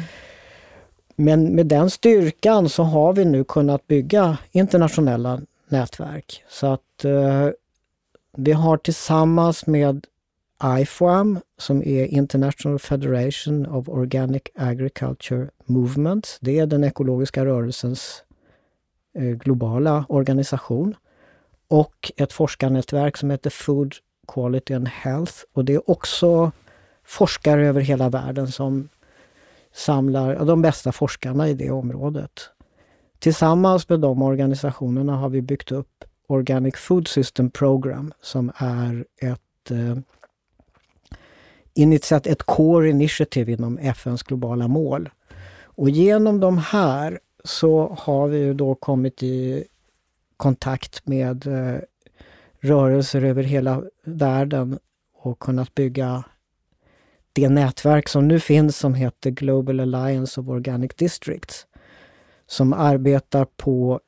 Men 1.17 1.55
med 1.55 1.67
den 1.67 1.91
styrkan 1.91 2.69
så 2.69 2.83
har 2.83 3.13
vi 3.13 3.25
nu 3.25 3.45
kunnat 3.45 3.87
bygga 3.87 4.39
internationella 4.53 5.41
nätverk. 5.69 6.45
Så 6.49 6.67
att 6.67 7.05
eh, 7.05 7.49
vi 8.37 8.53
har 8.53 8.77
tillsammans 8.77 9.67
med 9.67 10.07
IFOAM, 10.81 11.41
som 11.57 11.83
är 11.83 12.05
International 12.05 12.79
Federation 12.79 13.67
of 13.67 13.89
Organic 13.89 14.43
Agriculture 14.55 15.51
Movement. 15.65 16.39
Det 16.41 16.59
är 16.59 16.67
den 16.67 16.85
ekologiska 16.85 17.45
rörelsens 17.45 18.23
eh, 19.15 19.23
globala 19.23 20.05
organisation. 20.09 20.95
Och 21.69 22.13
ett 22.17 22.33
forskarnätverk 22.33 23.17
som 23.17 23.31
heter 23.31 23.51
Food 23.51 23.95
Quality 24.29 24.75
and 24.75 24.89
Health. 24.89 25.35
Och 25.53 25.65
det 25.65 25.75
är 25.75 25.91
också 25.91 26.53
forskare 27.05 27.67
över 27.67 27.81
hela 27.81 28.09
världen 28.09 28.53
som 28.53 28.89
samlar 29.79 30.45
de 30.45 30.63
bästa 30.63 30.93
forskarna 30.93 31.49
i 31.49 31.55
det 31.55 31.71
området. 31.71 32.51
Tillsammans 33.19 33.89
med 33.89 34.01
de 34.01 34.23
organisationerna 34.23 35.17
har 35.17 35.29
vi 35.29 35.43
byggt 35.43 35.73
upp 35.73 36.05
Organic 36.27 36.77
Food 36.77 37.09
System 37.09 37.51
Program 37.51 38.13
som 38.21 38.53
är 38.57 39.05
ett 39.21 39.71
eh, 39.71 39.97
initiat, 41.75 42.27
ett 42.27 42.43
core 42.43 42.91
initiative 42.91 43.53
inom 43.53 43.79
FNs 43.79 44.23
globala 44.23 44.69
mål. 44.69 45.11
Och 45.63 45.91
genom 45.91 46.41
de 46.41 46.59
här 46.59 47.21
så 47.45 47.97
har 47.99 48.29
vi 48.29 48.53
då 48.53 48.75
kommit 48.75 49.23
i 49.23 49.65
kontakt 50.37 51.07
med 51.07 51.47
eh, 51.47 51.81
rörelser 52.61 53.23
över 53.25 53.43
hela 53.43 53.83
världen 54.05 54.79
och 55.15 55.39
kunnat 55.39 55.75
bygga 55.75 56.25
det 57.41 57.49
nätverk 57.49 58.09
som 58.09 58.29
nu 58.29 58.41
finns 58.41 58.77
som 58.77 58.95
heter 58.95 59.31
Global 59.31 59.81
Alliance 59.81 60.41
of 60.41 60.49
Organic 60.49 60.91
Districts. 60.97 61.67
Som 62.47 62.73
arbetar 62.73 63.47
på 63.57 64.01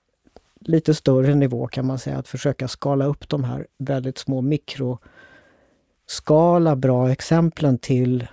lite 0.61 0.95
större 0.95 1.35
nivå 1.35 1.67
kan 1.67 1.87
man 1.87 1.99
säga, 1.99 2.19
att 2.19 2.29
försöka 2.29 2.69
skala 2.69 3.05
upp 3.05 3.29
de 3.29 3.45
här 3.45 3.67
väldigt 3.79 4.19
små 4.19 4.41
mikroskala 4.41 6.77
bra 6.77 7.11
exemplen 7.11 7.79
till 7.79 8.27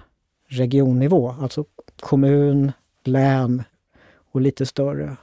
regionnivå, 0.48 1.36
alltså 1.42 1.66
kommun, 2.00 2.72
län 3.04 3.64
och 4.32 4.42
lite 4.42 4.66
större. 4.66 5.18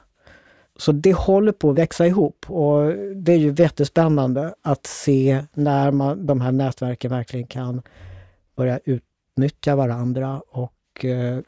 Så 0.77 0.91
det 0.91 1.13
håller 1.13 1.51
på 1.51 1.69
att 1.69 1.77
växa 1.77 2.07
ihop 2.07 2.49
och 2.49 2.93
det 3.15 3.33
är 3.33 3.37
ju 3.37 3.55
jättespännande 3.57 4.55
att 4.61 4.85
se 4.85 5.45
när 5.53 5.91
man, 5.91 6.25
de 6.25 6.41
här 6.41 6.51
nätverken 6.51 7.11
verkligen 7.11 7.47
kan 7.47 7.81
börja 8.55 8.79
utnyttja 9.35 9.75
varandra 9.75 10.41
och, 10.51 11.05
eh, 11.05 11.39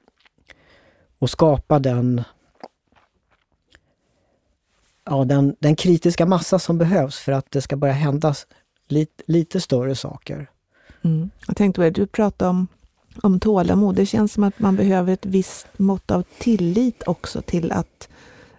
och 1.19 1.29
skapa 1.29 1.79
den, 1.79 2.23
ja, 5.05 5.25
den, 5.25 5.55
den 5.59 5.75
kritiska 5.75 6.25
massa 6.25 6.59
som 6.59 6.77
behövs 6.77 7.19
för 7.19 7.31
att 7.31 7.51
det 7.51 7.61
ska 7.61 7.75
börja 7.75 7.93
hända 7.93 8.33
lite, 8.87 9.23
lite 9.27 9.61
större 9.61 9.95
saker. 9.95 10.49
Mm. 11.01 11.29
Jag 11.47 11.55
tänkte 11.57 11.79
på 11.79 11.83
det, 11.83 11.89
du 11.89 12.07
pratade 12.07 12.49
om, 12.49 12.67
om 13.21 13.39
tålamod. 13.39 13.95
Det 13.95 14.05
känns 14.05 14.33
som 14.33 14.43
att 14.43 14.59
man 14.59 14.75
behöver 14.75 15.13
ett 15.13 15.25
visst 15.25 15.67
mått 15.77 16.11
av 16.11 16.23
tillit 16.39 17.03
också 17.05 17.41
till 17.41 17.71
att 17.71 18.09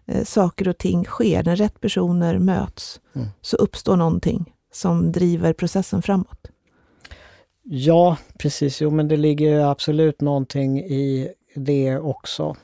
eh, 0.06 0.24
saker 0.24 0.68
och 0.68 0.78
ting 0.78 1.04
sker. 1.04 1.44
När 1.44 1.56
rätt 1.56 1.80
personer 1.80 2.38
möts 2.38 3.00
mm. 3.14 3.28
så 3.40 3.56
uppstår 3.56 3.96
någonting 3.96 4.54
som 4.72 5.12
driver 5.12 5.52
processen 5.52 6.02
framåt. 6.02 6.50
Ja, 7.70 8.16
precis. 8.38 8.80
Jo, 8.80 8.90
men 8.90 9.08
det 9.08 9.16
ligger 9.16 9.60
absolut 9.60 10.20
någonting 10.20 10.78
i 10.78 11.32
det 11.54 11.98
också. 11.98 12.56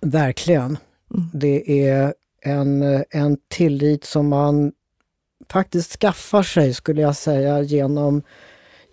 Verkligen. 0.00 0.78
Mm. 1.14 1.30
Det 1.32 1.88
är 1.88 2.14
en, 2.42 3.04
en 3.10 3.38
tillit 3.48 4.04
som 4.04 4.28
man 4.28 4.72
faktiskt 5.50 6.00
skaffar 6.00 6.42
sig, 6.42 6.74
skulle 6.74 7.00
jag 7.00 7.16
säga, 7.16 7.62
genom 7.62 8.22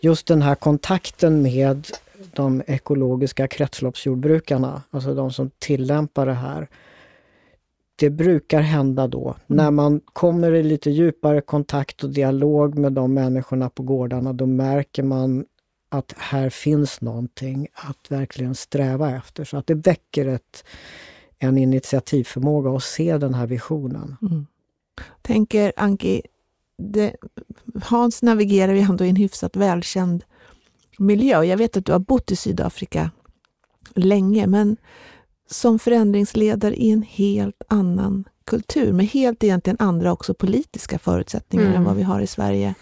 just 0.02 0.28
den 0.28 0.42
här 0.42 0.56
kontakten 0.56 1.42
med 1.42 1.88
de 2.34 2.64
ekologiska 2.68 3.48
kretsloppsjordbrukarna, 3.48 4.82
alltså 4.92 5.14
de 5.14 5.32
som 5.32 5.52
tillämpar 5.60 6.26
det 6.26 6.34
här. 6.34 6.68
Det 8.02 8.10
brukar 8.10 8.62
hända 8.62 9.08
då, 9.08 9.28
mm. 9.28 9.36
när 9.48 9.72
man 9.72 10.02
kommer 10.14 10.52
i 10.54 10.64
lite 10.64 10.92
djupare 10.92 11.42
kontakt 11.42 12.04
och 12.04 12.10
dialog 12.10 12.78
med 12.78 12.94
de 12.94 13.14
människorna 13.14 13.70
på 13.70 13.84
gårdarna, 13.84 14.34
då 14.34 14.46
märker 14.46 15.04
man 15.04 15.46
att 15.90 16.14
här 16.18 16.50
finns 16.50 17.02
någonting 17.02 17.68
att 17.74 18.12
verkligen 18.12 18.56
sträva 18.56 19.16
efter. 19.16 19.44
Så 19.44 19.58
att 19.58 19.68
det 19.68 19.74
väcker 19.76 20.26
ett, 20.26 20.66
en 21.40 21.58
initiativförmåga 21.58 22.72
att 22.72 22.84
se 22.84 23.18
den 23.18 23.34
här 23.34 23.48
visionen. 23.48 24.18
Mm. 24.22 24.46
Tänker 25.22 25.74
Anki, 25.76 26.22
det, 26.78 27.16
Hans 27.84 28.24
navigerar 28.24 28.74
ju 28.74 28.80
ändå 28.80 29.06
i 29.06 29.10
en 29.10 29.16
hyfsat 29.16 29.56
välkänd 29.56 30.24
miljö. 30.98 31.44
Jag 31.44 31.58
vet 31.58 31.78
att 31.78 31.86
du 31.86 31.92
har 31.92 32.00
bott 32.00 32.32
i 32.32 32.36
Sydafrika 32.36 33.12
länge, 33.96 34.48
men 34.48 34.78
som 35.52 35.80
förändringsledare 35.80 36.76
i 36.76 36.92
en 36.92 37.02
helt 37.02 37.62
annan 37.68 38.24
kultur 38.46 38.94
med 38.94 39.06
helt 39.06 39.44
egentligen 39.44 39.78
andra 39.80 40.12
också 40.12 40.34
politiska 40.34 41.00
förutsättningar 41.00 41.66
mm. 41.66 41.78
än 41.78 41.84
vad 41.84 41.96
vi 41.96 42.04
har 42.04 42.22
i 42.22 42.28
Sverige. 42.28 42.76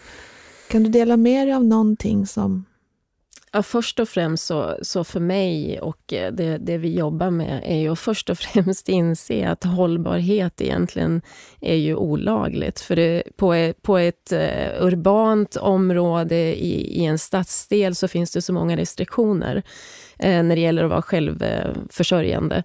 Kan 0.69 0.83
du 0.83 0.89
dela 0.89 1.17
med 1.17 1.47
dig 1.47 1.53
av 1.53 1.65
någonting 1.65 2.27
som 2.27 2.65
Ja, 3.51 3.63
först 3.63 3.99
och 3.99 4.09
främst 4.09 4.45
så, 4.45 4.77
så 4.81 5.03
för 5.03 5.19
mig 5.19 5.79
och 5.79 6.13
eh, 6.13 6.33
det, 6.33 6.57
det 6.57 6.77
vi 6.77 6.97
jobbar 6.97 7.29
med 7.29 7.61
är 7.65 7.77
ju 7.77 7.91
att 7.91 7.99
först 7.99 8.29
och 8.29 8.37
främst 8.39 8.89
inse 8.89 9.49
att 9.49 9.63
hållbarhet 9.63 10.61
egentligen 10.61 11.21
är 11.61 11.75
ju 11.75 11.95
olagligt. 11.95 12.79
För 12.79 12.95
det, 12.95 13.23
på, 13.37 13.73
på 13.81 13.97
ett 13.97 14.33
uh, 14.33 14.85
urbant 14.85 15.55
område 15.55 16.35
i, 16.35 17.01
i 17.01 17.05
en 17.05 17.19
stadsdel 17.19 17.95
så 17.95 18.07
finns 18.07 18.31
det 18.31 18.41
så 18.41 18.53
många 18.53 18.77
restriktioner 18.77 19.55
uh, 19.55 20.43
när 20.43 20.55
det 20.55 20.61
gäller 20.61 20.83
att 20.83 20.89
vara 20.89 21.01
självförsörjande. 21.01 22.63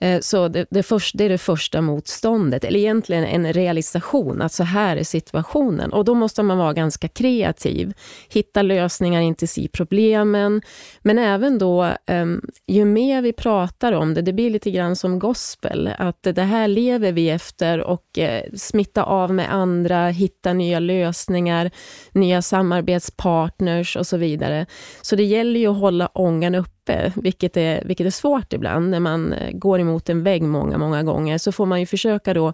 Eh, 0.00 0.20
så 0.20 0.48
det, 0.48 0.66
det, 0.70 0.82
först, 0.82 1.18
det 1.18 1.24
är 1.24 1.28
det 1.28 1.38
första 1.38 1.80
motståndet, 1.80 2.64
eller 2.64 2.78
egentligen 2.80 3.24
en 3.24 3.52
realisation 3.52 4.42
att 4.42 4.52
så 4.52 4.64
här 4.64 4.96
är 4.96 5.04
situationen. 5.04 5.92
Och 5.92 6.04
då 6.04 6.14
måste 6.14 6.42
man 6.42 6.58
vara 6.58 6.72
ganska 6.72 7.08
kreativ, 7.08 7.92
hitta 8.28 8.62
lösningar, 8.62 9.20
inte 9.20 9.46
se 9.46 9.68
problemen. 9.72 10.62
Men 11.02 11.18
även 11.18 11.58
då, 11.58 11.90
ehm, 12.06 12.40
ju 12.66 12.84
mer 12.84 13.22
vi 13.22 13.32
pratar 13.32 13.92
om 13.92 14.14
det, 14.14 14.22
det 14.22 14.32
blir 14.32 14.50
lite 14.50 14.70
grann 14.70 14.96
som 14.96 15.18
gospel, 15.18 15.90
att 15.98 16.22
det 16.22 16.42
här 16.42 16.68
lever 16.68 17.12
vi 17.12 17.30
efter 17.30 17.80
och 17.80 18.18
eh, 18.18 18.42
smitta 18.56 19.02
av 19.02 19.34
med 19.34 19.54
andra, 19.54 20.08
hitta 20.08 20.52
nya 20.52 20.80
lösningar, 20.80 21.70
nya 22.12 22.42
samarbetspartners 22.42 23.96
och 23.96 24.06
så 24.06 24.16
vidare. 24.16 24.66
Så 25.02 25.16
det 25.16 25.24
gäller 25.24 25.60
ju 25.60 25.66
att 25.66 25.80
hålla 25.80 26.06
ångan 26.06 26.54
uppe 26.54 26.83
uppe, 26.84 27.12
vilket 27.16 27.56
är, 27.56 27.84
vilket 27.84 28.06
är 28.06 28.10
svårt 28.10 28.52
ibland 28.52 28.90
när 28.90 29.00
man 29.00 29.32
eh, 29.32 29.52
går 29.52 29.80
emot 29.80 30.08
en 30.08 30.22
vägg 30.22 30.42
många, 30.42 30.78
många 30.78 31.02
gånger, 31.02 31.38
så 31.38 31.52
får 31.52 31.66
man 31.66 31.80
ju 31.80 31.86
försöka 31.86 32.34
då 32.34 32.52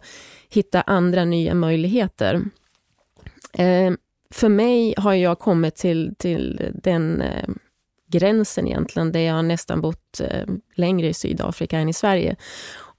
hitta 0.49 0.81
andra 0.81 1.25
nya 1.25 1.55
möjligheter. 1.55 2.41
Eh, 3.53 3.93
för 4.31 4.49
mig 4.49 4.95
har 4.97 5.15
jag 5.15 5.39
kommit 5.39 5.77
till, 5.77 6.15
till 6.19 6.71
den 6.75 7.23
eh, 7.23 7.49
gränsen 8.09 8.67
egentligen, 8.67 9.13
där 9.13 9.21
jag 9.21 9.45
nästan 9.45 9.81
bott 9.81 10.21
eh, 10.21 10.47
längre 10.75 11.09
i 11.09 11.15
Sydafrika 11.15 11.79
än 11.79 11.89
i 11.89 11.93
Sverige. 11.93 12.37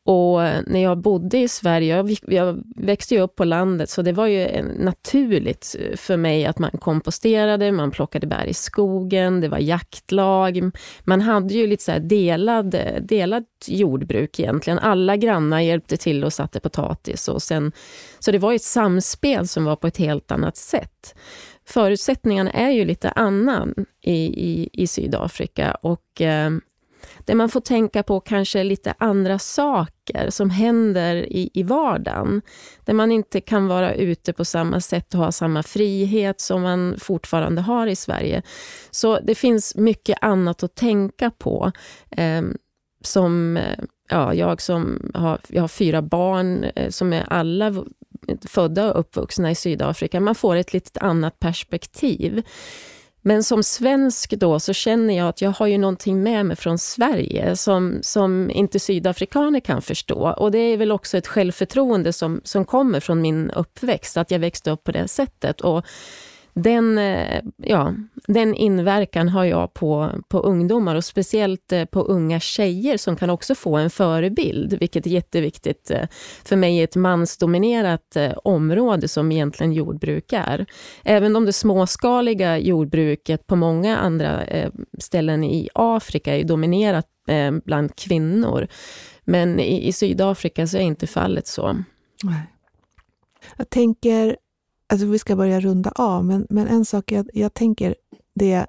Och 0.04 0.40
när 0.68 0.84
jag 0.84 0.98
bodde 0.98 1.38
i 1.38 1.48
Sverige, 1.48 1.96
jag, 1.96 2.16
jag 2.28 2.64
växte 2.76 3.16
ju 3.16 3.22
upp 3.22 3.36
på 3.36 3.44
landet, 3.44 3.90
så 3.90 4.02
det 4.02 4.12
var 4.12 4.28
ju 4.28 4.64
naturligt 4.80 5.76
eh, 5.80 5.98
för 5.98 6.18
mig 6.18 6.46
att 6.46 6.60
man 6.60 6.72
komposterade, 6.72 7.72
man 7.72 7.92
plockade 7.92 8.28
bär 8.28 8.46
i 8.46 8.54
skogen, 8.54 9.42
det 9.42 9.48
var 9.48 9.58
jaktlag. 9.58 10.72
Man 11.04 11.22
hade 11.22 11.54
ju 11.54 11.68
lite 11.68 11.84
så 11.84 12.00
delad, 12.00 12.76
eh, 12.76 13.02
delat 13.02 13.44
jordbruk 13.68 14.40
egentligen. 14.40 14.80
Alla 14.80 15.18
grannar 15.18 15.60
hjälpte 15.60 15.98
till 15.98 16.24
och 16.24 16.34
satte 16.34 16.60
potatis. 16.60 17.28
Och 17.28 17.42
sen, 17.42 17.72
så 18.20 18.32
det 18.32 18.40
var 18.40 18.54
ett 18.54 18.62
samspel 18.62 19.48
som 19.48 19.66
var 19.66 19.76
på 19.76 19.88
ett 19.88 19.98
helt 19.98 20.32
annat 20.32 20.58
sätt. 20.58 21.16
Förutsättningarna 21.66 22.52
är 22.52 22.70
ju 22.70 22.86
lite 22.86 23.10
annan 23.10 23.74
i, 24.02 24.16
i, 24.52 24.70
i 24.74 24.88
Sydafrika 24.88 25.78
och 25.82 26.22
eh, 26.22 26.52
där 27.26 27.36
man 27.36 27.50
får 27.50 27.62
tänka 27.62 28.04
på 28.04 28.20
kanske 28.20 28.64
lite 28.64 28.94
andra 28.98 29.40
saker 29.40 30.30
som 30.30 30.50
händer 30.50 31.16
i, 31.16 31.50
i 31.54 31.64
vardagen. 31.64 32.42
Där 32.86 32.94
man 32.94 33.12
inte 33.12 33.42
kan 33.42 33.68
vara 33.68 33.94
ute 33.94 34.34
på 34.34 34.46
samma 34.46 34.82
sätt 34.82 35.14
och 35.14 35.20
ha 35.20 35.32
samma 35.32 35.64
frihet 35.64 36.42
som 36.42 36.62
man 36.62 36.96
fortfarande 37.00 37.62
har 37.62 37.88
i 37.88 37.96
Sverige. 37.96 38.42
Så 38.92 39.20
det 39.20 39.36
finns 39.36 39.76
mycket 39.76 40.18
annat 40.22 40.64
att 40.64 40.76
tänka 40.76 41.32
på. 41.32 41.72
Ehm, 42.12 42.50
eh, 42.50 42.56
som 43.04 43.60
ja, 44.10 44.34
jag 44.34 44.62
som 44.62 45.12
har, 45.14 45.40
jag 45.48 45.62
har 45.62 45.68
fyra 45.68 46.02
barn 46.02 46.64
eh, 46.64 46.90
som 46.90 47.14
är 47.14 47.26
alla 47.34 47.68
eh, 47.68 48.38
födda 48.48 48.94
och 48.94 49.00
uppvuxna 49.00 49.52
i 49.52 49.56
Sydafrika. 49.56 50.20
Man 50.20 50.36
får 50.36 50.56
ett 50.56 50.74
lite 50.74 51.00
annat 51.00 51.40
perspektiv. 51.40 52.44
Men 53.22 53.44
som 53.44 53.64
svensk 53.64 54.32
då 54.32 54.60
så 54.60 54.74
känner 54.74 55.18
jag 55.18 55.28
att 55.28 55.42
jag 55.42 55.52
har 55.52 55.68
ju 55.68 55.78
någonting 55.78 56.24
med 56.24 56.46
mig 56.46 56.58
från 56.58 56.78
Sverige 56.78 57.56
som, 57.56 58.00
som 58.02 58.50
inte 58.50 58.80
sydafrikaner 58.80 59.60
kan 59.60 59.82
förstå. 59.82 60.34
Och 60.38 60.52
det 60.52 60.58
är 60.58 60.78
väl 60.78 60.92
också 60.92 61.18
ett 61.18 61.28
självförtroende 61.28 62.14
som, 62.14 62.42
som 62.44 62.66
kommer 62.66 63.00
från 63.00 63.22
min 63.22 63.52
uppväxt, 63.52 64.18
att 64.18 64.32
jag 64.32 64.40
växte 64.40 64.72
upp 64.72 64.84
på 64.84 64.92
det 64.92 65.08
sättet. 65.08 65.62
Och 65.62 65.86
den, 66.54 66.98
eh, 66.98 67.42
ja, 67.58 67.94
den 68.28 68.56
inverkan 68.56 69.30
har 69.30 69.46
jag 69.46 69.74
på, 69.74 70.12
på 70.28 70.40
ungdomar 70.40 70.96
och 70.96 71.06
speciellt 71.06 71.72
eh, 71.72 71.86
på 71.86 72.02
unga 72.02 72.40
tjejer 72.40 72.98
som 72.98 73.16
kan 73.16 73.30
också 73.30 73.56
få 73.56 73.78
en 73.78 73.90
förebild, 73.90 74.74
vilket 74.74 75.06
är 75.06 75.10
jätteviktigt 75.10 75.92
eh, 75.92 76.08
för 76.44 76.56
mig 76.56 76.78
i 76.78 76.82
ett 76.82 76.96
mansdominerat 76.96 78.18
område 78.44 79.08
som 79.08 79.32
egentligen 79.32 79.74
jordbruk 79.74 80.34
är. 80.34 80.66
Även 81.04 81.36
om 81.36 81.46
det 81.46 81.54
småskaliga 81.54 82.58
jordbruket 82.58 83.48
på 83.48 83.56
många 83.56 83.98
andra 83.98 84.44
ställen 85.00 85.44
i 85.44 85.70
Afrika 85.74 86.38
är 86.38 86.44
dominerat 86.44 87.08
bland 87.66 87.96
kvinnor. 87.96 88.68
Men 89.24 89.60
i, 89.60 89.88
i 89.88 89.94
Sydafrika 89.94 90.68
så 90.68 90.78
är 90.78 90.82
inte 90.82 91.08
fallet 91.08 91.48
så. 91.48 91.84
Jag 93.58 93.70
tänker 93.70 94.36
alltså 94.92 95.06
vi 95.06 95.20
ska 95.20 95.36
börja 95.36 95.60
runda 95.60 95.92
av, 95.96 96.26
men, 96.26 96.48
men 96.50 96.68
en 96.68 96.86
sak 96.86 97.12
jag, 97.12 97.30
jag 97.34 97.54
tänker, 97.54 97.96
det 98.36 98.66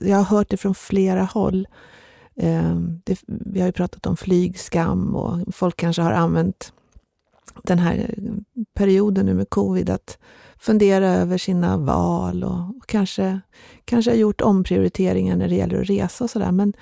jag 0.00 0.16
har 0.16 0.24
hört 0.24 0.50
det 0.50 0.56
från 0.56 0.74
flera 0.74 1.24
håll, 1.24 1.66
Eh, 2.36 2.76
det, 3.04 3.18
vi 3.26 3.60
har 3.60 3.66
ju 3.66 3.72
pratat 3.72 4.06
om 4.06 4.16
flygskam 4.16 5.16
och 5.16 5.54
folk 5.54 5.76
kanske 5.76 6.02
har 6.02 6.12
använt 6.12 6.72
den 7.62 7.78
här 7.78 8.14
perioden 8.74 9.26
nu 9.26 9.34
med 9.34 9.50
covid 9.50 9.90
att 9.90 10.18
fundera 10.58 11.08
över 11.08 11.38
sina 11.38 11.76
val 11.76 12.44
och, 12.44 12.86
kanske, 12.86 13.40
kanske 13.84 14.10
har 14.10 14.16
gjort 14.16 14.40
omprioriteringar 14.40 15.36
när 15.36 15.48
det 15.48 15.54
gäller 15.54 15.80
att 15.80 15.88
resa 15.88 16.24
och 16.24 16.30
sådär. 16.30 16.52
Men 16.52 16.72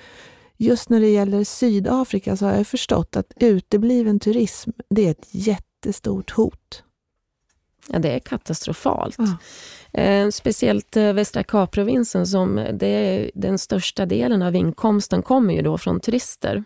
just 0.57 0.89
när 0.89 0.99
det 0.99 1.09
gäller 1.09 1.43
Sydafrika 1.43 2.37
så 2.37 2.45
har 2.45 2.53
jag 2.53 2.67
förstått 2.67 3.15
att 3.15 3.33
utebliven 3.39 4.19
turism, 4.19 4.71
det 4.89 5.07
är 5.07 5.11
ett 5.11 5.27
jättestort 5.31 6.31
hot. 6.31 6.83
Ja, 7.87 7.99
det 7.99 8.11
är 8.11 8.19
katastrofalt. 8.19 9.17
Ja. 9.17 9.37
Eh, 10.01 10.29
speciellt 10.29 10.97
eh, 10.97 11.13
Västra 11.13 11.43
Kapprovinsen, 11.43 12.27
som 12.27 12.67
det 12.73 12.87
är 12.87 13.31
den 13.33 13.59
största 13.59 14.05
delen 14.05 14.41
av 14.41 14.55
inkomsten 14.55 15.21
kommer 15.21 15.53
ju 15.53 15.61
då 15.61 15.77
från 15.77 15.99
turister. 15.99 16.63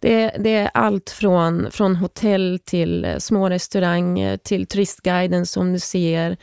Det, 0.00 0.32
det, 0.38 0.54
är 0.54 0.70
allt 0.74 1.10
från, 1.10 1.70
från 1.70 1.96
hotell 1.96 2.60
till 2.64 3.04
eh, 3.04 3.18
små 3.18 3.48
restauranger, 3.48 4.36
till 4.36 4.66
turistguiden 4.66 5.46
som 5.46 5.72
du 5.72 5.78
ser. 5.78 6.36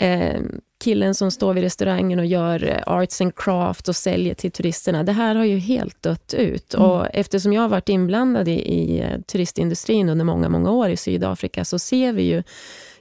Eh, 0.00 0.40
killen 0.84 1.14
som 1.14 1.30
står 1.30 1.54
vid 1.54 1.64
restaurangen 1.64 2.18
och 2.18 2.26
gör 2.26 2.68
eh, 2.68 2.82
arts 2.86 3.20
and 3.20 3.34
craft 3.36 3.88
och 3.88 3.96
säljer 3.96 4.34
till 4.34 4.52
turisterna. 4.52 5.02
Det 5.02 5.12
här 5.12 5.34
har 5.34 5.44
ju 5.44 5.58
helt 5.58 6.02
dött 6.02 6.34
ut. 6.34 6.74
Mm. 6.74 6.86
Och 6.86 7.06
eftersom 7.12 7.52
jag 7.52 7.62
har 7.62 7.68
varit 7.68 7.88
inblandad 7.88 8.48
i, 8.48 8.52
i 8.52 9.06
turistindustrin 9.26 10.08
under 10.08 10.24
många, 10.24 10.48
många 10.48 10.70
år 10.70 10.88
i 10.88 10.96
Sydafrika 10.96 11.64
så 11.64 11.78
ser 11.78 12.12
vi 12.12 12.22
ju 12.22 12.42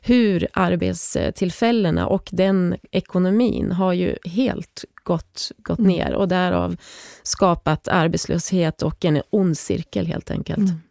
hur 0.06 0.47
arbetstillfällena 0.54 2.08
och 2.08 2.30
den 2.32 2.76
ekonomin 2.91 3.72
har 3.72 3.93
ju 3.93 4.18
helt 4.26 4.86
gått, 5.04 5.51
gått 5.58 5.80
mm. 5.80 5.91
ner 5.91 6.14
och 6.14 6.28
därav 6.28 6.76
skapat 7.24 7.88
arbetslöshet 7.88 8.82
och 8.82 9.06
en 9.06 9.22
ond 9.30 9.58
cirkel 9.58 10.06
helt 10.08 10.32
enkelt. 10.32 10.70
Mm. 10.70 10.82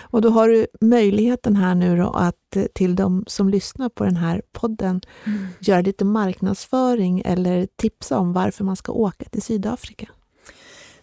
Och 0.00 0.20
då 0.20 0.30
har 0.30 0.48
du 0.48 0.66
möjligheten 0.80 1.56
här 1.56 1.74
nu 1.74 1.96
då 1.96 2.10
att 2.10 2.56
till 2.74 2.96
de 2.96 3.24
som 3.26 3.48
lyssnar 3.48 3.88
på 3.88 4.04
den 4.04 4.16
här 4.16 4.42
podden 4.52 5.00
mm. 5.24 5.46
göra 5.60 5.80
lite 5.80 6.04
marknadsföring 6.04 7.22
eller 7.24 7.68
tipsa 7.76 8.18
om 8.18 8.32
varför 8.32 8.64
man 8.64 8.76
ska 8.76 8.92
åka 8.92 9.24
till 9.24 9.42
Sydafrika. 9.42 10.06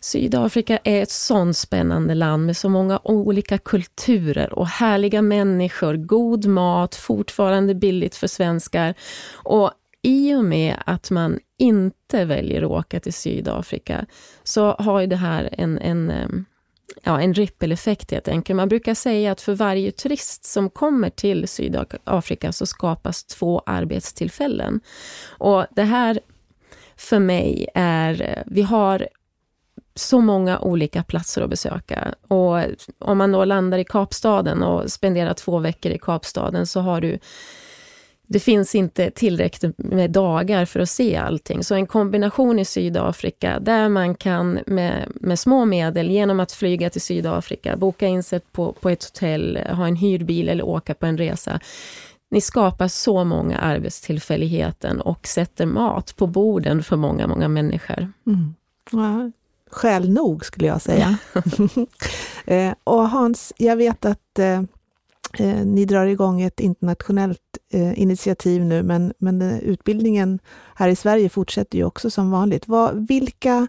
Sydafrika 0.03 0.79
är 0.83 1.03
ett 1.03 1.11
sånt 1.11 1.57
spännande 1.57 2.15
land 2.15 2.45
med 2.45 2.57
så 2.57 2.69
många 2.69 2.99
olika 3.03 3.57
kulturer 3.57 4.53
och 4.53 4.67
härliga 4.67 5.21
människor, 5.21 5.95
god 5.95 6.45
mat, 6.45 6.95
fortfarande 6.95 7.75
billigt 7.75 8.15
för 8.15 8.27
svenskar. 8.27 8.93
Och 9.33 9.71
i 10.01 10.35
och 10.35 10.45
med 10.45 10.75
att 10.85 11.11
man 11.11 11.39
inte 11.57 12.25
väljer 12.25 12.61
att 12.61 12.71
åka 12.71 12.99
till 12.99 13.13
Sydafrika 13.13 14.05
så 14.43 14.71
har 14.71 14.99
ju 14.99 15.07
det 15.07 15.15
här 15.15 15.49
en, 15.51 15.77
en, 15.77 16.11
eh, 16.11 16.27
ja, 17.03 17.21
en 17.21 17.33
rippeleffekt 17.33 18.11
helt 18.11 18.27
enkelt. 18.27 18.57
Man 18.57 18.69
brukar 18.69 18.93
säga 18.93 19.31
att 19.31 19.41
för 19.41 19.55
varje 19.55 19.91
turist 19.91 20.45
som 20.45 20.69
kommer 20.69 21.09
till 21.09 21.47
Sydafrika 21.47 22.51
så 22.51 22.65
skapas 22.65 23.23
två 23.23 23.61
arbetstillfällen. 23.65 24.79
Och 25.27 25.65
det 25.71 25.83
här 25.83 26.19
för 26.97 27.19
mig 27.19 27.67
är, 27.73 28.21
eh, 28.21 28.43
vi 28.45 28.61
har 28.61 29.07
så 29.95 30.21
många 30.21 30.59
olika 30.59 31.03
platser 31.03 31.41
att 31.41 31.49
besöka. 31.49 32.13
Och 32.27 32.59
om 32.99 33.17
man 33.17 33.31
då 33.31 33.45
landar 33.45 33.77
i 33.77 33.83
Kapstaden 33.83 34.63
och 34.63 34.91
spenderar 34.91 35.33
två 35.33 35.59
veckor 35.59 35.91
i 35.91 35.97
Kapstaden 35.97 36.67
så 36.67 36.79
har 36.79 37.01
du 37.01 37.19
det 38.27 38.39
finns 38.39 38.75
inte 38.75 39.11
tillräckligt 39.11 39.77
med 39.77 40.11
dagar 40.11 40.65
för 40.65 40.79
att 40.79 40.89
se 40.89 41.15
allting. 41.15 41.63
Så 41.63 41.75
en 41.75 41.87
kombination 41.87 42.59
i 42.59 42.65
Sydafrika 42.65 43.59
där 43.59 43.89
man 43.89 44.15
kan 44.15 44.59
med, 44.67 45.11
med 45.15 45.39
små 45.39 45.65
medel 45.65 46.11
genom 46.11 46.39
att 46.39 46.51
flyga 46.51 46.89
till 46.89 47.01
Sydafrika, 47.01 47.77
boka 47.77 48.07
in 48.07 48.23
sig 48.23 48.39
på, 48.39 48.73
på 48.73 48.89
ett 48.89 49.03
hotell, 49.03 49.59
ha 49.69 49.87
en 49.87 49.95
hyrbil 49.95 50.49
eller 50.49 50.65
åka 50.65 50.93
på 50.93 51.05
en 51.05 51.17
resa. 51.17 51.59
Ni 52.31 52.41
skapar 52.41 52.87
så 52.87 53.23
många 53.23 53.57
arbetstillfälligheter 53.57 55.07
och 55.07 55.27
sätter 55.27 55.65
mat 55.65 56.15
på 56.15 56.27
borden 56.27 56.83
för 56.83 56.95
många, 56.95 57.27
många 57.27 57.47
människor. 57.47 58.11
Mm. 58.27 58.55
Ja, 58.91 59.31
skäl 59.73 60.09
nog 60.09 60.45
skulle 60.45 60.67
jag 60.67 60.81
säga. 60.81 61.17
eh, 62.45 62.73
och 62.83 63.09
Hans, 63.09 63.53
jag 63.57 63.75
vet 63.75 64.05
att 64.05 64.39
eh, 64.39 64.61
eh, 65.39 65.65
ni 65.65 65.85
drar 65.85 66.05
igång 66.05 66.41
ett 66.41 66.59
internationellt 66.59 67.57
eh, 67.73 67.99
initiativ 67.99 68.65
nu, 68.65 68.83
men, 68.83 69.13
men 69.17 69.41
utbildningen 69.41 70.39
här 70.75 70.89
i 70.89 70.95
Sverige 70.95 71.29
fortsätter 71.29 71.77
ju 71.77 71.83
också 71.83 72.09
som 72.09 72.31
vanligt. 72.31 72.67
Vad, 72.67 73.07
vilka, 73.07 73.67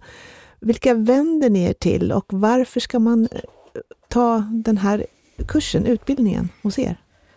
vilka 0.61 0.95
vänder 0.95 1.51
ni 1.51 1.65
er 1.65 1.73
till 1.73 2.13
och 2.13 2.27
varför 2.29 2.81
ska 2.81 2.99
man 2.99 3.29
eh, 3.33 3.41
ta 4.09 4.39
den 4.39 4.79
här 4.79 5.07
kursen, 5.49 5.87
utbildningen, 5.87 6.49
hos 6.63 6.79
er? 6.79 6.97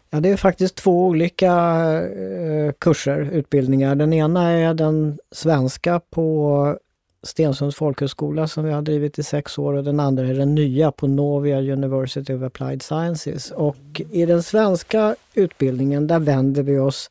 Ja, 0.10 0.20
det 0.20 0.30
är 0.30 0.38
faktiskt 0.38 0.76
två 0.76 1.08
olika 1.08 1.54
eh, 2.02 2.72
kurser, 2.80 3.30
utbildningar. 3.32 3.96
Den 3.96 4.14
ena 4.14 4.50
är 4.50 4.74
den 4.74 5.18
svenska 5.32 6.00
på 6.00 6.78
Stensunds 7.24 7.76
folkhögskola 7.76 8.48
som 8.48 8.66
vi 8.66 8.72
har 8.72 8.82
drivit 8.82 9.20
i 9.20 9.24
sex 9.24 9.58
år 9.58 9.74
och 9.74 9.84
den 9.84 10.00
andra 10.00 10.28
är 10.28 10.34
den 10.34 10.56
nya 10.56 10.92
på 10.92 11.08
Novia 11.08 11.74
University 11.74 12.34
of 12.34 12.44
Applied 12.44 12.82
Sciences. 12.82 13.52
Och 13.52 14.02
i 14.12 14.26
den 14.26 14.44
svenska 14.44 15.16
utbildningen 15.34 16.08
där 16.08 16.20
vänder 16.20 16.64
vi 16.64 16.80
oss 16.80 17.10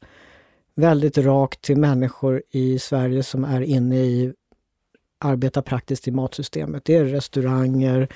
väldigt 0.74 1.18
rakt 1.18 1.62
till 1.62 1.76
människor 1.76 2.42
i 2.50 2.78
Sverige 2.78 3.22
som 3.22 3.44
är 3.44 3.60
inne 3.60 3.96
i 3.96 4.32
arbetar 5.18 5.62
praktiskt 5.62 6.08
i 6.08 6.10
matsystemet. 6.10 6.84
Det 6.84 6.94
är 6.94 7.04
restauranger, 7.04 8.08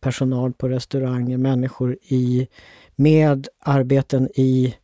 personal 0.00 0.52
på 0.52 0.68
restauranger, 0.68 1.38
människor 1.38 1.98
i, 2.02 2.48
med 2.96 3.48
arbeten 3.58 4.28
i 4.34 4.76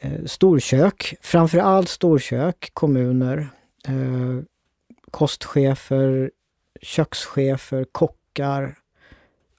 eh, 0.00 0.24
storkök, 0.24 1.14
framförallt 1.20 1.88
storkök, 1.88 2.70
kommuner, 2.72 3.48
eh, 3.86 4.42
kostchefer, 5.10 6.30
kökschefer, 6.82 7.84
kockar, 7.92 8.78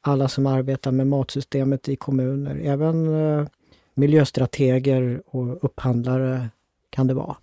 alla 0.02 0.28
som 0.28 0.45
arbetar 0.45 0.91
med 0.91 1.08
matsystemet 1.08 1.89
i 1.89 1.95
kommuner. 1.95 2.62
Även 2.64 3.16
eh, 3.16 3.47
miljöstrateger 3.93 5.22
och 5.26 5.64
upphandlare 5.64 6.50
kan 6.89 7.08
det 7.08 7.14
vara. 7.14 7.36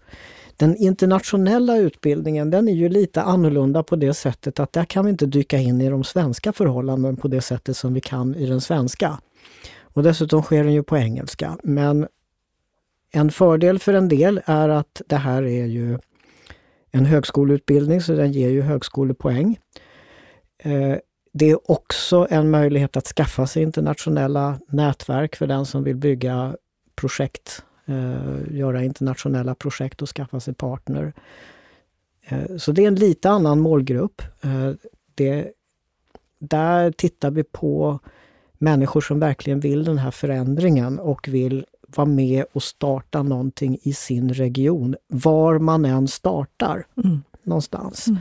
Den 0.56 0.76
internationella 0.76 1.76
utbildningen 1.76 2.50
den 2.50 2.68
är 2.68 2.72
ju 2.72 2.88
lite 2.88 3.22
annorlunda 3.22 3.82
på 3.82 3.96
det 3.96 4.14
sättet 4.14 4.60
att 4.60 4.72
där 4.72 4.84
kan 4.84 5.04
vi 5.04 5.10
inte 5.10 5.26
dyka 5.26 5.58
in 5.58 5.80
i 5.80 5.88
de 5.88 6.04
svenska 6.04 6.52
förhållanden 6.52 7.16
på 7.16 7.28
det 7.28 7.40
sättet 7.40 7.76
som 7.76 7.94
vi 7.94 8.00
kan 8.00 8.34
i 8.34 8.46
den 8.46 8.60
svenska. 8.60 9.18
Och 9.80 10.02
dessutom 10.02 10.42
sker 10.42 10.64
den 10.64 10.72
ju 10.72 10.82
på 10.82 10.96
engelska. 10.96 11.58
Men 11.62 12.06
en 13.10 13.30
fördel 13.30 13.78
för 13.78 13.94
en 13.94 14.08
del 14.08 14.40
är 14.44 14.68
att 14.68 15.02
det 15.06 15.16
här 15.16 15.42
är 15.42 15.66
ju 15.66 15.98
en 16.96 17.06
högskoleutbildning 17.06 18.00
så 18.00 18.12
den 18.12 18.32
ger 18.32 18.50
ju 18.50 18.62
högskolepoäng. 18.62 19.58
Eh, 20.58 20.96
det 21.32 21.50
är 21.50 21.70
också 21.70 22.26
en 22.30 22.50
möjlighet 22.50 22.96
att 22.96 23.06
skaffa 23.06 23.46
sig 23.46 23.62
internationella 23.62 24.60
nätverk 24.68 25.36
för 25.36 25.46
den 25.46 25.66
som 25.66 25.84
vill 25.84 25.96
bygga 25.96 26.56
projekt, 26.94 27.64
eh, 27.86 28.56
göra 28.56 28.84
internationella 28.84 29.54
projekt 29.54 30.02
och 30.02 30.08
skaffa 30.08 30.40
sig 30.40 30.54
partner. 30.54 31.12
Eh, 32.26 32.56
så 32.56 32.72
det 32.72 32.84
är 32.84 32.88
en 32.88 32.94
lite 32.94 33.30
annan 33.30 33.60
målgrupp. 33.60 34.22
Det, 35.14 35.52
där 36.38 36.90
tittar 36.90 37.30
vi 37.30 37.44
på 37.44 37.98
människor 38.58 39.00
som 39.00 39.20
verkligen 39.20 39.60
vill 39.60 39.84
den 39.84 39.98
här 39.98 40.10
förändringen 40.10 40.98
och 40.98 41.28
vill 41.28 41.66
vara 41.86 42.06
med 42.06 42.44
och 42.52 42.62
starta 42.62 43.22
någonting 43.22 43.78
i 43.82 43.92
sin 43.92 44.34
region, 44.34 44.96
var 45.08 45.58
man 45.58 45.84
än 45.84 46.08
startar 46.08 46.86
mm. 47.04 47.22
någonstans. 47.42 48.06
Mm. 48.06 48.20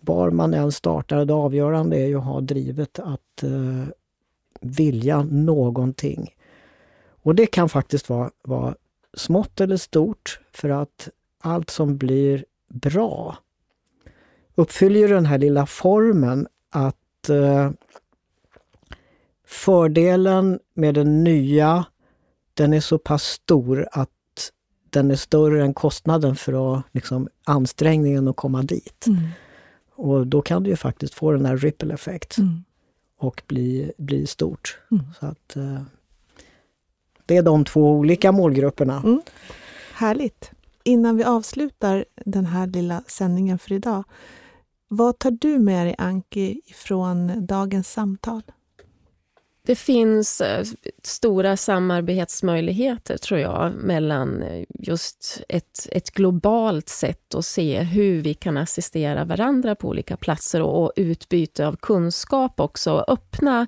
Var 0.00 0.30
man 0.30 0.54
än 0.54 0.72
startar, 0.72 1.24
det 1.24 1.34
avgörande 1.34 1.96
är 1.96 2.06
ju 2.06 2.18
att 2.18 2.24
ha 2.24 2.40
drivet 2.40 2.98
att 2.98 3.44
uh, 3.44 3.84
vilja 4.60 5.22
någonting. 5.22 6.34
Och 7.22 7.34
det 7.34 7.46
kan 7.46 7.68
faktiskt 7.68 8.08
vara, 8.08 8.30
vara 8.42 8.74
smått 9.14 9.60
eller 9.60 9.76
stort, 9.76 10.40
för 10.52 10.68
att 10.68 11.08
allt 11.40 11.70
som 11.70 11.96
blir 11.96 12.44
bra 12.68 13.36
uppfyller 14.54 15.08
den 15.08 15.26
här 15.26 15.38
lilla 15.38 15.66
formen 15.66 16.46
att 16.70 17.30
uh, 17.30 17.70
fördelen 19.44 20.58
med 20.74 20.94
den 20.94 21.24
nya 21.24 21.84
den 22.60 22.72
är 22.72 22.80
så 22.80 22.98
pass 22.98 23.22
stor 23.24 23.88
att 23.92 24.10
den 24.90 25.10
är 25.10 25.16
större 25.16 25.64
än 25.64 25.74
kostnaden 25.74 26.36
för 26.36 26.76
att, 26.76 26.84
liksom, 26.92 27.28
ansträngningen 27.44 28.28
att 28.28 28.36
komma 28.36 28.62
dit. 28.62 29.06
Mm. 29.06 29.28
Och 29.94 30.26
då 30.26 30.42
kan 30.42 30.62
du 30.62 30.70
ju 30.70 30.76
faktiskt 30.76 31.14
få 31.14 31.32
den 31.32 31.44
här 31.44 31.56
ripple 31.56 31.94
effect 31.94 32.38
mm. 32.38 32.64
och 33.18 33.42
bli, 33.46 33.92
bli 33.98 34.26
stort. 34.26 34.78
Mm. 34.90 35.04
Så 35.20 35.26
att 35.26 35.56
eh, 35.56 35.82
Det 37.26 37.36
är 37.36 37.42
de 37.42 37.64
två 37.64 37.92
olika 37.92 38.32
målgrupperna. 38.32 39.02
Mm. 39.04 39.22
Härligt! 39.92 40.50
Innan 40.84 41.16
vi 41.16 41.24
avslutar 41.24 42.04
den 42.26 42.46
här 42.46 42.66
lilla 42.66 43.02
sändningen 43.06 43.58
för 43.58 43.72
idag. 43.72 44.04
Vad 44.88 45.18
tar 45.18 45.30
du 45.30 45.58
med 45.58 45.86
dig, 45.86 45.94
Anki, 45.98 46.60
från 46.74 47.46
dagens 47.46 47.92
samtal? 47.92 48.42
Det 49.70 49.76
finns 49.76 50.40
eh, 50.40 50.64
stora 51.02 51.56
samarbetsmöjligheter, 51.56 53.16
tror 53.16 53.40
jag, 53.40 53.72
mellan 53.74 54.42
eh, 54.42 54.64
just 54.78 55.42
ett, 55.48 55.88
ett 55.90 56.10
globalt 56.10 56.88
sätt 56.88 57.34
att 57.34 57.44
se 57.44 57.80
hur 57.80 58.22
vi 58.22 58.34
kan 58.34 58.56
assistera 58.56 59.24
varandra 59.24 59.74
på 59.74 59.88
olika 59.88 60.16
platser 60.16 60.62
och, 60.62 60.84
och 60.84 60.92
utbyte 60.96 61.66
av 61.66 61.76
kunskap 61.76 62.60
också. 62.60 63.04
Öppna, 63.08 63.66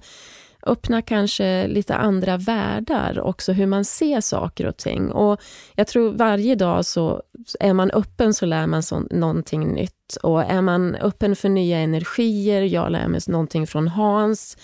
öppna 0.67 1.03
kanske 1.03 1.67
lite 1.67 1.95
andra 1.95 2.37
världar, 2.37 3.21
också 3.21 3.53
hur 3.53 3.67
man 3.67 3.85
ser 3.85 4.21
saker 4.21 4.67
och 4.67 4.77
ting. 4.77 5.11
Och 5.13 5.41
jag 5.75 5.87
tror 5.87 6.13
varje 6.13 6.55
dag 6.55 6.87
så 6.87 7.23
är 7.61 7.73
man 7.73 7.91
öppen 7.91 8.35
så 8.35 8.47
lär 8.47 8.67
man 8.67 8.83
så, 8.83 9.01
någonting 9.01 9.75
nytt. 9.75 10.17
Och 10.23 10.43
är 10.43 10.61
man 10.61 10.95
öppen 10.95 11.37
för 11.37 11.49
nya 11.49 11.79
energier, 11.79 12.63
jag 12.63 12.93
lär 12.93 13.09
mig 13.09 13.21
någonting 13.29 13.67
från 13.67 13.89
Hans, 13.89 14.57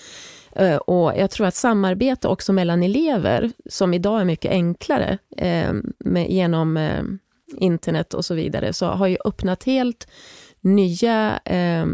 Eh, 0.52 0.76
och 0.76 1.12
jag 1.16 1.30
tror 1.30 1.46
att 1.46 1.54
samarbete 1.54 2.28
också 2.28 2.52
mellan 2.52 2.82
elever, 2.82 3.50
som 3.66 3.94
idag 3.94 4.20
är 4.20 4.24
mycket 4.24 4.50
enklare 4.50 5.18
eh, 5.36 5.72
med, 5.98 6.30
genom 6.30 6.76
eh, 6.76 7.02
internet 7.56 8.14
och 8.14 8.24
så 8.24 8.34
vidare, 8.34 8.72
så 8.72 8.86
har 8.86 9.06
ju 9.06 9.16
öppnat 9.24 9.64
helt 9.64 10.08
nya 10.60 11.40
eh, 11.44 11.86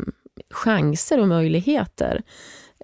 chanser 0.50 1.20
och 1.20 1.28
möjligheter. 1.28 2.22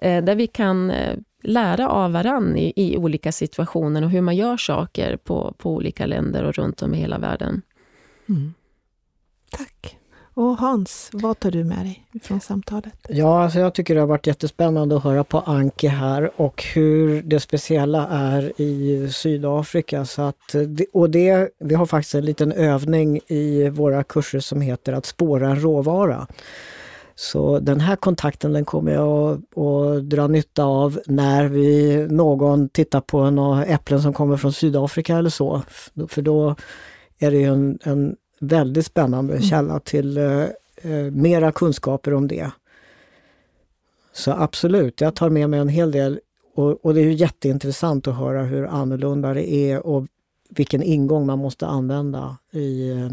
Eh, 0.01 0.23
där 0.23 0.35
vi 0.35 0.47
kan 0.47 0.91
eh, 0.91 1.17
lära 1.43 1.89
av 1.89 2.11
varann 2.11 2.57
i, 2.57 2.73
i, 2.75 2.97
olika 2.97 3.31
situationer 3.31 4.03
och 4.03 4.09
hur 4.09 4.21
man 4.21 4.35
gör 4.35 4.57
saker 4.57 5.17
på, 5.17 5.55
på 5.57 5.73
olika 5.73 6.05
länder 6.05 6.43
och 6.43 6.53
runt 6.53 6.81
om 6.81 6.93
i 6.93 6.97
hela 6.97 7.17
världen. 7.17 7.61
Mm. 8.29 8.53
Tack. 9.51 10.00
Och 10.41 10.57
Hans, 10.57 11.09
vad 11.13 11.39
tar 11.39 11.51
du 11.51 11.63
med 11.63 11.77
dig 11.77 12.05
från 12.23 12.39
samtalet? 12.39 12.93
Ja, 13.09 13.43
alltså 13.43 13.59
jag 13.59 13.73
tycker 13.73 13.95
det 13.95 13.99
har 13.99 14.07
varit 14.07 14.27
jättespännande 14.27 14.97
att 14.97 15.03
höra 15.03 15.23
på 15.23 15.39
Anke 15.39 15.89
här 15.89 16.41
och 16.41 16.63
hur 16.63 17.21
det 17.21 17.39
speciella 17.39 18.07
är 18.07 18.61
i 18.61 19.09
Sydafrika. 19.11 20.05
Så 20.05 20.21
att, 20.21 20.55
och 20.93 21.09
det, 21.09 21.49
vi 21.59 21.75
har 21.75 21.85
faktiskt 21.85 22.15
en 22.15 22.25
liten 22.25 22.51
övning 22.51 23.19
i 23.27 23.69
våra 23.69 24.03
kurser 24.03 24.39
som 24.39 24.61
heter 24.61 24.93
att 24.93 25.05
spåra 25.05 25.49
en 25.49 25.61
råvara. 25.61 26.27
Så 27.15 27.59
den 27.59 27.79
här 27.79 27.95
kontakten 27.95 28.53
den 28.53 28.65
kommer 28.65 28.91
jag 28.91 29.31
att, 29.31 29.57
att, 29.57 30.09
dra 30.09 30.27
nytta 30.27 30.63
av 30.63 30.99
när 31.05 31.47
vi, 31.47 31.97
någon 32.09 32.69
tittar 32.69 33.01
på 33.01 33.29
några 33.29 33.65
äpplen 33.65 34.01
som 34.01 34.13
kommer 34.13 34.37
från 34.37 34.53
Sydafrika 34.53 35.17
eller 35.17 35.29
så. 35.29 35.61
För 36.07 36.21
då 36.21 36.55
är 37.19 37.31
det 37.31 37.43
en, 37.43 37.79
en 37.83 38.15
väldigt 38.41 38.85
spännande 38.85 39.33
mm. 39.33 39.43
källa 39.43 39.79
till 39.79 40.17
eh, 40.17 40.43
eh, 40.77 41.11
mera 41.11 41.51
kunskaper 41.51 42.13
om 42.13 42.27
det. 42.27 42.51
Så 44.13 44.31
absolut, 44.31 45.01
jag 45.01 45.15
tar 45.15 45.29
med 45.29 45.49
mig 45.49 45.59
en 45.59 45.69
hel 45.69 45.91
del 45.91 46.19
och, 46.55 46.85
och, 46.85 46.93
det 46.93 46.99
är 46.99 47.03
ju 47.03 47.13
jätteintressant 47.13 48.07
att 48.07 48.15
höra 48.15 48.43
hur 48.43 48.67
annorlunda 48.67 49.33
det 49.33 49.53
är 49.53 49.85
och 49.85 50.07
vilken 50.49 50.83
ingång 50.83 51.25
man 51.25 51.39
måste 51.39 51.67
använda 51.67 52.37
i, 52.51 52.91
eh, 52.91 53.09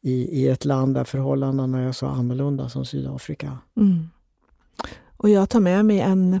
i, 0.00 0.42
i 0.42 0.48
ett 0.48 0.64
land 0.64 0.94
där 0.94 1.04
förhållandena 1.04 1.80
är 1.80 1.92
så 1.92 2.06
annorlunda 2.06 2.68
som 2.68 2.84
Sydafrika. 2.84 3.58
Mm. 3.76 4.08
Och 5.16 5.28
jag 5.28 5.48
tar 5.50 5.60
med 5.60 5.84
mig 5.84 6.00
en 6.00 6.40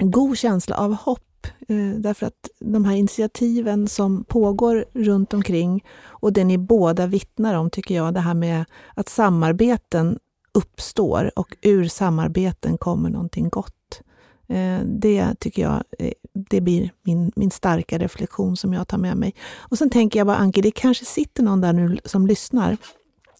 god 0.00 0.38
känsla 0.38 0.76
av 0.76 0.94
hopp 0.94 1.31
Eh, 1.68 1.90
därför 1.96 2.26
att 2.26 2.48
de 2.58 2.84
här 2.84 2.94
initiativen 2.94 3.88
som 3.88 4.24
pågår 4.24 4.84
runt 4.92 5.34
omkring 5.34 5.84
och 6.04 6.32
det 6.32 6.44
ni 6.44 6.58
båda 6.58 7.06
vittnar 7.06 7.54
om, 7.54 7.70
tycker 7.70 7.94
jag, 7.94 8.14
det 8.14 8.20
här 8.20 8.34
med 8.34 8.64
att 8.94 9.08
samarbeten 9.08 10.18
uppstår 10.54 11.30
och 11.36 11.56
ur 11.62 11.84
samarbeten 11.84 12.78
kommer 12.78 13.10
någonting 13.10 13.48
gott. 13.48 14.02
Eh, 14.48 14.80
det 14.84 15.34
tycker 15.40 15.62
jag 15.62 15.84
eh, 15.98 16.12
det 16.34 16.60
blir 16.60 16.90
min, 17.02 17.32
min 17.36 17.50
starka 17.50 17.98
reflektion 17.98 18.56
som 18.56 18.72
jag 18.72 18.88
tar 18.88 18.98
med 18.98 19.16
mig. 19.16 19.34
Och 19.56 19.78
sen 19.78 19.90
tänker 19.90 20.20
jag 20.20 20.26
bara, 20.26 20.36
Anke, 20.36 20.62
det 20.62 20.70
kanske 20.70 21.04
sitter 21.04 21.42
någon 21.42 21.60
där 21.60 21.72
nu 21.72 21.98
som 22.04 22.26
lyssnar 22.26 22.76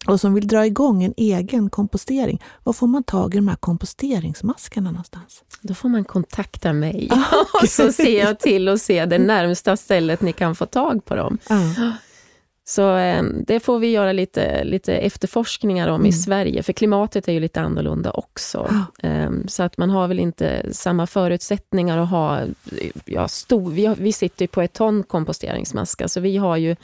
och 0.07 0.19
som 0.19 0.33
vill 0.33 0.47
dra 0.47 0.65
igång 0.65 1.03
en 1.03 1.13
egen 1.17 1.69
kompostering, 1.69 2.43
var 2.63 2.73
får 2.73 2.87
man 2.87 3.03
tag 3.03 3.33
i 3.33 3.37
de 3.37 3.47
här 3.47 3.55
komposteringsmaskarna 3.55 4.91
någonstans? 4.91 5.43
Då 5.61 5.73
får 5.73 5.89
man 5.89 6.03
kontakta 6.03 6.73
mig 6.73 7.07
ah, 7.11 7.45
okay. 7.53 7.67
så 7.67 7.91
ser 7.91 8.19
jag 8.19 8.39
till 8.39 8.67
att 8.67 8.81
se 8.81 9.05
det 9.05 9.19
närmsta 9.19 9.77
stället 9.77 10.21
ni 10.21 10.33
kan 10.33 10.55
få 10.55 10.65
tag 10.65 11.05
på 11.05 11.15
dem. 11.15 11.37
Ah. 11.49 11.91
Så 12.65 12.95
eh, 12.95 13.23
det 13.23 13.59
får 13.59 13.79
vi 13.79 13.91
göra 13.91 14.11
lite, 14.11 14.63
lite 14.63 14.93
efterforskningar 14.97 15.87
om 15.87 15.95
mm. 15.95 16.07
i 16.07 16.13
Sverige, 16.13 16.63
för 16.63 16.73
klimatet 16.73 17.27
är 17.27 17.33
ju 17.33 17.39
lite 17.39 17.61
annorlunda 17.61 18.11
också. 18.11 18.75
Eh, 19.03 19.31
så 19.47 19.63
att 19.63 19.77
man 19.77 19.89
har 19.89 20.07
väl 20.07 20.19
inte 20.19 20.73
samma 20.73 21.07
förutsättningar 21.07 21.97
att 21.97 22.09
ha... 22.09 22.41
Ja, 23.05 23.27
stor, 23.27 23.71
vi, 23.71 23.85
har, 23.85 23.95
vi 23.95 24.13
sitter 24.13 24.47
på 24.47 24.61
ett 24.61 24.73
ton 24.73 25.03
komposteringsmaskar, 25.03 26.07
så 26.07 26.19
vi 26.19 26.37
har 26.37 26.57
ju 26.57 26.75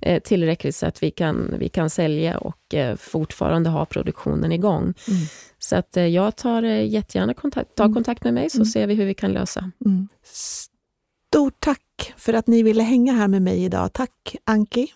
eh, 0.00 0.22
tillräckligt 0.22 0.76
så 0.76 0.86
att 0.86 1.02
vi 1.02 1.10
kan, 1.10 1.54
vi 1.58 1.68
kan 1.68 1.90
sälja 1.90 2.38
och 2.38 2.74
eh, 2.74 2.96
fortfarande 2.96 3.70
ha 3.70 3.84
produktionen 3.84 4.52
igång. 4.52 4.82
Mm. 4.82 5.20
Så 5.58 5.76
att 5.76 5.96
eh, 5.96 6.06
jag 6.06 6.36
tar 6.36 6.62
jättegärna 6.62 7.34
kontakt, 7.34 7.74
ta 7.74 7.84
mm. 7.84 7.94
kontakt 7.94 8.24
med 8.24 8.34
mig, 8.34 8.50
så 8.50 8.58
mm. 8.58 8.66
ser 8.66 8.86
vi 8.86 8.94
hur 8.94 9.06
vi 9.06 9.14
kan 9.14 9.32
lösa. 9.32 9.70
Mm. 9.84 10.08
Stort 10.24 11.60
tack 11.60 12.14
för 12.16 12.32
att 12.32 12.46
ni 12.46 12.62
ville 12.62 12.82
hänga 12.82 13.12
här 13.12 13.28
med 13.28 13.42
mig 13.42 13.64
idag. 13.64 13.92
Tack 13.92 14.36
Anki. 14.44 14.92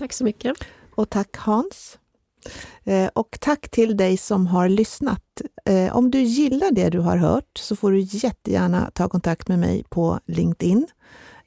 Tack 0.00 0.12
så 0.12 0.24
mycket. 0.24 0.56
Och 0.94 1.10
tack 1.10 1.36
Hans. 1.36 1.98
Eh, 2.84 3.10
och 3.14 3.38
tack 3.40 3.68
till 3.68 3.96
dig 3.96 4.16
som 4.16 4.46
har 4.46 4.68
lyssnat. 4.68 5.42
Eh, 5.64 5.96
om 5.96 6.10
du 6.10 6.20
gillar 6.20 6.70
det 6.70 6.90
du 6.90 6.98
har 6.98 7.16
hört 7.16 7.58
så 7.58 7.76
får 7.76 7.90
du 7.90 8.00
jättegärna 8.00 8.90
ta 8.94 9.08
kontakt 9.08 9.48
med 9.48 9.58
mig 9.58 9.84
på 9.88 10.20
LinkedIn. 10.26 10.86